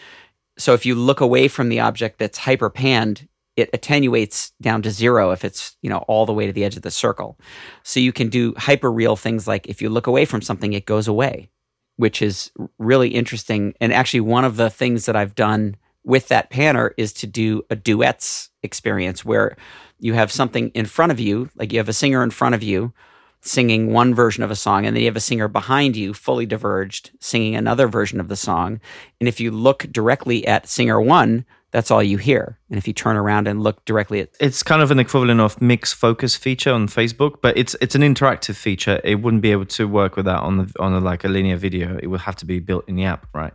So 0.58 0.74
if 0.74 0.84
you 0.84 0.94
look 0.94 1.20
away 1.20 1.48
from 1.48 1.68
the 1.68 1.80
object 1.80 2.18
that's 2.18 2.38
hyper 2.38 2.68
panned, 2.68 3.28
it 3.56 3.70
attenuates 3.72 4.52
down 4.60 4.82
to 4.82 4.90
zero 4.90 5.30
if 5.30 5.44
it's 5.44 5.76
you 5.82 5.90
know 5.90 5.98
all 6.08 6.26
the 6.26 6.32
way 6.32 6.46
to 6.46 6.52
the 6.52 6.64
edge 6.64 6.76
of 6.76 6.82
the 6.82 6.90
circle 6.90 7.38
so 7.82 8.00
you 8.00 8.12
can 8.12 8.28
do 8.28 8.54
hyper 8.56 8.90
real 8.90 9.16
things 9.16 9.46
like 9.46 9.66
if 9.66 9.82
you 9.82 9.88
look 9.88 10.06
away 10.06 10.24
from 10.24 10.40
something 10.40 10.72
it 10.72 10.86
goes 10.86 11.08
away 11.08 11.50
which 11.96 12.22
is 12.22 12.50
really 12.78 13.10
interesting 13.10 13.74
and 13.80 13.92
actually 13.92 14.20
one 14.20 14.44
of 14.44 14.56
the 14.56 14.70
things 14.70 15.06
that 15.06 15.16
i've 15.16 15.34
done 15.34 15.76
with 16.04 16.28
that 16.28 16.50
panner 16.50 16.90
is 16.96 17.12
to 17.12 17.26
do 17.26 17.62
a 17.70 17.76
duets 17.76 18.50
experience 18.62 19.24
where 19.24 19.56
you 20.02 20.14
have 20.14 20.32
something 20.32 20.68
in 20.70 20.86
front 20.86 21.12
of 21.12 21.20
you 21.20 21.48
like 21.56 21.72
you 21.72 21.78
have 21.78 21.88
a 21.88 21.92
singer 21.92 22.22
in 22.22 22.30
front 22.30 22.54
of 22.54 22.62
you 22.62 22.92
singing 23.40 23.92
one 23.92 24.14
version 24.14 24.42
of 24.42 24.50
a 24.50 24.56
song 24.56 24.86
and 24.86 24.94
then 24.94 25.02
you 25.02 25.08
have 25.08 25.16
a 25.16 25.20
singer 25.20 25.48
behind 25.48 25.96
you 25.96 26.14
fully 26.14 26.46
diverged 26.46 27.10
singing 27.20 27.56
another 27.56 27.88
version 27.88 28.20
of 28.20 28.28
the 28.28 28.36
song 28.36 28.80
and 29.20 29.28
if 29.28 29.40
you 29.40 29.50
look 29.50 29.86
directly 29.92 30.46
at 30.46 30.68
singer 30.68 31.00
1 31.00 31.44
that's 31.72 31.90
all 31.90 32.02
you 32.02 32.18
hear. 32.18 32.58
And 32.68 32.78
if 32.78 32.86
you 32.86 32.92
turn 32.92 33.16
around 33.16 33.48
and 33.48 33.62
look 33.62 33.84
directly 33.86 34.20
at 34.20 34.30
it's 34.38 34.62
kind 34.62 34.82
of 34.82 34.90
an 34.90 34.98
equivalent 34.98 35.40
of 35.40 35.60
mix 35.60 35.92
focus 35.92 36.36
feature 36.36 36.70
on 36.70 36.86
Facebook, 36.86 37.36
but 37.42 37.56
it's 37.56 37.74
it's 37.80 37.94
an 37.94 38.02
interactive 38.02 38.54
feature. 38.54 39.00
It 39.02 39.16
wouldn't 39.16 39.42
be 39.42 39.50
able 39.50 39.66
to 39.66 39.88
work 39.88 40.14
with 40.14 40.26
that 40.26 40.40
on 40.40 40.58
the 40.58 40.72
on 40.78 40.92
a, 40.92 41.00
like 41.00 41.24
a 41.24 41.28
linear 41.28 41.56
video. 41.56 41.98
It 42.00 42.08
would 42.08 42.20
have 42.20 42.36
to 42.36 42.46
be 42.46 42.60
built 42.60 42.88
in 42.88 42.96
the 42.96 43.04
app, 43.04 43.26
right? 43.34 43.54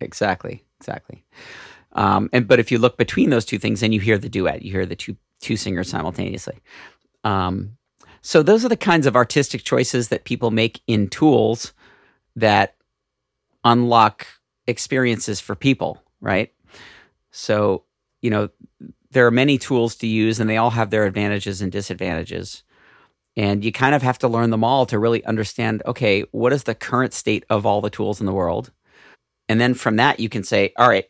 Exactly, 0.00 0.64
exactly. 0.78 1.24
Um, 1.92 2.28
and 2.32 2.46
but 2.46 2.60
if 2.60 2.70
you 2.70 2.78
look 2.78 2.98
between 2.98 3.30
those 3.30 3.46
two 3.46 3.58
things, 3.58 3.80
then 3.80 3.92
you 3.92 4.00
hear 4.00 4.18
the 4.18 4.28
duet. 4.28 4.62
You 4.62 4.70
hear 4.70 4.86
the 4.86 4.96
two 4.96 5.16
two 5.44 5.56
singers 5.56 5.88
simultaneously. 5.88 6.58
Um, 7.22 7.76
so 8.22 8.42
those 8.42 8.64
are 8.64 8.70
the 8.70 8.76
kinds 8.76 9.06
of 9.06 9.16
artistic 9.16 9.62
choices 9.62 10.08
that 10.08 10.24
people 10.24 10.50
make 10.50 10.80
in 10.86 11.08
tools 11.08 11.74
that 12.36 12.74
unlock 13.64 14.26
experiences 14.66 15.40
for 15.40 15.54
people, 15.54 16.02
right? 16.20 16.52
So, 17.30 17.84
you 18.22 18.30
know, 18.30 18.48
there 19.10 19.26
are 19.26 19.30
many 19.30 19.58
tools 19.58 19.94
to 19.96 20.06
use 20.06 20.40
and 20.40 20.48
they 20.48 20.56
all 20.56 20.70
have 20.70 20.90
their 20.90 21.04
advantages 21.04 21.60
and 21.60 21.70
disadvantages. 21.70 22.62
And 23.36 23.64
you 23.64 23.72
kind 23.72 23.94
of 23.94 24.02
have 24.02 24.18
to 24.20 24.28
learn 24.28 24.50
them 24.50 24.64
all 24.64 24.86
to 24.86 24.98
really 24.98 25.24
understand 25.24 25.82
okay, 25.86 26.22
what 26.30 26.52
is 26.52 26.64
the 26.64 26.74
current 26.74 27.12
state 27.12 27.44
of 27.50 27.66
all 27.66 27.80
the 27.80 27.90
tools 27.90 28.20
in 28.20 28.26
the 28.26 28.32
world? 28.32 28.70
And 29.48 29.60
then 29.60 29.74
from 29.74 29.96
that, 29.96 30.18
you 30.18 30.30
can 30.30 30.44
say, 30.44 30.72
all 30.78 30.88
right, 30.88 31.04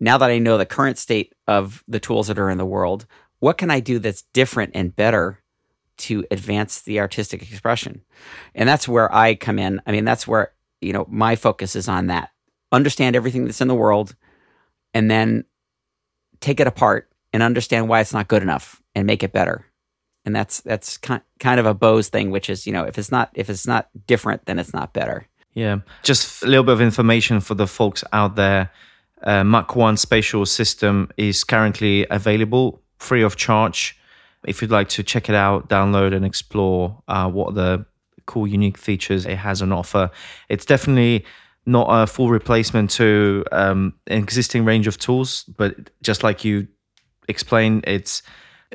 now 0.00 0.18
that 0.18 0.30
I 0.30 0.38
know 0.38 0.58
the 0.58 0.66
current 0.66 0.98
state 0.98 1.34
of 1.46 1.84
the 1.86 2.00
tools 2.00 2.26
that 2.26 2.38
are 2.38 2.50
in 2.50 2.58
the 2.58 2.66
world, 2.66 3.06
what 3.46 3.58
can 3.58 3.70
I 3.70 3.78
do 3.78 4.00
that's 4.00 4.22
different 4.32 4.72
and 4.74 4.96
better 4.96 5.40
to 5.98 6.24
advance 6.32 6.80
the 6.80 6.98
artistic 6.98 7.42
expression? 7.42 8.02
And 8.56 8.68
that's 8.68 8.88
where 8.88 9.14
I 9.14 9.36
come 9.36 9.60
in. 9.60 9.80
I 9.86 9.92
mean, 9.92 10.04
that's 10.04 10.26
where, 10.26 10.50
you 10.80 10.92
know, 10.92 11.06
my 11.08 11.36
focus 11.36 11.76
is 11.76 11.88
on 11.88 12.08
that. 12.08 12.30
Understand 12.72 13.14
everything 13.14 13.44
that's 13.44 13.60
in 13.60 13.68
the 13.68 13.76
world 13.76 14.16
and 14.92 15.08
then 15.08 15.44
take 16.40 16.58
it 16.58 16.66
apart 16.66 17.08
and 17.32 17.40
understand 17.40 17.88
why 17.88 18.00
it's 18.00 18.12
not 18.12 18.26
good 18.26 18.42
enough 18.42 18.82
and 18.96 19.06
make 19.06 19.22
it 19.22 19.30
better. 19.30 19.64
And 20.24 20.34
that's 20.34 20.60
that's 20.62 20.98
kind 20.98 21.22
of 21.60 21.66
a 21.66 21.74
Bose 21.74 22.08
thing, 22.08 22.32
which 22.32 22.50
is 22.50 22.66
you 22.66 22.72
know 22.72 22.82
if 22.82 22.98
it's 22.98 23.12
not 23.12 23.30
if 23.34 23.48
it's 23.48 23.64
not 23.64 23.88
different, 24.08 24.46
then 24.46 24.58
it's 24.58 24.74
not 24.74 24.92
better. 24.92 25.28
Yeah, 25.54 25.82
just 26.02 26.42
a 26.42 26.48
little 26.48 26.64
bit 26.64 26.72
of 26.72 26.80
information 26.80 27.38
for 27.38 27.54
the 27.54 27.68
folks 27.68 28.02
out 28.12 28.34
there. 28.34 28.72
Uh, 29.22 29.44
Mach 29.44 29.76
1 29.76 29.96
spatial 29.96 30.44
system 30.46 31.10
is 31.16 31.44
currently 31.44 32.06
available 32.10 32.82
free 32.98 33.22
of 33.22 33.36
charge. 33.36 33.98
If 34.46 34.62
you'd 34.62 34.70
like 34.70 34.88
to 34.90 35.02
check 35.02 35.28
it 35.28 35.34
out, 35.34 35.68
download 35.68 36.14
and 36.14 36.24
explore 36.24 37.02
uh, 37.08 37.28
what 37.28 37.54
the 37.54 37.84
cool, 38.26 38.46
unique 38.46 38.78
features 38.78 39.26
it 39.26 39.36
has 39.36 39.62
on 39.62 39.72
offer, 39.72 40.10
it's 40.48 40.64
definitely 40.64 41.24
not 41.64 41.88
a 41.90 42.06
full 42.06 42.30
replacement 42.30 42.90
to 42.90 43.44
um, 43.50 43.92
an 44.06 44.18
existing 44.18 44.64
range 44.64 44.86
of 44.86 44.98
tools, 44.98 45.44
but 45.56 45.90
just 46.02 46.22
like 46.22 46.44
you 46.44 46.68
explained, 47.28 47.84
it's 47.86 48.22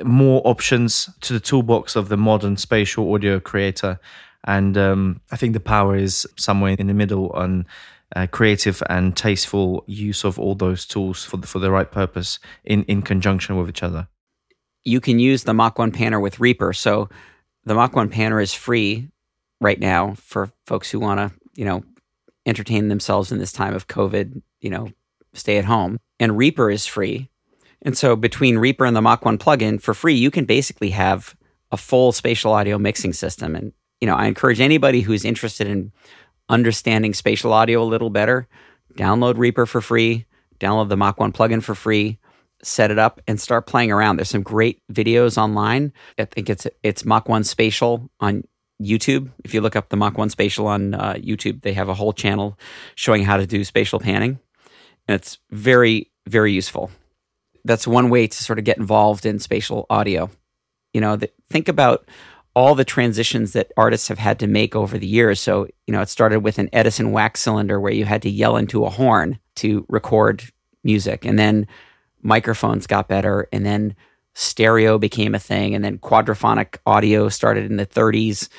more 0.03 0.41
options 0.45 1.09
to 1.21 1.33
the 1.33 1.39
toolbox 1.39 1.95
of 1.95 2.09
the 2.09 2.17
modern 2.17 2.57
spatial 2.57 3.13
audio 3.13 3.39
creator. 3.39 3.99
And 4.45 4.77
um, 4.77 5.21
I 5.31 5.37
think 5.37 5.53
the 5.53 5.59
power 5.59 5.95
is 5.95 6.27
somewhere 6.37 6.75
in 6.77 6.87
the 6.87 6.93
middle 6.93 7.29
on 7.31 7.65
uh, 8.15 8.27
creative 8.27 8.83
and 8.89 9.15
tasteful 9.15 9.83
use 9.87 10.23
of 10.23 10.39
all 10.39 10.55
those 10.55 10.85
tools 10.85 11.23
for 11.23 11.37
the, 11.37 11.47
for 11.47 11.59
the 11.59 11.71
right 11.71 11.91
purpose 11.91 12.39
in, 12.63 12.83
in 12.83 13.01
conjunction 13.01 13.57
with 13.57 13.69
each 13.69 13.83
other. 13.83 14.07
You 14.83 14.99
can 14.99 15.19
use 15.19 15.43
the 15.43 15.53
Mach 15.53 15.77
1 15.77 15.91
Panner 15.91 16.21
with 16.21 16.39
Reaper. 16.39 16.73
So 16.73 17.09
the 17.65 17.75
Mach 17.75 17.95
1 17.95 18.09
Panner 18.09 18.41
is 18.41 18.53
free 18.53 19.09
right 19.59 19.79
now 19.79 20.15
for 20.15 20.51
folks 20.65 20.89
who 20.89 20.99
want 20.99 21.19
to, 21.19 21.39
you 21.55 21.65
know, 21.65 21.83
entertain 22.45 22.87
themselves 22.87 23.31
in 23.31 23.37
this 23.37 23.53
time 23.53 23.75
of 23.75 23.87
COVID, 23.87 24.41
you 24.59 24.69
know, 24.69 24.89
stay 25.33 25.57
at 25.57 25.65
home. 25.65 25.99
And 26.19 26.37
Reaper 26.37 26.69
is 26.71 26.85
free. 26.85 27.29
And 27.83 27.97
so 27.97 28.15
between 28.15 28.57
Reaper 28.57 28.85
and 28.85 28.95
the 28.95 29.01
Mach 29.01 29.23
1 29.23 29.37
plugin 29.37 29.81
for 29.81 29.93
free, 29.93 30.15
you 30.15 30.31
can 30.31 30.45
basically 30.45 30.91
have 30.91 31.35
a 31.71 31.77
full 31.77 32.11
spatial 32.11 32.51
audio 32.51 32.77
mixing 32.77 33.13
system. 33.13 33.55
And, 33.55 33.73
you 33.99 34.07
know, 34.07 34.15
I 34.15 34.25
encourage 34.25 34.59
anybody 34.59 35.01
who's 35.01 35.23
interested 35.23 35.67
in 35.67 35.91
understanding 36.51 37.13
spatial 37.13 37.53
audio 37.53 37.81
a 37.81 37.85
little 37.85 38.09
better, 38.09 38.47
download 38.93 39.37
Reaper 39.37 39.65
for 39.65 39.81
free, 39.81 40.25
download 40.59 40.89
the 40.89 40.97
Mach 40.97 41.19
1 41.19 41.31
plugin 41.31 41.63
for 41.63 41.73
free, 41.73 42.19
set 42.61 42.91
it 42.91 42.99
up 42.99 43.21
and 43.27 43.39
start 43.39 43.65
playing 43.65 43.91
around. 43.91 44.17
There's 44.17 44.29
some 44.29 44.43
great 44.43 44.81
videos 44.91 45.37
online. 45.37 45.93
I 46.19 46.25
think 46.25 46.49
it's 46.49 46.67
it's 46.83 47.05
Mach 47.05 47.27
1 47.27 47.43
Spatial 47.43 48.11
on 48.19 48.43
YouTube. 48.81 49.31
If 49.43 49.53
you 49.53 49.61
look 49.61 49.75
up 49.75 49.89
the 49.89 49.97
Mach 49.97 50.17
1 50.17 50.29
Spatial 50.29 50.67
on 50.67 50.93
uh, 50.93 51.13
YouTube, 51.13 51.61
they 51.61 51.73
have 51.73 51.89
a 51.89 51.93
whole 51.93 52.13
channel 52.13 52.57
showing 52.95 53.23
how 53.23 53.37
to 53.37 53.47
do 53.47 53.63
spatial 53.63 53.99
panning. 53.99 54.39
And 55.07 55.15
it's 55.15 55.39
very, 55.49 56.11
very 56.27 56.51
useful. 56.51 56.91
That's 57.63 57.87
one 57.87 58.09
way 58.09 58.27
to 58.27 58.43
sort 58.43 58.59
of 58.59 58.65
get 58.65 58.77
involved 58.77 59.25
in 59.25 59.39
spatial 59.39 59.85
audio. 59.89 60.29
You 60.93 61.01
know, 61.01 61.15
the, 61.15 61.29
think 61.49 61.67
about 61.67 62.07
all 62.53 62.75
the 62.75 62.85
transitions 62.85 63.53
that 63.53 63.71
artists 63.77 64.07
have 64.09 64.17
had 64.17 64.39
to 64.39 64.47
make 64.47 64.75
over 64.75 64.97
the 64.97 65.07
years. 65.07 65.39
So, 65.39 65.67
you 65.87 65.93
know, 65.93 66.01
it 66.01 66.09
started 66.09 66.41
with 66.41 66.59
an 66.59 66.69
Edison 66.73 67.11
wax 67.11 67.41
cylinder 67.41 67.79
where 67.79 67.93
you 67.93 68.05
had 68.05 68.21
to 68.23 68.29
yell 68.29 68.57
into 68.57 68.85
a 68.85 68.89
horn 68.89 69.39
to 69.57 69.85
record 69.87 70.43
music. 70.83 71.25
And 71.25 71.39
then 71.39 71.67
microphones 72.21 72.87
got 72.87 73.07
better. 73.07 73.47
And 73.53 73.65
then 73.65 73.95
stereo 74.33 74.97
became 74.97 75.33
a 75.33 75.39
thing. 75.39 75.75
And 75.75 75.83
then 75.83 75.97
quadraphonic 75.97 76.77
audio 76.85 77.29
started 77.29 77.69
in 77.69 77.77
the 77.77 77.85
30s 77.85 78.49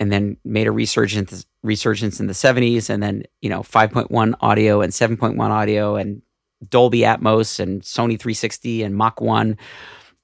and 0.00 0.12
then 0.12 0.36
made 0.44 0.66
a 0.66 0.72
resurgence 0.72 1.46
resurgence 1.62 2.20
in 2.20 2.28
the 2.28 2.32
70s 2.32 2.88
and 2.88 3.02
then 3.02 3.24
you 3.40 3.50
know 3.50 3.62
5.1 3.62 4.34
audio 4.40 4.80
and 4.80 4.92
7.1 4.92 5.40
audio 5.50 5.96
and 5.96 6.22
Dolby 6.68 7.00
Atmos 7.00 7.58
and 7.58 7.82
Sony 7.82 8.18
360 8.18 8.84
and 8.84 8.94
Mach 8.94 9.20
1 9.20 9.58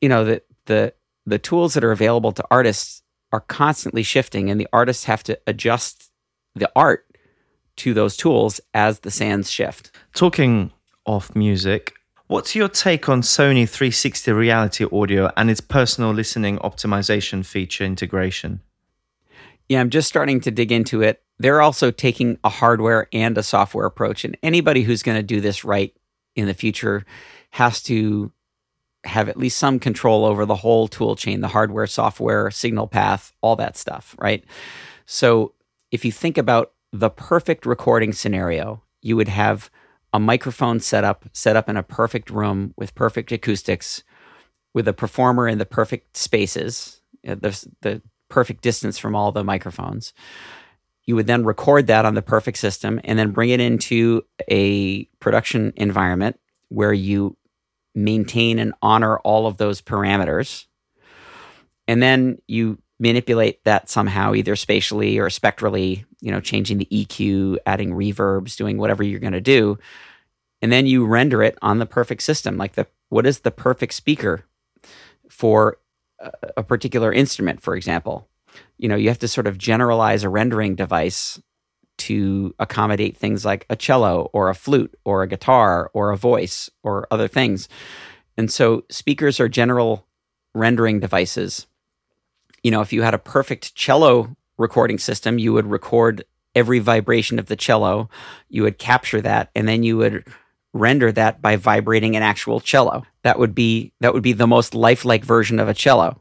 you 0.01 0.09
know 0.09 0.25
the 0.25 0.43
the 0.67 0.95
the 1.27 1.39
tools 1.39 1.75
that 1.75 1.83
are 1.83 1.91
available 1.91 2.31
to 2.33 2.45
artists 2.51 3.03
are 3.35 3.41
constantly 3.41 4.03
shifting 4.03 4.51
and 4.51 4.61
the 4.61 4.69
artists 4.73 5.05
have 5.05 5.23
to 5.25 5.39
adjust 5.47 6.11
the 6.55 6.71
art 6.77 7.05
to 7.77 7.93
those 7.93 8.17
tools 8.17 8.61
as 8.73 9.01
the 9.01 9.11
sands 9.11 9.51
shift 9.51 9.91
talking 10.15 10.71
of 11.07 11.35
music 11.35 11.95
What's 12.27 12.55
your 12.55 12.69
take 12.69 13.07
on 13.11 13.21
Sony 13.21 13.69
360 13.69 14.33
Reality 14.33 14.87
Audio 14.91 15.31
and 15.37 15.51
its 15.51 15.61
personal 15.61 16.11
listening 16.11 16.57
optimization 16.59 17.45
feature 17.45 17.85
integration? 17.85 18.63
Yeah, 19.69 19.81
I'm 19.81 19.91
just 19.91 20.09
starting 20.09 20.41
to 20.41 20.51
dig 20.51 20.73
into 20.73 21.03
it. 21.03 21.23
They're 21.39 21.61
also 21.61 21.91
taking 21.91 22.39
a 22.43 22.49
hardware 22.49 23.09
and 23.13 23.37
a 23.37 23.43
software 23.43 23.85
approach. 23.85 24.25
And 24.25 24.39
anybody 24.43 24.83
who's 24.83 25.03
going 25.03 25.19
to 25.19 25.23
do 25.23 25.43
this 25.43 25.65
right 25.65 25.95
in 26.35 26.47
the 26.47 26.55
future 26.55 27.05
has 27.51 27.83
to 27.85 28.33
have 29.05 29.29
at 29.29 29.37
least 29.37 29.59
some 29.59 29.79
control 29.79 30.25
over 30.25 30.47
the 30.47 30.57
whole 30.57 30.89
tool 30.89 31.17
chain 31.17 31.41
the 31.41 31.49
hardware, 31.49 31.87
software, 31.87 32.51
signal 32.51 32.87
path, 32.87 33.33
all 33.41 33.57
that 33.57 33.77
stuff, 33.77 34.15
right? 34.19 34.45
So 35.07 35.55
if 35.91 36.05
you 36.05 36.13
think 36.13 36.39
about 36.39 36.73
the 36.93 37.11
perfect 37.11 37.67
recording 37.67 38.13
scenario, 38.13 38.83
you 39.03 39.17
would 39.17 39.29
have 39.29 39.71
a 40.13 40.21
microphone 40.21 40.81
set 40.81 41.05
up, 41.05 41.25
set 41.33 41.57
up 41.57 41.69
in 41.69 41.77
a 41.77 41.83
perfect 41.83 42.31
room 42.31 42.73
with 42.77 42.95
perfect 42.95 43.33
acoustics 43.33 44.03
with 44.73 44.89
a 44.89 44.93
performer 44.93 45.49
in 45.49 45.59
the 45.59 45.67
perfect 45.67 46.17
spaces, 46.17 47.01
uh, 47.27 47.35
the, 47.35 47.67
the 47.83 48.03
perfect 48.29 48.63
distance 48.63 48.99
from 48.99 49.15
all 49.15 49.33
the 49.33 49.45
microphones. 49.45 50.13
You 51.05 51.17
would 51.17 51.27
then 51.27 51.45
record 51.45 51.87
that 51.89 52.05
on 52.05 52.15
the 52.15 52.23
perfect 52.23 52.59
system 52.59 53.01
and 53.05 53.19
then 53.19 53.33
bring 53.33 53.51
it 53.51 53.61
into 53.61 54.23
a 54.51 55.05
production 55.21 55.73
environment 55.77 56.41
where 56.69 56.93
you 56.93 57.37
maintain 57.95 58.59
and 58.59 58.75
honor 58.83 59.19
all 59.19 59.47
of 59.47 59.57
those 59.57 59.81
parameters. 59.81 60.67
And 61.87 62.03
then 62.03 62.39
you 62.47 62.79
manipulate 62.99 63.63
that 63.65 63.89
somehow, 63.91 64.35
either 64.35 64.57
spatially 64.57 65.19
or 65.19 65.29
spectrally, 65.31 66.05
you 66.21 66.31
know, 66.31 66.41
changing 66.41 66.79
the 66.79 66.89
EQ, 66.91 67.59
adding 67.67 67.91
reverbs, 67.91 68.57
doing 68.57 68.79
whatever 68.79 69.03
you're 69.03 69.21
going 69.21 69.33
to 69.33 69.41
do. 69.41 69.79
And 70.63 70.73
then 70.73 70.87
you 70.87 71.05
render 71.05 71.43
it 71.43 71.59
on 71.61 71.79
the 71.79 71.87
perfect 71.87 72.23
system. 72.23 72.57
Like 72.57 72.73
the 72.73 72.87
what 73.11 73.27
is 73.27 73.41
the 73.41 73.51
perfect 73.51 73.95
speaker 73.95 74.45
for 75.29 75.79
a 76.57 76.63
particular 76.63 77.13
instrument, 77.13 77.61
for 77.61 77.77
example? 77.77 78.29
You 78.79 78.89
know, 78.89 78.97
you 78.97 79.09
have 79.09 79.19
to 79.19 79.29
sort 79.29 79.47
of 79.47 79.59
generalize 79.59 80.25
a 80.25 80.29
rendering 80.29 80.75
device 80.75 81.41
to 81.99 82.55
accommodate 82.59 83.17
things 83.17 83.45
like 83.45 83.67
a 83.71 83.77
cello 83.77 84.31
or 84.33 84.49
a 84.49 84.55
flute 84.55 84.95
or 85.05 85.23
a 85.23 85.29
guitar 85.29 85.91
or 85.95 86.11
a 86.11 86.17
voice 86.17 86.71
or 86.83 87.07
other 87.11 87.29
things. 87.29 87.69
And 88.37 88.51
so 88.51 88.85
speakers 88.91 89.41
are 89.41 89.49
general 89.49 90.07
rendering 90.55 91.01
devices. 91.01 91.67
You 92.63 92.71
know, 92.71 92.81
if 92.81 92.93
you 92.93 93.03
had 93.03 93.15
a 93.15 93.19
perfect 93.19 93.75
cello 93.75 94.37
recording 94.57 94.99
system, 94.99 95.39
you 95.39 95.53
would 95.53 95.67
record 95.67 96.25
every 96.55 96.79
vibration 96.79 97.39
of 97.39 97.47
the 97.47 97.57
cello, 97.57 98.09
you 98.49 98.63
would 98.63 98.79
capture 98.79 99.21
that, 99.21 99.51
and 99.55 99.67
then 99.67 99.83
you 99.83 99.97
would 99.97 100.25
render 100.73 101.13
that 101.13 101.41
by 101.41 101.57
vibrating 101.57 102.17
an 102.17 102.23
actual 102.23 102.61
cello. 102.61 103.05
That 103.23 103.39
would 103.39 103.55
be 103.55 103.93
that 104.01 104.15
would 104.15 104.23
be 104.23 104.33
the 104.33 104.47
most 104.47 104.75
lifelike 104.75 105.25
version 105.25 105.59
of 105.59 105.69
a 105.69 105.75
cello. 105.75 106.21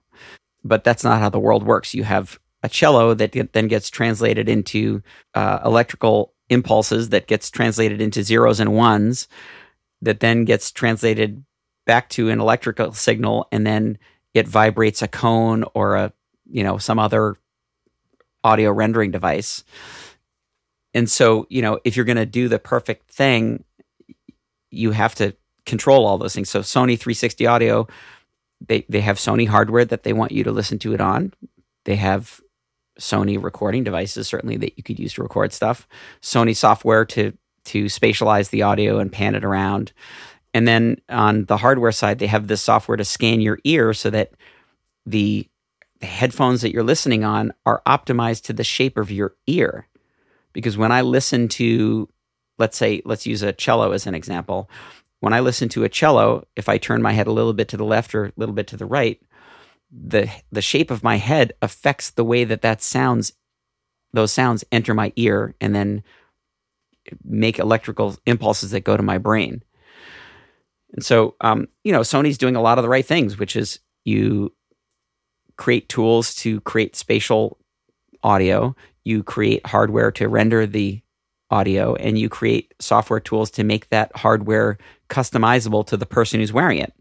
But 0.63 0.83
that's 0.83 1.03
not 1.03 1.19
how 1.19 1.29
the 1.29 1.39
world 1.39 1.63
works. 1.63 1.93
You 1.93 2.03
have 2.03 2.39
a 2.63 2.69
cello 2.69 3.13
that 3.13 3.33
then 3.51 3.67
gets 3.67 3.89
translated 3.89 4.49
into 4.49 5.03
uh, 5.35 5.59
electrical 5.63 6.33
impulses 6.49 7.09
that 7.09 7.27
gets 7.27 7.51
translated 7.51 8.01
into 8.01 8.23
zeros 8.23 8.59
and 8.59 8.73
ones 8.73 9.27
that 10.01 10.19
then 10.19 10.45
gets 10.45 10.71
translated 10.71 11.43
back 11.85 12.09
to 12.09 12.29
an 12.29 12.39
electrical 12.39 12.93
signal 12.93 13.47
and 13.51 13.67
then 13.67 13.97
it 14.33 14.47
vibrates 14.47 15.01
a 15.01 15.07
cone 15.07 15.63
or 15.73 15.95
a 15.95 16.13
you 16.49 16.63
know 16.63 16.77
some 16.77 16.99
other 16.99 17.35
audio 18.43 18.71
rendering 18.71 19.11
device. 19.11 19.63
And 20.93 21.09
so 21.09 21.47
you 21.49 21.61
know 21.61 21.79
if 21.83 21.95
you're 21.95 22.05
going 22.05 22.17
to 22.17 22.25
do 22.25 22.47
the 22.47 22.59
perfect 22.59 23.11
thing 23.11 23.63
you 24.69 24.91
have 24.91 25.13
to 25.15 25.35
control 25.65 26.05
all 26.05 26.17
those 26.17 26.33
things. 26.33 26.49
So 26.49 26.61
sony 26.61 26.99
360 26.99 27.45
audio 27.47 27.87
they 28.65 28.85
they 28.89 29.01
have 29.01 29.17
sony 29.17 29.47
hardware 29.47 29.85
that 29.85 30.03
they 30.03 30.13
want 30.13 30.31
you 30.31 30.43
to 30.43 30.51
listen 30.51 30.79
to 30.79 30.93
it 30.93 31.01
on. 31.01 31.33
They 31.85 31.95
have 31.97 32.41
Sony 32.99 33.41
recording 33.41 33.83
devices, 33.83 34.27
certainly 34.27 34.57
that 34.57 34.77
you 34.77 34.83
could 34.83 34.99
use 34.99 35.13
to 35.13 35.23
record 35.23 35.51
stuff. 35.53 35.87
Sony 36.21 36.55
software 36.55 37.05
to 37.05 37.33
to 37.65 37.85
spatialize 37.85 38.49
the 38.49 38.61
audio 38.61 38.99
and 38.99 39.11
pan 39.11 39.35
it 39.35 39.45
around. 39.45 39.93
And 40.53 40.67
then 40.67 40.97
on 41.09 41.45
the 41.45 41.57
hardware 41.57 41.91
side, 41.91 42.19
they 42.19 42.27
have 42.27 42.47
this 42.47 42.61
software 42.61 42.97
to 42.97 43.05
scan 43.05 43.41
your 43.41 43.59
ear 43.63 43.93
so 43.93 44.09
that 44.09 44.33
the, 45.05 45.47
the 45.99 46.05
headphones 46.05 46.61
that 46.61 46.71
you're 46.71 46.83
listening 46.83 47.23
on 47.23 47.53
are 47.65 47.81
optimized 47.87 48.43
to 48.43 48.53
the 48.53 48.63
shape 48.63 48.97
of 48.97 49.11
your 49.11 49.35
ear. 49.47 49.87
Because 50.51 50.77
when 50.77 50.91
I 50.91 51.01
listen 51.01 51.47
to, 51.49 52.09
let's 52.59 52.77
say, 52.77 53.01
let's 53.05 53.25
use 53.25 53.41
a 53.41 53.53
cello 53.53 53.91
as 53.91 54.05
an 54.05 54.13
example. 54.13 54.69
When 55.21 55.33
I 55.33 55.39
listen 55.39 55.69
to 55.69 55.85
a 55.85 55.89
cello, 55.89 56.45
if 56.55 56.69
I 56.69 56.77
turn 56.77 57.01
my 57.01 57.13
head 57.13 57.27
a 57.27 57.31
little 57.31 57.53
bit 57.53 57.69
to 57.69 57.77
the 57.77 57.85
left 57.85 58.13
or 58.13 58.25
a 58.25 58.33
little 58.35 58.53
bit 58.53 58.67
to 58.67 58.77
the 58.77 58.85
right, 58.85 59.19
the 59.93 60.29
the 60.51 60.61
shape 60.61 60.89
of 60.89 61.03
my 61.03 61.17
head 61.17 61.53
affects 61.61 62.09
the 62.09 62.23
way 62.23 62.43
that 62.43 62.61
that 62.61 62.81
sounds 62.81 63.33
those 64.13 64.31
sounds 64.31 64.63
enter 64.71 64.93
my 64.93 65.11
ear 65.15 65.55
and 65.61 65.75
then 65.75 66.03
make 67.23 67.59
electrical 67.59 68.15
impulses 68.25 68.71
that 68.71 68.81
go 68.81 68.95
to 68.95 69.03
my 69.03 69.17
brain. 69.17 69.63
And 70.93 71.03
so 71.03 71.35
um, 71.41 71.67
you 71.83 71.91
know 71.91 72.01
sony's 72.01 72.37
doing 72.37 72.55
a 72.55 72.61
lot 72.61 72.77
of 72.77 72.83
the 72.83 72.89
right 72.89 73.05
things 73.05 73.37
which 73.37 73.55
is 73.55 73.79
you 74.05 74.53
create 75.57 75.89
tools 75.89 76.33
to 76.35 76.59
create 76.61 76.95
spatial 76.95 77.57
audio 78.23 78.75
you 79.03 79.21
create 79.21 79.65
hardware 79.65 80.11
to 80.11 80.27
render 80.27 80.65
the 80.65 81.01
audio 81.51 81.93
and 81.95 82.17
you 82.17 82.29
create 82.29 82.73
software 82.79 83.19
tools 83.19 83.51
to 83.51 83.63
make 83.63 83.89
that 83.89 84.15
hardware 84.15 84.77
customizable 85.09 85.85
to 85.85 85.97
the 85.97 86.05
person 86.05 86.39
who's 86.39 86.53
wearing 86.53 86.79
it 86.79 86.93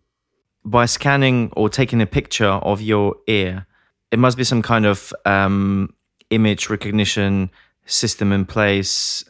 by 0.64 0.86
scanning 0.86 1.52
or 1.56 1.68
taking 1.68 2.00
a 2.00 2.06
picture 2.06 2.46
of 2.46 2.80
your 2.80 3.16
ear, 3.26 3.66
it 4.10 4.18
must 4.18 4.36
be 4.36 4.44
some 4.44 4.62
kind 4.62 4.86
of 4.86 5.12
um, 5.24 5.94
image 6.30 6.70
recognition 6.70 7.50
system 7.86 8.32
in 8.32 8.44
place 8.44 9.24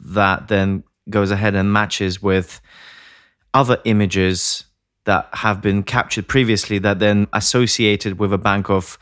that 0.00 0.48
then 0.48 0.82
goes 1.10 1.30
ahead 1.30 1.54
and 1.54 1.72
matches 1.72 2.22
with 2.22 2.60
other 3.54 3.78
images 3.84 4.64
that 5.04 5.28
have 5.32 5.60
been 5.60 5.82
captured 5.82 6.28
previously 6.28 6.78
that 6.78 6.98
then 6.98 7.26
associated 7.32 8.18
with 8.18 8.32
a 8.32 8.38
bank 8.38 8.70
of 8.70 8.98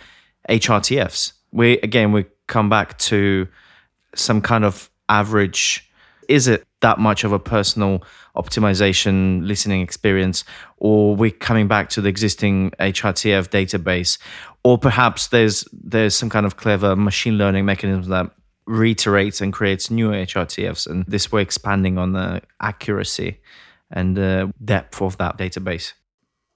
HRTFs. 0.49 1.33
We 1.53 1.79
again 1.81 2.13
we 2.13 2.27
come 2.47 2.69
back 2.69 2.99
to 2.99 3.49
some 4.15 4.41
kind 4.41 4.65
of 4.65 4.91
average. 5.09 5.90
Is 6.31 6.47
it 6.47 6.65
that 6.81 7.01
much 7.01 7.25
of 7.25 7.33
a 7.33 7.41
personal 7.41 8.05
optimization 8.37 9.45
listening 9.45 9.81
experience, 9.81 10.45
or 10.77 11.17
we're 11.17 11.33
coming 11.33 11.67
back 11.67 11.89
to 11.91 12.01
the 12.01 12.09
existing 12.09 12.71
HRTF 12.79 13.49
database, 13.49 14.17
or 14.63 14.79
perhaps 14.79 15.27
there's 15.27 15.67
there's 15.73 16.15
some 16.15 16.31
kind 16.31 16.47
of 16.47 16.57
clever 16.57 16.95
machine 16.95 17.37
learning 17.37 17.65
mechanism 17.65 18.09
that 18.11 18.31
reiterates 18.67 19.41
and 19.41 19.53
creates 19.53 19.91
new 19.91 20.11
HRTFs, 20.11 20.87
and 20.87 21.05
this 21.07 21.33
way 21.33 21.43
expanding 21.43 21.99
on 21.99 22.13
the 22.13 22.41
accuracy 22.61 23.41
and 23.91 24.17
the 24.17 24.53
depth 24.65 25.03
of 25.03 25.19
that 25.19 25.37
database. 25.37 25.95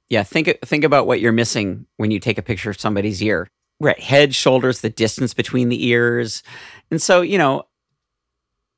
Yeah, 0.09 0.23
think 0.23 0.57
think 0.65 0.85
about 0.85 1.09
what 1.09 1.21
you're 1.21 1.33
missing 1.33 1.87
when 1.97 2.13
you 2.13 2.21
take 2.21 2.39
a 2.39 2.43
picture 2.43 2.71
of 2.71 2.81
somebody's 2.81 3.21
ear. 3.21 3.49
Right, 3.81 3.99
head, 3.99 4.37
shoulders, 4.37 4.83
the 4.83 4.89
distance 4.89 5.35
between 5.35 5.69
the 5.69 5.85
ears, 5.89 6.45
and 6.93 7.03
so 7.03 7.23
you 7.23 7.39
know 7.39 7.65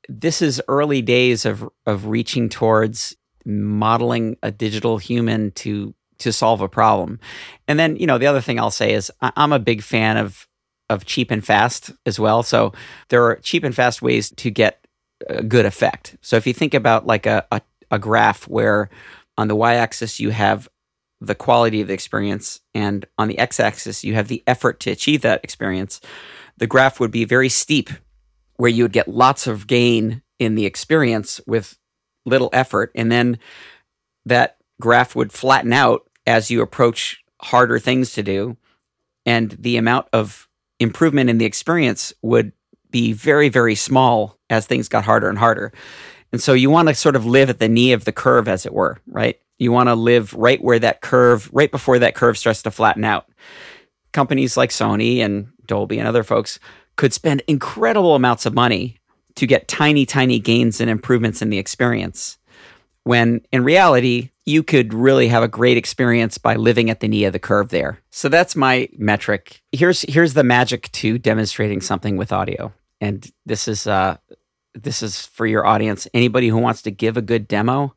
this 0.07 0.41
is 0.41 0.61
early 0.67 1.01
days 1.01 1.45
of 1.45 1.67
of 1.85 2.07
reaching 2.07 2.49
towards 2.49 3.15
modeling 3.45 4.37
a 4.43 4.51
digital 4.51 4.97
human 4.97 5.51
to 5.51 5.93
to 6.19 6.33
solve 6.33 6.61
a 6.61 6.67
problem. 6.67 7.19
And 7.67 7.79
then, 7.79 7.95
you 7.95 8.07
know, 8.07 8.17
the 8.17 8.27
other 8.27 8.41
thing 8.41 8.59
I'll 8.59 8.71
say 8.71 8.93
is 8.93 9.11
I'm 9.21 9.53
a 9.53 9.59
big 9.59 9.81
fan 9.81 10.17
of 10.17 10.47
of 10.89 11.05
cheap 11.05 11.31
and 11.31 11.45
fast 11.45 11.91
as 12.05 12.19
well. 12.19 12.43
So 12.43 12.73
there 13.09 13.23
are 13.25 13.35
cheap 13.37 13.63
and 13.63 13.75
fast 13.75 14.01
ways 14.01 14.29
to 14.31 14.49
get 14.49 14.85
a 15.27 15.43
good 15.43 15.65
effect. 15.65 16.15
So 16.21 16.37
if 16.37 16.47
you 16.47 16.53
think 16.53 16.73
about 16.73 17.05
like 17.05 17.25
a, 17.25 17.45
a, 17.51 17.61
a 17.91 17.99
graph 17.99 18.47
where 18.47 18.89
on 19.37 19.49
the 19.49 19.55
y-axis 19.55 20.19
you 20.19 20.29
have 20.29 20.69
the 21.19 21.35
quality 21.35 21.81
of 21.81 21.87
the 21.87 21.93
experience 21.93 22.61
and 22.73 23.05
on 23.17 23.27
the 23.27 23.37
x-axis 23.37 24.03
you 24.03 24.13
have 24.13 24.27
the 24.27 24.43
effort 24.47 24.79
to 24.81 24.91
achieve 24.91 25.21
that 25.21 25.43
experience, 25.43 25.99
the 26.55 26.67
graph 26.67 26.99
would 26.99 27.11
be 27.11 27.25
very 27.25 27.49
steep 27.49 27.89
where 28.57 28.69
you 28.69 28.83
would 28.83 28.91
get 28.91 29.07
lots 29.07 29.47
of 29.47 29.67
gain 29.67 30.21
in 30.39 30.55
the 30.55 30.65
experience 30.65 31.39
with 31.47 31.77
little 32.25 32.49
effort. 32.53 32.91
And 32.95 33.11
then 33.11 33.39
that 34.25 34.57
graph 34.81 35.15
would 35.15 35.31
flatten 35.31 35.73
out 35.73 36.09
as 36.25 36.51
you 36.51 36.61
approach 36.61 37.23
harder 37.41 37.79
things 37.79 38.13
to 38.13 38.23
do. 38.23 38.57
And 39.25 39.51
the 39.51 39.77
amount 39.77 40.07
of 40.13 40.47
improvement 40.79 41.29
in 41.29 41.37
the 41.37 41.45
experience 41.45 42.13
would 42.21 42.51
be 42.91 43.13
very, 43.13 43.49
very 43.49 43.75
small 43.75 44.37
as 44.49 44.65
things 44.65 44.87
got 44.87 45.05
harder 45.05 45.29
and 45.29 45.37
harder. 45.37 45.73
And 46.31 46.41
so 46.41 46.53
you 46.53 46.69
want 46.69 46.87
to 46.89 46.95
sort 46.95 47.15
of 47.15 47.25
live 47.25 47.49
at 47.49 47.59
the 47.59 47.69
knee 47.69 47.93
of 47.93 48.05
the 48.05 48.11
curve, 48.11 48.47
as 48.47 48.65
it 48.65 48.73
were, 48.73 48.99
right? 49.07 49.39
You 49.59 49.71
want 49.71 49.89
to 49.89 49.95
live 49.95 50.33
right 50.33 50.61
where 50.61 50.79
that 50.79 51.01
curve, 51.01 51.49
right 51.51 51.71
before 51.71 51.99
that 51.99 52.15
curve 52.15 52.37
starts 52.37 52.61
to 52.63 52.71
flatten 52.71 53.03
out. 53.03 53.27
Companies 54.13 54.57
like 54.57 54.69
Sony 54.69 55.19
and 55.19 55.47
Dolby 55.65 55.99
and 55.99 56.07
other 56.07 56.23
folks 56.23 56.59
could 56.97 57.13
spend 57.13 57.41
incredible 57.47 58.15
amounts 58.15 58.45
of 58.45 58.53
money 58.53 58.97
to 59.35 59.47
get 59.47 59.67
tiny, 59.67 60.05
tiny 60.05 60.39
gains 60.39 60.81
and 60.81 60.89
improvements 60.89 61.41
in 61.41 61.49
the 61.49 61.59
experience. 61.59 62.37
When 63.03 63.41
in 63.53 63.63
reality, 63.63 64.31
you 64.45 64.63
could 64.63 64.93
really 64.93 65.27
have 65.27 65.43
a 65.43 65.47
great 65.47 65.77
experience 65.77 66.37
by 66.37 66.55
living 66.55 66.89
at 66.89 66.99
the 66.99 67.07
knee 67.07 67.23
of 67.23 67.33
the 67.33 67.39
curve 67.39 67.69
there. 67.69 67.99
So 68.09 68.27
that's 68.27 68.55
my 68.55 68.89
metric. 68.97 69.61
Here's 69.71 70.01
here's 70.01 70.33
the 70.33 70.43
magic 70.43 70.91
to 70.93 71.17
demonstrating 71.17 71.81
something 71.81 72.17
with 72.17 72.33
audio. 72.33 72.73
And 72.99 73.29
this 73.45 73.67
is 73.67 73.87
uh 73.87 74.17
this 74.73 75.01
is 75.01 75.25
for 75.25 75.45
your 75.45 75.65
audience. 75.65 76.07
Anybody 76.13 76.49
who 76.49 76.57
wants 76.57 76.81
to 76.83 76.91
give 76.91 77.15
a 77.15 77.21
good 77.21 77.47
demo. 77.47 77.93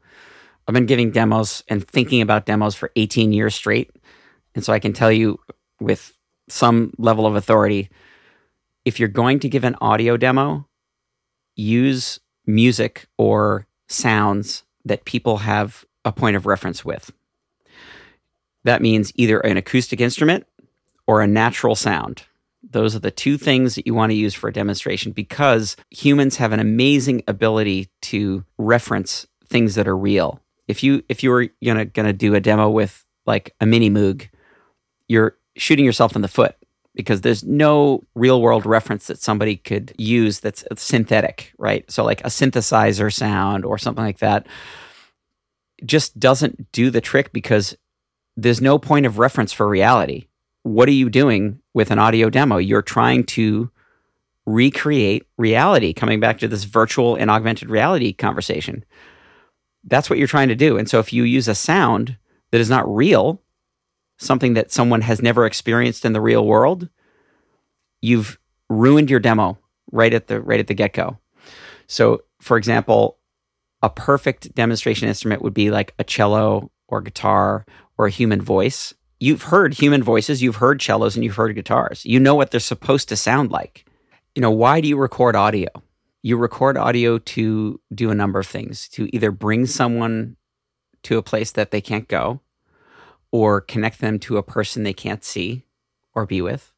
I've 0.68 0.74
been 0.74 0.86
giving 0.86 1.10
demos 1.10 1.64
and 1.68 1.86
thinking 1.86 2.20
about 2.20 2.46
demos 2.46 2.74
for 2.74 2.92
18 2.94 3.32
years 3.32 3.54
straight. 3.54 3.90
And 4.54 4.64
so 4.64 4.72
I 4.72 4.78
can 4.78 4.92
tell 4.92 5.10
you 5.10 5.40
with 5.80 6.12
some 6.48 6.92
level 6.98 7.26
of 7.26 7.34
authority 7.34 7.90
if 8.84 8.98
you're 8.98 9.08
going 9.08 9.38
to 9.40 9.48
give 9.48 9.64
an 9.64 9.76
audio 9.80 10.16
demo, 10.16 10.66
use 11.56 12.20
music 12.46 13.06
or 13.18 13.66
sounds 13.88 14.64
that 14.84 15.04
people 15.04 15.38
have 15.38 15.84
a 16.04 16.12
point 16.12 16.36
of 16.36 16.46
reference 16.46 16.84
with. 16.84 17.12
That 18.64 18.82
means 18.82 19.12
either 19.16 19.40
an 19.40 19.56
acoustic 19.56 20.00
instrument 20.00 20.46
or 21.06 21.20
a 21.20 21.26
natural 21.26 21.74
sound. 21.74 22.22
Those 22.62 22.94
are 22.94 23.00
the 23.00 23.10
two 23.10 23.38
things 23.38 23.74
that 23.74 23.86
you 23.86 23.94
want 23.94 24.10
to 24.10 24.16
use 24.16 24.34
for 24.34 24.48
a 24.48 24.52
demonstration 24.52 25.12
because 25.12 25.76
humans 25.90 26.36
have 26.36 26.52
an 26.52 26.60
amazing 26.60 27.22
ability 27.26 27.88
to 28.02 28.44
reference 28.58 29.26
things 29.46 29.74
that 29.74 29.88
are 29.88 29.96
real. 29.96 30.40
If 30.68 30.82
you 30.84 31.02
if 31.08 31.22
you 31.22 31.30
were 31.30 31.48
gonna 31.64 31.86
gonna 31.86 32.12
do 32.12 32.34
a 32.34 32.40
demo 32.40 32.68
with 32.68 33.04
like 33.26 33.54
a 33.60 33.66
mini 33.66 33.90
Moog, 33.90 34.28
you're 35.08 35.36
shooting 35.56 35.84
yourself 35.84 36.14
in 36.14 36.22
the 36.22 36.28
foot 36.28 36.54
because 36.94 37.20
there's 37.20 37.44
no 37.44 38.04
real 38.14 38.42
world 38.42 38.66
reference 38.66 39.06
that 39.06 39.20
somebody 39.20 39.56
could 39.56 39.92
use 39.96 40.40
that's 40.40 40.64
synthetic, 40.76 41.52
right? 41.58 41.88
So 41.90 42.04
like 42.04 42.20
a 42.22 42.28
synthesizer 42.28 43.12
sound 43.12 43.64
or 43.64 43.78
something 43.78 44.04
like 44.04 44.18
that 44.18 44.46
just 45.84 46.18
doesn't 46.18 46.72
do 46.72 46.90
the 46.90 47.00
trick 47.00 47.32
because 47.32 47.76
there's 48.36 48.60
no 48.60 48.78
point 48.78 49.06
of 49.06 49.18
reference 49.18 49.52
for 49.52 49.68
reality. 49.68 50.26
What 50.62 50.88
are 50.88 50.92
you 50.92 51.08
doing 51.08 51.60
with 51.74 51.90
an 51.90 51.98
audio 51.98 52.28
demo? 52.28 52.58
You're 52.58 52.82
trying 52.82 53.24
to 53.24 53.70
recreate 54.46 55.26
reality, 55.38 55.92
coming 55.92 56.20
back 56.20 56.38
to 56.38 56.48
this 56.48 56.64
virtual 56.64 57.16
and 57.16 57.30
augmented 57.30 57.70
reality 57.70 58.12
conversation. 58.12 58.84
That's 59.84 60.10
what 60.10 60.18
you're 60.18 60.28
trying 60.28 60.48
to 60.48 60.54
do. 60.54 60.76
And 60.76 60.88
so 60.88 60.98
if 60.98 61.12
you 61.12 61.22
use 61.22 61.48
a 61.48 61.54
sound 61.54 62.16
that 62.50 62.60
is 62.60 62.68
not 62.68 62.92
real, 62.92 63.40
something 64.20 64.52
that 64.54 64.70
someone 64.70 65.00
has 65.00 65.22
never 65.22 65.46
experienced 65.46 66.04
in 66.04 66.12
the 66.12 66.20
real 66.20 66.46
world, 66.46 66.88
you've 68.02 68.38
ruined 68.68 69.10
your 69.10 69.18
demo 69.18 69.58
right 69.90 70.12
at 70.12 70.28
the 70.28 70.40
right 70.40 70.60
at 70.60 70.66
the 70.66 70.74
get-go. 70.74 71.18
So, 71.86 72.22
for 72.40 72.56
example, 72.56 73.18
a 73.82 73.90
perfect 73.90 74.54
demonstration 74.54 75.08
instrument 75.08 75.42
would 75.42 75.54
be 75.54 75.70
like 75.70 75.94
a 75.98 76.04
cello 76.04 76.70
or 76.86 77.00
guitar 77.00 77.64
or 77.96 78.06
a 78.06 78.10
human 78.10 78.40
voice. 78.42 78.94
You've 79.18 79.42
heard 79.44 79.74
human 79.74 80.02
voices, 80.02 80.42
you've 80.42 80.56
heard 80.56 80.80
cellos, 80.80 81.16
and 81.16 81.24
you've 81.24 81.36
heard 81.36 81.54
guitars. 81.54 82.04
You 82.04 82.20
know 82.20 82.34
what 82.34 82.50
they're 82.50 82.60
supposed 82.60 83.08
to 83.08 83.16
sound 83.16 83.50
like. 83.50 83.86
You 84.34 84.42
know, 84.42 84.50
why 84.50 84.80
do 84.80 84.88
you 84.88 84.96
record 84.96 85.34
audio? 85.34 85.68
You 86.22 86.36
record 86.36 86.76
audio 86.76 87.18
to 87.18 87.80
do 87.94 88.10
a 88.10 88.14
number 88.14 88.38
of 88.38 88.46
things 88.46 88.86
to 88.90 89.14
either 89.14 89.30
bring 89.30 89.66
someone 89.66 90.36
to 91.04 91.16
a 91.16 91.22
place 91.22 91.52
that 91.52 91.70
they 91.70 91.80
can't 91.80 92.06
go 92.06 92.40
or 93.32 93.60
connect 93.60 94.00
them 94.00 94.18
to 94.18 94.36
a 94.36 94.42
person 94.42 94.82
they 94.82 94.92
can't 94.92 95.24
see 95.24 95.64
or 96.14 96.26
be 96.26 96.42
with. 96.42 96.72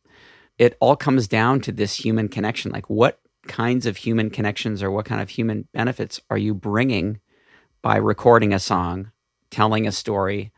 It 0.59 0.77
all 0.81 0.97
comes 0.97 1.27
down 1.27 1.61
to 1.63 1.73
this 1.73 1.97
human 1.97 2.29
connection. 2.29 2.71
Like, 2.71 2.91
what 2.91 3.21
kinds 3.47 3.87
of 3.87 3.97
human 3.97 4.31
connections 4.31 4.83
or 4.83 4.91
what 4.91 5.07
kind 5.07 5.21
of 5.21 5.31
human 5.31 5.67
benefits 5.73 6.21
are 6.31 6.39
you 6.39 6.55
bringing 6.55 7.21
by 7.83 7.97
recording 7.97 8.53
a 8.53 8.59
song, 8.59 9.11
telling 9.51 9.87
a 9.87 9.93
story, 9.93 10.53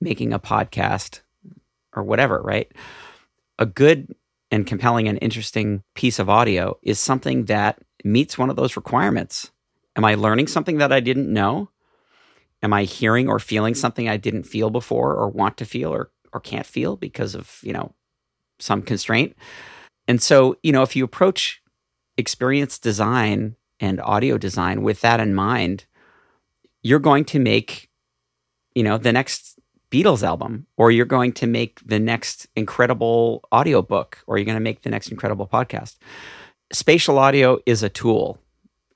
making 0.00 0.32
a 0.32 0.38
podcast, 0.38 1.20
or 1.94 2.02
whatever, 2.02 2.42
right? 2.42 2.70
A 3.58 3.66
good 3.66 4.14
and 4.50 4.66
compelling 4.66 5.08
and 5.08 5.18
interesting 5.22 5.82
piece 5.94 6.18
of 6.18 6.28
audio 6.28 6.78
is 6.82 7.00
something 7.00 7.46
that 7.46 7.80
meets 8.04 8.36
one 8.36 8.50
of 8.50 8.56
those 8.56 8.76
requirements. 8.76 9.50
Am 9.96 10.04
I 10.04 10.14
learning 10.14 10.48
something 10.48 10.78
that 10.78 10.92
I 10.92 11.00
didn't 11.00 11.32
know? 11.32 11.70
Am 12.62 12.72
I 12.72 12.84
hearing 12.84 13.28
or 13.28 13.38
feeling 13.38 13.74
mm-hmm. 13.74 13.80
something 13.80 14.08
I 14.08 14.16
didn't 14.16 14.44
feel 14.44 14.70
before 14.70 15.14
or 15.14 15.28
want 15.28 15.56
to 15.58 15.64
feel 15.64 15.92
or, 15.92 16.10
or 16.32 16.40
can't 16.40 16.66
feel 16.66 16.96
because 16.96 17.34
of, 17.34 17.58
you 17.62 17.72
know, 17.72 17.94
some 18.58 18.82
constraint? 18.82 19.36
And 20.08 20.22
so, 20.22 20.56
you 20.62 20.72
know, 20.72 20.82
if 20.82 20.96
you 20.96 21.04
approach 21.04 21.62
experience 22.16 22.78
design 22.78 23.56
and 23.80 24.00
audio 24.00 24.38
design 24.38 24.82
with 24.82 25.00
that 25.02 25.20
in 25.20 25.34
mind, 25.34 25.84
you're 26.82 26.98
going 26.98 27.24
to 27.26 27.38
make, 27.38 27.90
you 28.74 28.82
know, 28.82 28.96
the 28.96 29.12
next 29.12 29.58
Beatles 29.90 30.22
album, 30.22 30.66
or 30.76 30.90
you're 30.90 31.04
going 31.04 31.32
to 31.32 31.46
make 31.46 31.80
the 31.86 31.98
next 31.98 32.48
incredible 32.56 33.42
audiobook, 33.52 34.18
or 34.26 34.36
you're 34.36 34.44
going 34.44 34.56
to 34.56 34.60
make 34.60 34.82
the 34.82 34.90
next 34.90 35.10
incredible 35.10 35.46
podcast. 35.46 35.96
Spatial 36.72 37.18
audio 37.18 37.58
is 37.66 37.82
a 37.82 37.88
tool. 37.88 38.38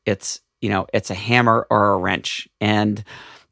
It's, 0.04 0.40
you 0.61 0.68
know, 0.68 0.86
it's 0.92 1.11
a 1.11 1.14
hammer 1.14 1.66
or 1.70 1.92
a 1.92 1.98
wrench. 1.98 2.48
And 2.61 3.04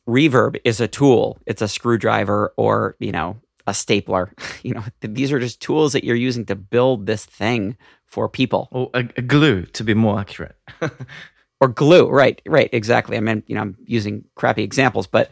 reverb 0.08 0.58
is 0.64 0.80
a 0.80 0.88
tool. 0.88 1.38
It's 1.46 1.62
a 1.62 1.68
screwdriver 1.68 2.52
or, 2.56 2.96
you 2.98 3.12
know, 3.12 3.36
a 3.66 3.74
stapler. 3.74 4.32
You 4.64 4.74
know, 4.74 4.84
these 5.00 5.30
are 5.30 5.38
just 5.38 5.60
tools 5.60 5.92
that 5.92 6.02
you're 6.02 6.16
using 6.16 6.44
to 6.46 6.56
build 6.56 7.06
this 7.06 7.24
thing 7.24 7.76
for 8.06 8.28
people. 8.28 8.68
Or 8.72 8.90
a, 8.92 9.08
a 9.16 9.22
glue, 9.22 9.62
to 9.66 9.84
be 9.84 9.94
more 9.94 10.18
accurate. 10.18 10.56
or 11.60 11.68
glue, 11.68 12.08
right, 12.08 12.42
right, 12.44 12.68
exactly. 12.72 13.16
I 13.16 13.20
mean, 13.20 13.44
you 13.46 13.54
know, 13.54 13.60
I'm 13.60 13.76
using 13.84 14.24
crappy 14.34 14.64
examples, 14.64 15.06
but 15.06 15.30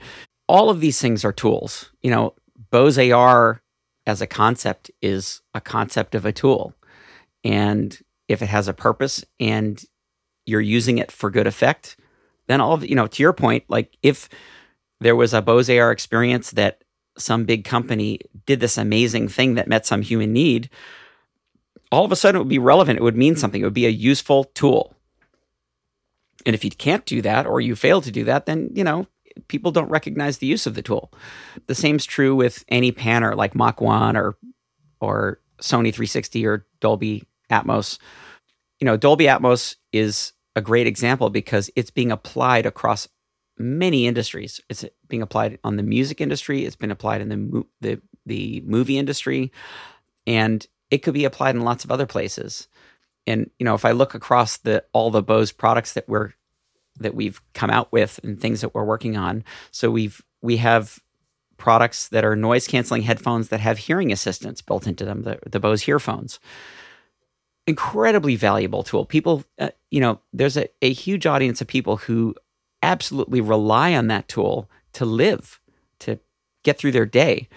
all 0.48 0.70
of 0.70 0.80
these 0.80 1.00
things 1.00 1.24
are 1.24 1.32
tools. 1.32 1.90
You 2.02 2.12
know, 2.12 2.34
Bose 2.70 2.98
AR 2.98 3.62
as 4.06 4.22
a 4.22 4.26
concept 4.26 4.90
is 5.02 5.42
a 5.54 5.60
concept 5.60 6.14
of 6.14 6.24
a 6.24 6.32
tool. 6.32 6.72
And 7.42 7.98
if 8.28 8.42
it 8.42 8.48
has 8.48 8.68
a 8.68 8.72
purpose 8.72 9.24
and 9.40 9.82
you're 10.46 10.60
using 10.60 10.98
it 10.98 11.10
for 11.10 11.30
good 11.30 11.48
effect, 11.48 11.96
then 12.46 12.60
all 12.60 12.74
of, 12.74 12.88
you 12.88 12.94
know, 12.94 13.08
to 13.08 13.22
your 13.22 13.32
point, 13.32 13.64
like 13.68 13.96
if 14.02 14.28
there 15.00 15.16
was 15.16 15.34
a 15.34 15.42
Bose 15.42 15.70
AR 15.70 15.90
experience 15.90 16.50
that 16.52 16.82
some 17.18 17.44
big 17.44 17.64
company 17.64 18.20
did 18.46 18.60
this 18.60 18.78
amazing 18.78 19.28
thing 19.28 19.54
that 19.54 19.68
met 19.68 19.86
some 19.86 20.02
human 20.02 20.32
need, 20.32 20.70
all 21.90 22.04
of 22.04 22.12
a 22.12 22.16
sudden 22.16 22.36
it 22.36 22.40
would 22.40 22.48
be 22.48 22.58
relevant. 22.58 22.98
It 22.98 23.02
would 23.02 23.16
mean 23.16 23.36
something. 23.36 23.60
It 23.60 23.64
would 23.64 23.74
be 23.74 23.86
a 23.86 23.90
useful 23.90 24.44
tool. 24.44 24.94
And 26.44 26.54
if 26.54 26.64
you 26.64 26.70
can't 26.70 27.04
do 27.06 27.22
that 27.22 27.46
or 27.46 27.60
you 27.60 27.74
fail 27.74 28.00
to 28.00 28.10
do 28.10 28.24
that, 28.24 28.46
then, 28.46 28.70
you 28.72 28.84
know, 28.84 29.06
people 29.48 29.72
don't 29.72 29.90
recognize 29.90 30.38
the 30.38 30.46
use 30.46 30.66
of 30.66 30.74
the 30.74 30.82
tool. 30.82 31.12
The 31.66 31.74
same's 31.74 32.04
true 32.04 32.34
with 32.34 32.64
any 32.68 32.92
panner 32.92 33.36
like 33.36 33.54
Mach 33.54 33.80
1 33.80 34.16
or 34.16 34.36
or 35.00 35.40
Sony 35.60 35.92
360 35.92 36.46
or 36.46 36.66
Dolby 36.80 37.24
Atmos. 37.50 37.98
You 38.80 38.86
know, 38.86 38.96
Dolby 38.96 39.24
Atmos 39.24 39.76
is 39.92 40.32
a 40.54 40.60
great 40.60 40.86
example 40.86 41.30
because 41.30 41.70
it's 41.76 41.90
being 41.90 42.10
applied 42.10 42.66
across 42.66 43.08
many 43.58 44.06
industries. 44.06 44.60
It's 44.68 44.84
being 45.08 45.22
applied 45.22 45.58
on 45.64 45.76
the 45.76 45.82
music 45.82 46.20
industry, 46.20 46.64
it's 46.64 46.76
been 46.76 46.90
applied 46.90 47.20
in 47.20 47.28
the 47.28 47.64
the 47.80 48.00
the 48.24 48.62
movie 48.66 48.98
industry, 48.98 49.52
and 50.26 50.66
it 50.90 50.98
could 50.98 51.14
be 51.14 51.24
applied 51.24 51.54
in 51.54 51.62
lots 51.62 51.84
of 51.84 51.90
other 51.90 52.06
places. 52.06 52.68
And 53.26 53.50
you 53.58 53.64
know, 53.64 53.74
if 53.74 53.84
I 53.84 53.92
look 53.92 54.14
across 54.14 54.58
the 54.58 54.84
all 54.92 55.10
the 55.10 55.22
Bose 55.22 55.52
products 55.52 55.92
that 55.94 56.08
we're 56.08 56.32
that 56.98 57.14
we've 57.14 57.40
come 57.52 57.70
out 57.70 57.92
with 57.92 58.20
and 58.22 58.40
things 58.40 58.60
that 58.60 58.74
we're 58.74 58.84
working 58.84 59.16
on, 59.16 59.44
so 59.70 59.90
we've 59.90 60.22
we 60.42 60.58
have 60.58 61.00
products 61.56 62.08
that 62.08 62.24
are 62.24 62.36
noise 62.36 62.66
canceling 62.66 63.02
headphones 63.02 63.48
that 63.48 63.60
have 63.60 63.78
hearing 63.78 64.12
assistance 64.12 64.60
built 64.60 64.86
into 64.86 65.04
them, 65.04 65.22
the, 65.22 65.38
the 65.46 65.60
Bose 65.60 65.86
hearphones. 65.86 66.38
Incredibly 67.66 68.36
valuable 68.36 68.82
tool. 68.82 69.04
People, 69.04 69.44
uh, 69.58 69.70
you 69.90 70.00
know, 70.00 70.20
there's 70.32 70.56
a, 70.56 70.68
a 70.82 70.92
huge 70.92 71.26
audience 71.26 71.60
of 71.60 71.66
people 71.66 71.96
who 71.96 72.34
absolutely 72.86 73.40
rely 73.40 73.94
on 73.94 74.06
that 74.06 74.28
tool 74.28 74.70
to 74.94 75.04
live, 75.04 75.60
to 76.00 76.18
get 76.64 76.78
through 76.78 76.92
their 76.92 77.06
day. 77.06 77.48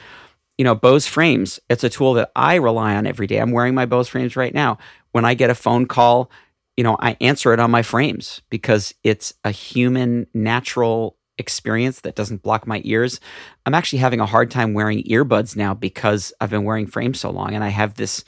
You 0.57 0.65
know, 0.65 0.75
Bose 0.75 1.07
frames, 1.07 1.59
it's 1.69 1.83
a 1.83 1.89
tool 1.89 2.13
that 2.15 2.31
I 2.35 2.55
rely 2.55 2.95
on 2.95 3.07
every 3.07 3.27
day. 3.27 3.37
I'm 3.37 3.51
wearing 3.51 3.75
my 3.75 3.85
Bose 3.85 4.09
frames 4.09 4.35
right 4.35 4.53
now. 4.53 4.77
When 5.11 5.23
I 5.23 5.33
get 5.33 5.49
a 5.49 5.55
phone 5.55 5.85
call, 5.85 6.29
you 6.75 6.83
know, 6.83 6.97
I 6.99 7.15
answer 7.21 7.53
it 7.53 7.59
on 7.59 7.71
my 7.71 7.81
frames 7.81 8.41
because 8.49 8.93
it's 9.03 9.33
a 9.43 9.51
human, 9.51 10.27
natural 10.33 11.17
experience 11.37 12.01
that 12.01 12.15
doesn't 12.15 12.43
block 12.43 12.67
my 12.67 12.81
ears. 12.83 13.19
I'm 13.65 13.73
actually 13.73 13.99
having 13.99 14.19
a 14.19 14.25
hard 14.25 14.51
time 14.51 14.73
wearing 14.73 15.03
earbuds 15.03 15.55
now 15.55 15.73
because 15.73 16.33
I've 16.39 16.49
been 16.49 16.65
wearing 16.65 16.87
frames 16.87 17.19
so 17.19 17.29
long 17.29 17.55
and 17.55 17.63
I 17.63 17.69
have 17.69 17.95
this, 17.95 18.23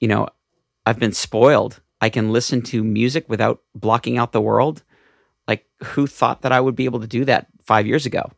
you 0.00 0.08
know, 0.08 0.28
I've 0.86 0.98
been 0.98 1.12
spoiled. 1.12 1.80
I 2.00 2.10
can 2.10 2.32
listen 2.32 2.60
to 2.62 2.84
music 2.84 3.28
without 3.28 3.62
blocking 3.74 4.18
out 4.18 4.32
the 4.32 4.40
world. 4.40 4.82
Like, 5.46 5.66
who 5.82 6.06
thought 6.06 6.42
that 6.42 6.52
I 6.52 6.60
would 6.60 6.74
be 6.74 6.84
able 6.84 7.00
to 7.00 7.06
do 7.06 7.24
that 7.24 7.46
five 7.62 7.86
years 7.86 8.06
ago? 8.06 8.30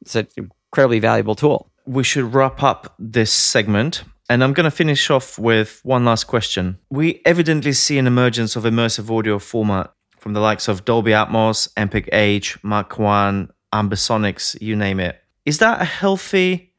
It's 0.00 0.14
an 0.14 0.28
incredibly 0.36 0.98
valuable 0.98 1.34
tool. 1.34 1.70
We 1.86 2.04
should 2.04 2.34
wrap 2.34 2.62
up 2.62 2.94
this 2.98 3.32
segment. 3.32 4.04
And 4.28 4.42
I'm 4.42 4.52
going 4.52 4.64
to 4.64 4.72
finish 4.72 5.08
off 5.08 5.38
with 5.38 5.80
one 5.84 6.04
last 6.04 6.24
question. 6.24 6.78
We 6.90 7.22
evidently 7.24 7.72
see 7.72 7.96
an 7.96 8.08
emergence 8.08 8.56
of 8.56 8.64
immersive 8.64 9.08
audio 9.16 9.38
format 9.38 9.92
from 10.18 10.32
the 10.32 10.40
likes 10.40 10.66
of 10.66 10.84
Dolby 10.84 11.12
Atmos, 11.12 11.72
MPEG-H, 11.74 12.64
Mach 12.64 12.98
1, 12.98 13.48
Ambisonics, 13.72 14.60
you 14.60 14.74
name 14.74 14.98
it. 14.98 15.22
Is 15.44 15.58
that 15.58 15.80
a 15.80 15.84
healthy 15.84 16.72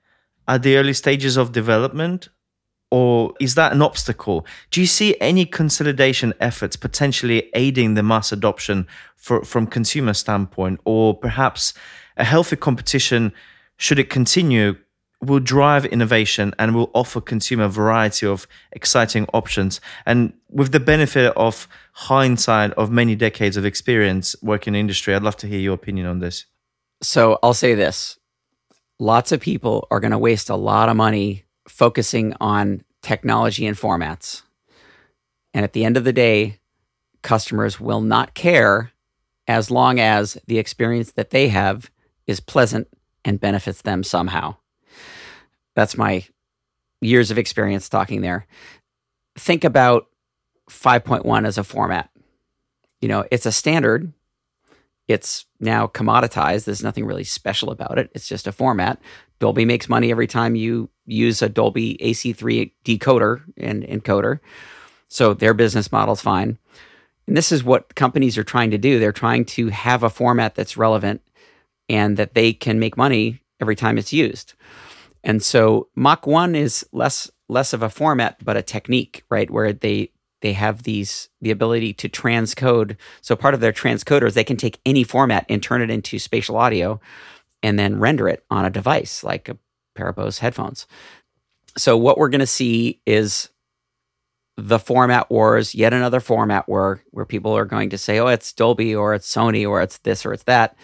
at 0.45 0.63
the 0.63 0.75
early 0.75 0.91
stages 0.91 1.37
of 1.37 1.53
development? 1.53 2.27
Or 2.89 3.33
is 3.39 3.55
that 3.55 3.73
an 3.73 3.81
obstacle? 3.81 4.45
Do 4.71 4.79
you 4.79 4.87
see 4.87 5.15
any 5.19 5.45
consolidation 5.45 6.33
efforts 6.39 6.75
potentially 6.77 7.49
aiding 7.53 7.95
the 7.95 8.03
mass 8.03 8.31
adoption 8.31 8.87
for, 9.15 9.43
from 9.43 9.67
consumer 9.67 10.13
standpoint? 10.13 10.79
Or 10.85 11.13
perhaps 11.13 11.73
a 12.15 12.23
healthy 12.23 12.55
competition, 12.55 13.33
should 13.77 13.99
it 13.99 14.09
continue, 14.09 14.77
will 15.21 15.39
drive 15.39 15.85
innovation 15.85 16.53
and 16.59 16.75
will 16.75 16.91
offer 16.93 17.19
consumer 17.19 17.65
a 17.65 17.69
variety 17.69 18.25
of 18.25 18.47
exciting 18.71 19.25
options. 19.33 19.81
And 20.05 20.31
with 20.49 20.71
the 20.71 20.79
benefit 20.79 21.33
of 21.35 21.67
hindsight 21.93 22.71
of 22.73 22.91
many 22.91 23.15
decades 23.15 23.57
of 23.57 23.65
experience 23.65 24.35
working 24.41 24.75
in 24.75 24.79
industry, 24.79 25.13
I'd 25.13 25.23
love 25.23 25.37
to 25.37 25.47
hear 25.47 25.59
your 25.59 25.73
opinion 25.73 26.07
on 26.07 26.19
this. 26.19 26.45
So 27.01 27.39
I'll 27.43 27.53
say 27.53 27.75
this. 27.75 28.17
lots 28.99 29.31
of 29.31 29.39
people 29.39 29.87
are 29.91 29.99
going 29.99 30.11
to 30.11 30.17
waste 30.17 30.49
a 30.49 30.55
lot 30.55 30.89
of 30.89 30.95
money 30.95 31.43
focusing 31.67 32.33
on 32.39 32.83
technology 33.01 33.65
and 33.65 33.77
formats. 33.77 34.43
And 35.53 35.63
at 35.63 35.73
the 35.73 35.85
end 35.85 35.97
of 35.97 36.03
the 36.03 36.13
day, 36.13 36.59
customers 37.21 37.79
will 37.79 38.01
not 38.01 38.33
care 38.33 38.91
as 39.47 39.71
long 39.71 39.99
as 39.99 40.37
the 40.47 40.59
experience 40.59 41.11
that 41.13 41.29
they 41.29 41.47
have 41.49 41.89
is 42.25 42.39
pleasant 42.39 42.87
and 43.23 43.39
benefits 43.39 43.81
them 43.81 44.03
somehow. 44.03 44.55
That's 45.75 45.97
my 45.97 46.25
years 47.01 47.31
of 47.31 47.37
experience 47.37 47.89
talking 47.89 48.21
there. 48.21 48.45
Think 49.37 49.63
about 49.63 50.07
5.1 50.69 51.45
as 51.45 51.57
a 51.57 51.63
format. 51.63 52.09
You 53.01 53.07
know, 53.07 53.25
it's 53.31 53.45
a 53.45 53.51
standard. 53.51 54.11
It's 55.07 55.45
now 55.59 55.87
commoditized. 55.87 56.65
There's 56.65 56.83
nothing 56.83 57.05
really 57.05 57.23
special 57.23 57.71
about 57.71 57.97
it. 57.97 58.11
It's 58.13 58.27
just 58.27 58.47
a 58.47 58.51
format. 58.51 58.99
Dolby 59.39 59.65
makes 59.65 59.87
money 59.87 60.11
every 60.11 60.27
time 60.27 60.55
you 60.55 60.89
use 61.05 61.41
a 61.41 61.49
Dolby 61.49 61.97
AC3 62.01 62.71
decoder 62.83 63.43
and 63.55 63.83
encoder. 63.83 64.39
So 65.07 65.33
their 65.33 65.53
business 65.53 65.91
model 65.91 66.13
is 66.13 66.21
fine. 66.21 66.57
And 67.27 67.37
this 67.37 67.51
is 67.51 67.63
what 67.63 67.95
companies 67.95 68.37
are 68.37 68.43
trying 68.43 68.71
to 68.71 68.77
do. 68.77 68.99
They're 68.99 69.11
trying 69.11 69.45
to 69.45 69.67
have 69.67 70.03
a 70.03 70.09
format 70.09 70.55
that's 70.55 70.77
relevant 70.77 71.21
and 71.89 72.17
that 72.17 72.33
they 72.33 72.53
can 72.53 72.79
make 72.79 72.97
money 72.97 73.41
every 73.59 73.75
time 73.75 73.97
it's 73.97 74.13
used. 74.13 74.53
And 75.23 75.43
so 75.43 75.89
Mach 75.95 76.27
1 76.27 76.55
is 76.55 76.85
less 76.91 77.29
less 77.49 77.71
of 77.71 77.81
a 77.81 77.89
format 77.89 78.43
but 78.43 78.57
a 78.57 78.61
technique, 78.61 79.23
right? 79.29 79.49
Where 79.49 79.71
they 79.71 80.11
they 80.41 80.53
have 80.53 80.83
these 80.83 81.29
the 81.41 81.51
ability 81.51 81.93
to 81.93 82.09
transcode. 82.09 82.95
So 83.21 83.35
part 83.35 83.53
of 83.53 83.59
their 83.59 83.73
transcoders, 83.73 84.33
they 84.33 84.43
can 84.43 84.57
take 84.57 84.79
any 84.85 85.03
format 85.03 85.45
and 85.49 85.61
turn 85.61 85.81
it 85.81 85.89
into 85.89 86.19
spatial 86.19 86.57
audio 86.57 86.99
and 87.63 87.77
then 87.79 87.99
render 87.99 88.27
it 88.27 88.43
on 88.49 88.65
a 88.65 88.69
device 88.69 89.23
like 89.23 89.49
a 89.49 89.57
pair 89.95 90.09
of 90.09 90.15
Bose 90.15 90.39
headphones. 90.39 90.85
So 91.77 91.97
what 91.97 92.17
we're 92.17 92.29
going 92.29 92.39
to 92.39 92.47
see 92.47 93.01
is 93.05 93.49
the 94.57 94.79
format 94.79 95.29
wars, 95.29 95.75
yet 95.75 95.93
another 95.93 96.19
format 96.19 96.67
war 96.67 97.03
where 97.11 97.25
people 97.25 97.55
are 97.55 97.65
going 97.65 97.91
to 97.91 97.97
say, 97.97 98.19
"Oh, 98.19 98.27
it's 98.27 98.53
Dolby 98.53 98.95
or 98.95 99.13
it's 99.13 99.31
Sony 99.31 99.67
or 99.67 99.81
it's 99.81 99.99
this 99.99 100.25
or 100.25 100.33
it's 100.33 100.43
that." 100.43 100.75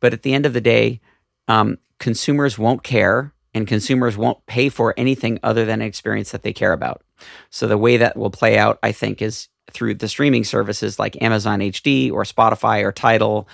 But 0.00 0.12
at 0.12 0.22
the 0.22 0.34
end 0.34 0.44
of 0.44 0.52
the 0.52 0.60
day, 0.60 1.00
um, 1.48 1.78
consumers 1.98 2.58
won't 2.58 2.82
care 2.82 3.32
and 3.54 3.66
consumers 3.66 4.18
won't 4.18 4.44
pay 4.46 4.68
for 4.68 4.92
anything 4.98 5.38
other 5.42 5.64
than 5.64 5.80
an 5.80 5.86
experience 5.86 6.30
that 6.32 6.42
they 6.42 6.52
care 6.52 6.74
about. 6.74 7.02
So 7.50 7.66
the 7.66 7.78
way 7.78 7.96
that 7.96 8.16
will 8.16 8.30
play 8.30 8.58
out, 8.58 8.78
I 8.82 8.92
think, 8.92 9.22
is 9.22 9.48
through 9.70 9.94
the 9.94 10.08
streaming 10.08 10.44
services 10.44 10.98
like 10.98 11.20
Amazon 11.22 11.60
HD 11.60 12.10
or 12.10 12.22
Spotify 12.24 12.82
or 12.82 12.92
Tidal. 12.92 13.48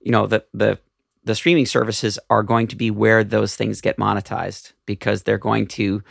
You 0.00 0.12
know, 0.12 0.26
the 0.26 0.44
the 0.52 0.78
the 1.24 1.34
streaming 1.34 1.66
services 1.66 2.18
are 2.30 2.42
going 2.42 2.66
to 2.68 2.76
be 2.76 2.90
where 2.90 3.22
those 3.22 3.54
things 3.54 3.80
get 3.80 3.96
monetized 3.96 4.72
because 4.86 5.22
they're 5.22 5.38
going 5.38 5.68
to 5.68 6.02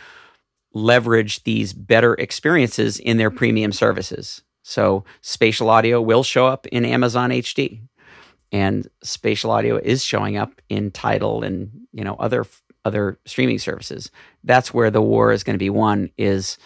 leverage 0.72 1.44
these 1.44 1.74
better 1.74 2.14
experiences 2.14 2.98
in 2.98 3.18
their 3.18 3.30
premium 3.30 3.72
services. 3.72 4.42
So 4.62 5.04
spatial 5.20 5.68
audio 5.68 6.00
will 6.00 6.22
show 6.22 6.46
up 6.46 6.66
in 6.68 6.86
Amazon 6.86 7.30
HD 7.30 7.82
and 8.52 8.86
spatial 9.02 9.50
audio 9.50 9.76
is 9.76 10.04
showing 10.04 10.36
up 10.36 10.60
in 10.68 10.90
Tidal 10.90 11.42
and 11.42 11.70
you 11.92 12.04
know 12.04 12.14
other 12.16 12.46
other 12.84 13.18
streaming 13.24 13.58
services. 13.58 14.10
That's 14.44 14.74
where 14.74 14.90
the 14.90 15.02
war 15.02 15.32
is 15.32 15.42
going 15.42 15.54
to 15.54 15.58
be 15.58 15.70
won 15.70 16.10
is 16.18 16.58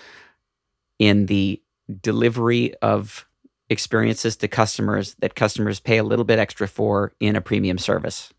in 0.99 1.27
the 1.27 1.63
delivery 2.01 2.75
of 2.77 3.27
experiences 3.69 4.37
to 4.37 4.49
customers 4.49 5.15
that 5.19 5.35
customers 5.35 5.81
pay 5.81 5.99
a 5.99 6.05
little 6.05 6.25
bit 6.25 6.39
extra 6.39 6.69
for 6.69 7.13
in 7.21 7.37
a 7.37 7.41
premium 7.41 7.79
service. 7.79 8.33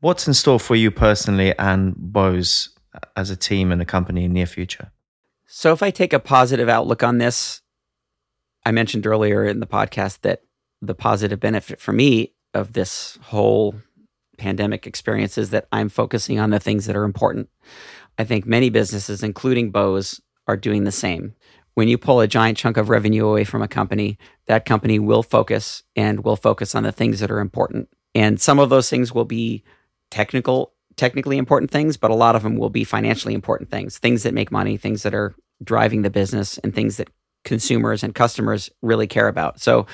What's 0.00 0.26
in 0.26 0.34
store 0.34 0.58
for 0.58 0.74
you 0.74 0.90
personally 0.90 1.56
and 1.58 1.94
Bose 1.96 2.70
uh, 2.94 3.00
as 3.16 3.30
a 3.30 3.36
team 3.36 3.70
and 3.70 3.82
a 3.82 3.84
company 3.84 4.24
in 4.24 4.32
the 4.32 4.34
near 4.34 4.46
future? 4.46 4.90
So 5.46 5.72
if 5.72 5.82
I 5.82 5.90
take 5.90 6.12
a 6.12 6.18
positive 6.18 6.68
outlook 6.68 7.02
on 7.02 7.18
this, 7.18 7.60
I 8.64 8.70
mentioned 8.70 9.06
earlier 9.06 9.44
in 9.44 9.60
the 9.60 9.66
podcast 9.66 10.20
that 10.22 10.42
the 10.80 10.94
positive 10.94 11.40
benefit 11.40 11.80
for 11.80 11.92
me 11.92 12.32
of 12.54 12.72
this 12.72 13.18
whole 13.24 13.74
pandemic 14.38 14.86
experience 14.86 15.36
is 15.36 15.50
that 15.50 15.68
I'm 15.70 15.90
focusing 15.90 16.38
on 16.38 16.50
the 16.50 16.60
things 16.60 16.86
that 16.86 16.96
are 16.96 17.04
important. 17.04 17.50
I 18.18 18.24
think 18.24 18.46
many 18.46 18.70
businesses, 18.70 19.22
including 19.22 19.70
Bose, 19.70 20.20
are 20.46 20.56
doing 20.56 20.84
the 20.84 20.92
same. 20.92 21.34
When 21.74 21.88
you 21.88 21.98
pull 21.98 22.20
a 22.20 22.26
giant 22.26 22.58
chunk 22.58 22.76
of 22.76 22.88
revenue 22.88 23.26
away 23.26 23.44
from 23.44 23.62
a 23.62 23.68
company, 23.68 24.18
that 24.46 24.64
company 24.64 24.98
will 24.98 25.22
focus 25.22 25.82
and 25.96 26.24
will 26.24 26.36
focus 26.36 26.74
on 26.74 26.82
the 26.82 26.92
things 26.92 27.20
that 27.20 27.30
are 27.30 27.40
important. 27.40 27.88
And 28.14 28.40
some 28.40 28.58
of 28.58 28.70
those 28.70 28.90
things 28.90 29.14
will 29.14 29.24
be 29.24 29.62
technical, 30.10 30.72
technically 30.96 31.38
important 31.38 31.70
things, 31.70 31.96
but 31.96 32.10
a 32.10 32.16
lot 32.16 32.36
of 32.36 32.42
them 32.42 32.56
will 32.56 32.70
be 32.70 32.84
financially 32.84 33.34
important 33.34 33.70
things, 33.70 33.98
things 33.98 34.24
that 34.24 34.34
make 34.34 34.50
money, 34.50 34.76
things 34.76 35.02
that 35.04 35.14
are 35.14 35.34
driving 35.62 36.02
the 36.02 36.10
business, 36.10 36.58
and 36.58 36.74
things 36.74 36.96
that 36.96 37.08
consumers 37.44 38.02
and 38.02 38.14
customers 38.14 38.70
really 38.82 39.06
care 39.06 39.28
about. 39.28 39.60
So 39.60 39.86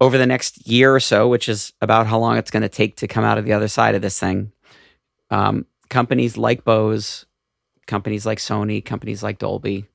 over 0.00 0.18
the 0.18 0.26
next 0.26 0.68
year 0.68 0.94
or 0.94 1.00
so, 1.00 1.28
which 1.28 1.48
is 1.48 1.72
about 1.80 2.06
how 2.06 2.18
long 2.18 2.36
it's 2.36 2.50
going 2.50 2.62
to 2.62 2.68
take 2.68 2.96
to 2.96 3.08
come 3.08 3.24
out 3.24 3.38
of 3.38 3.44
the 3.44 3.52
other 3.52 3.68
side 3.68 3.94
of 3.94 4.02
this 4.02 4.18
thing, 4.18 4.52
um, 5.30 5.66
companies 5.88 6.36
like 6.36 6.64
Bose, 6.64 7.26
companies 7.86 8.24
like 8.24 8.38
Sony, 8.38 8.84
companies 8.84 9.22
like 9.22 9.38
Dolby, 9.38 9.86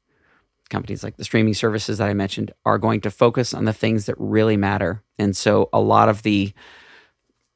companies 0.73 1.03
like 1.03 1.15
the 1.15 1.23
streaming 1.23 1.53
services 1.53 1.99
that 1.99 2.09
I 2.09 2.13
mentioned 2.13 2.51
are 2.65 2.77
going 2.77 2.99
to 3.01 3.11
focus 3.11 3.53
on 3.53 3.63
the 3.63 3.73
things 3.73 4.07
that 4.07 4.15
really 4.17 4.57
matter. 4.57 5.01
And 5.17 5.37
so 5.37 5.69
a 5.71 5.79
lot 5.79 6.09
of 6.09 6.23
the 6.23 6.53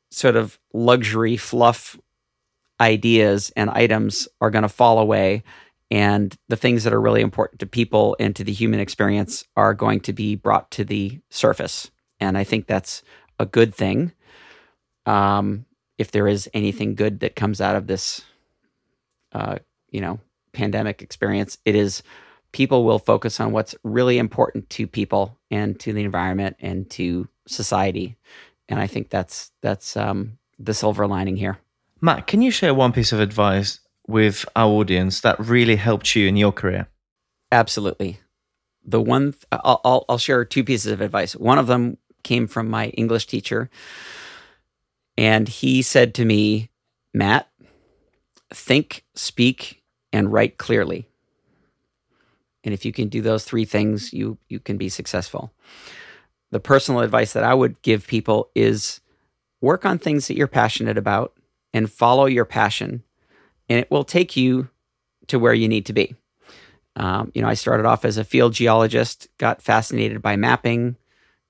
sort 0.09 0.37
of 0.37 0.57
luxury 0.73 1.35
fluff 1.35 1.99
ideas 2.79 3.51
and 3.57 3.69
items 3.71 4.29
are 4.39 4.49
going 4.49 4.63
to 4.63 4.69
fall 4.69 4.99
away. 4.99 5.43
And 5.91 6.33
the 6.47 6.55
things 6.55 6.83
that 6.85 6.93
are 6.93 7.01
really 7.01 7.21
important 7.21 7.59
to 7.59 7.65
people 7.65 8.15
and 8.19 8.35
to 8.37 8.43
the 8.45 8.53
human 8.53 8.79
experience 8.79 9.43
are 9.57 9.73
going 9.73 9.99
to 10.01 10.13
be 10.13 10.35
brought 10.35 10.71
to 10.71 10.85
the 10.85 11.19
surface 11.29 11.91
and 12.19 12.37
I 12.37 12.43
think 12.43 12.67
that's 12.67 13.03
a 13.39 13.45
good 13.45 13.73
thing. 13.73 14.13
Um, 15.05 15.65
if 15.97 16.11
there 16.11 16.27
is 16.27 16.49
anything 16.53 16.95
good 16.95 17.21
that 17.21 17.35
comes 17.35 17.61
out 17.61 17.75
of 17.75 17.87
this, 17.87 18.21
uh, 19.31 19.59
you 19.89 20.01
know, 20.01 20.19
pandemic 20.53 21.01
experience, 21.01 21.57
it 21.65 21.75
is 21.75 22.03
people 22.51 22.83
will 22.83 22.99
focus 22.99 23.39
on 23.39 23.51
what's 23.51 23.75
really 23.83 24.17
important 24.17 24.69
to 24.71 24.87
people 24.87 25.37
and 25.51 25.79
to 25.79 25.93
the 25.93 26.03
environment 26.03 26.55
and 26.59 26.89
to 26.91 27.27
society, 27.47 28.17
and 28.69 28.79
I 28.79 28.87
think 28.87 29.09
that's 29.09 29.51
that's 29.61 29.95
um, 29.97 30.37
the 30.59 30.73
silver 30.73 31.07
lining 31.07 31.37
here. 31.37 31.59
Matt, 32.01 32.27
can 32.27 32.41
you 32.41 32.51
share 32.51 32.73
one 32.73 32.91
piece 32.91 33.11
of 33.11 33.19
advice 33.19 33.79
with 34.07 34.45
our 34.55 34.69
audience 34.69 35.21
that 35.21 35.39
really 35.39 35.75
helped 35.75 36.15
you 36.15 36.27
in 36.27 36.37
your 36.37 36.51
career? 36.51 36.87
Absolutely. 37.51 38.19
The 38.85 39.01
one 39.01 39.33
th- 39.33 39.43
I'll, 39.51 39.81
I'll, 39.83 40.05
I'll 40.07 40.17
share 40.17 40.45
two 40.45 40.63
pieces 40.63 40.91
of 40.91 41.01
advice. 41.01 41.35
One 41.35 41.57
of 41.57 41.67
them 41.67 41.97
came 42.23 42.47
from 42.47 42.69
my 42.69 42.89
English 42.89 43.27
teacher. 43.27 43.69
And 45.17 45.47
he 45.47 45.81
said 45.81 46.13
to 46.15 46.25
me, 46.25 46.69
Matt, 47.13 47.49
think, 48.53 49.03
speak, 49.15 49.81
and 50.13 50.31
write 50.31 50.57
clearly. 50.57 51.07
And 52.67 52.73
if 52.73 52.83
you 52.83 52.91
can 52.91 53.07
do 53.07 53.21
those 53.21 53.45
three 53.45 53.63
things, 53.63 54.11
you, 54.11 54.37
you 54.49 54.59
can 54.59 54.75
be 54.75 54.89
successful. 54.89 55.53
The 56.51 56.59
personal 56.59 56.99
advice 56.99 57.31
that 57.31 57.45
I 57.45 57.53
would 57.53 57.81
give 57.81 58.07
people 58.07 58.49
is 58.55 58.99
work 59.61 59.85
on 59.85 59.97
things 59.97 60.27
that 60.27 60.35
you're 60.35 60.47
passionate 60.47 60.97
about 60.97 61.33
and 61.73 61.89
follow 61.89 62.25
your 62.25 62.43
passion, 62.43 63.03
and 63.69 63.79
it 63.79 63.89
will 63.89 64.03
take 64.03 64.35
you 64.35 64.67
to 65.27 65.39
where 65.39 65.53
you 65.53 65.69
need 65.69 65.85
to 65.85 65.93
be. 65.93 66.17
Um, 66.97 67.31
you 67.33 67.41
know, 67.41 67.47
I 67.47 67.53
started 67.53 67.85
off 67.85 68.03
as 68.03 68.17
a 68.17 68.25
field 68.25 68.51
geologist, 68.51 69.29
got 69.37 69.61
fascinated 69.61 70.21
by 70.21 70.35
mapping, 70.35 70.97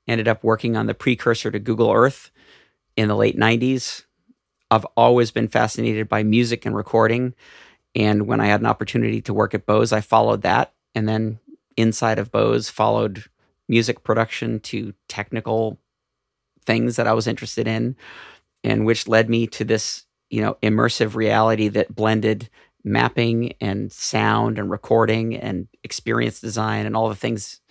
ended 0.08 0.28
up 0.28 0.44
working 0.44 0.78
on 0.78 0.86
the 0.86 0.94
precursor 0.94 1.50
to 1.50 1.58
Google 1.58 1.92
Earth 1.92 2.30
in 2.96 3.08
the 3.08 3.16
late 3.16 3.40
90s. 3.40 4.04
I've 4.70 4.86
always 4.96 5.32
been 5.32 5.48
fascinated 5.48 6.08
by 6.08 6.22
music 6.22 6.64
and 6.64 6.76
recording. 6.76 7.34
And 7.96 8.28
when 8.28 8.40
I 8.40 8.46
had 8.46 8.60
an 8.60 8.68
opportunity 8.68 9.20
to 9.22 9.34
work 9.34 9.56
at 9.56 9.66
Bose, 9.66 9.92
I 9.92 10.02
followed 10.02 10.44
that. 10.44 10.74
And 10.96 11.08
then 11.08 11.40
inside 11.76 12.20
of 12.20 12.32
Bose, 12.32 12.70
followed 12.70 13.26
music 13.68 14.04
production 14.04 14.60
to 14.62 14.94
technical 15.08 15.78
things 16.66 16.96
that 16.96 17.08
I 17.08 17.14
was 17.14 17.28
interested 17.28 17.68
in, 17.68 17.96
and 18.64 18.86
which 18.86 19.08
led 19.08 19.30
me 19.30 19.48
to 19.48 19.64
this, 19.64 20.06
you 20.30 20.42
know, 20.42 20.58
immersive 20.64 21.16
reality 21.16 21.68
that 21.70 21.96
blended 21.96 22.50
mapping 22.84 23.54
and 23.60 23.92
sound 23.92 24.58
and 24.58 24.72
recording 24.72 25.36
and 25.36 25.68
experience 25.84 26.40
design 26.40 26.86
and 26.86 26.96
all 26.96 27.10
the 27.10 27.16
things 27.16 27.62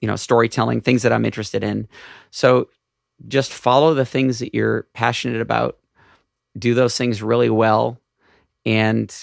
you 0.00 0.08
know, 0.08 0.16
storytelling, 0.16 0.80
things 0.80 1.02
that 1.02 1.12
I'm 1.12 1.24
interested 1.24 1.64
in. 1.64 1.88
So 2.30 2.68
just 3.28 3.52
follow 3.52 3.94
the 3.94 4.04
things 4.04 4.38
that 4.40 4.54
you're 4.54 4.86
passionate 4.94 5.40
about, 5.40 5.78
do 6.58 6.74
those 6.74 6.96
things 6.96 7.22
really 7.22 7.50
well, 7.50 7.98
and 8.64 9.14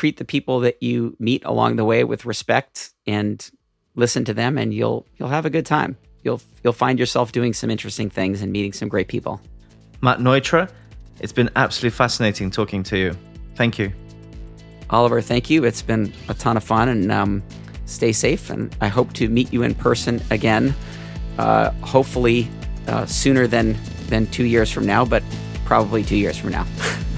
treat 0.00 0.16
the 0.16 0.24
people 0.24 0.60
that 0.60 0.82
you 0.82 1.14
meet 1.18 1.44
along 1.44 1.76
the 1.76 1.84
way 1.84 2.04
with 2.04 2.24
respect 2.24 2.92
and 3.06 3.50
listen 3.96 4.24
to 4.24 4.32
them 4.32 4.56
and 4.56 4.72
you'll 4.72 5.04
you'll 5.18 5.28
have 5.28 5.44
a 5.44 5.50
good 5.50 5.66
time. 5.66 5.94
You'll 6.24 6.40
you'll 6.64 6.72
find 6.72 6.98
yourself 6.98 7.32
doing 7.32 7.52
some 7.52 7.68
interesting 7.70 8.08
things 8.08 8.40
and 8.40 8.50
meeting 8.50 8.72
some 8.72 8.88
great 8.88 9.08
people. 9.08 9.42
Matt 10.00 10.20
Neutra, 10.20 10.70
It's 11.20 11.34
been 11.34 11.50
absolutely 11.54 11.94
fascinating 11.94 12.50
talking 12.50 12.82
to 12.84 12.96
you. 12.96 13.14
Thank 13.56 13.78
you. 13.78 13.92
Oliver, 14.88 15.20
thank 15.20 15.50
you. 15.50 15.64
It's 15.64 15.82
been 15.82 16.14
a 16.30 16.34
ton 16.34 16.56
of 16.56 16.64
fun 16.64 16.88
and 16.88 17.12
um, 17.12 17.42
stay 17.84 18.12
safe. 18.12 18.48
And 18.48 18.74
I 18.80 18.88
hope 18.88 19.12
to 19.20 19.28
meet 19.28 19.52
you 19.52 19.62
in 19.62 19.74
person 19.74 20.22
again, 20.30 20.74
uh, 21.36 21.72
hopefully 21.82 22.48
uh, 22.88 23.04
sooner 23.04 23.46
than, 23.46 23.76
than 24.08 24.26
two 24.28 24.44
years 24.44 24.70
from 24.70 24.86
now, 24.86 25.04
but 25.04 25.22
probably 25.66 26.02
two 26.02 26.16
years 26.16 26.38
from 26.38 26.52
now. 26.52 26.66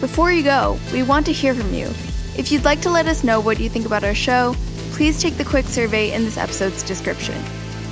Before 0.00 0.32
you 0.32 0.42
go, 0.42 0.78
we 0.94 1.02
want 1.02 1.26
to 1.26 1.32
hear 1.32 1.54
from 1.54 1.74
you. 1.74 1.86
If 2.36 2.50
you'd 2.50 2.64
like 2.64 2.80
to 2.82 2.90
let 2.90 3.06
us 3.06 3.22
know 3.22 3.38
what 3.38 3.60
you 3.60 3.68
think 3.68 3.84
about 3.84 4.02
our 4.02 4.14
show, 4.14 4.54
please 4.92 5.20
take 5.20 5.36
the 5.36 5.44
quick 5.44 5.66
survey 5.66 6.12
in 6.12 6.24
this 6.24 6.38
episode's 6.38 6.82
description. 6.82 7.34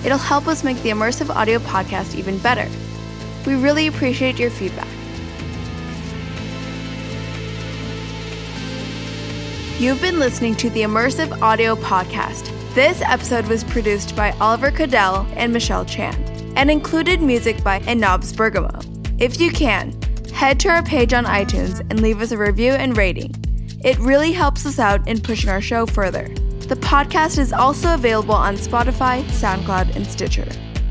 It'll 0.05 0.17
help 0.17 0.47
us 0.47 0.65
make 0.65 0.81
the 0.83 0.89
immersive 0.89 1.29
audio 1.29 1.59
podcast 1.59 2.15
even 2.15 2.39
better. 2.39 2.67
We 3.47 3.57
really 3.57 3.89
appreciate 3.89 4.39
your 4.39 4.49
feedback. 4.51 4.89
You've 9.79 10.01
been 10.01 10.19
listening 10.19 10.55
to 10.57 10.71
the 10.71 10.83
Immersive 10.83 11.41
Audio 11.43 11.77
Podcast. 11.77 12.53
This 12.75 13.03
episode 13.03 13.47
was 13.47 13.65
produced 13.65 14.17
by 14.17 14.33
Oliver 14.41 14.71
Kadel 14.71 15.31
and 15.37 15.53
Michelle 15.53 15.85
Chand 15.85 16.25
and 16.57 16.71
included 16.71 17.21
music 17.21 17.63
by 17.63 17.81
Enobs 17.81 18.37
Bergamo. 18.37 18.81
If 19.19 19.41
you 19.41 19.51
can, 19.51 19.98
head 20.39 20.61
to 20.61 20.69
our 20.69 20.85
page 20.85 21.13
on 21.13 21.25
iTunes 21.25 21.81
and 21.91 22.01
leave 22.01 22.21
us 22.21 22.31
a 22.31 22.39
review 22.39 22.71
and 22.71 22.97
rating. 22.97 23.35
It 23.83 23.99
really 23.99 24.31
helps 24.31 24.65
us 24.67 24.79
out 24.79 25.09
in 25.09 25.21
pushing 25.21 25.51
our 25.51 25.61
show 25.61 25.85
further. 25.85 26.29
The 26.69 26.77
podcast 26.77 27.39
is 27.39 27.53
also 27.53 27.95
available 27.95 28.37
on 28.37 28.55
Spotify, 28.55 29.25
SoundCloud, 29.25 29.97
and 29.97 30.07
Stitcher. 30.07 30.47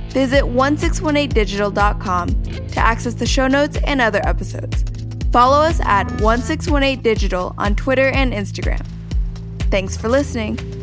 Visit 0.09 0.43
1618digital.com 0.43 2.43
to 2.43 2.77
access 2.77 3.13
the 3.13 3.25
show 3.25 3.47
notes 3.47 3.77
and 3.85 4.01
other 4.01 4.19
episodes. 4.27 4.83
Follow 5.31 5.61
us 5.61 5.79
at 5.79 6.07
1618digital 6.07 7.55
on 7.57 7.73
Twitter 7.73 8.09
and 8.09 8.33
Instagram. 8.33 8.85
Thanks 9.71 9.95
for 9.95 10.09
listening. 10.09 10.76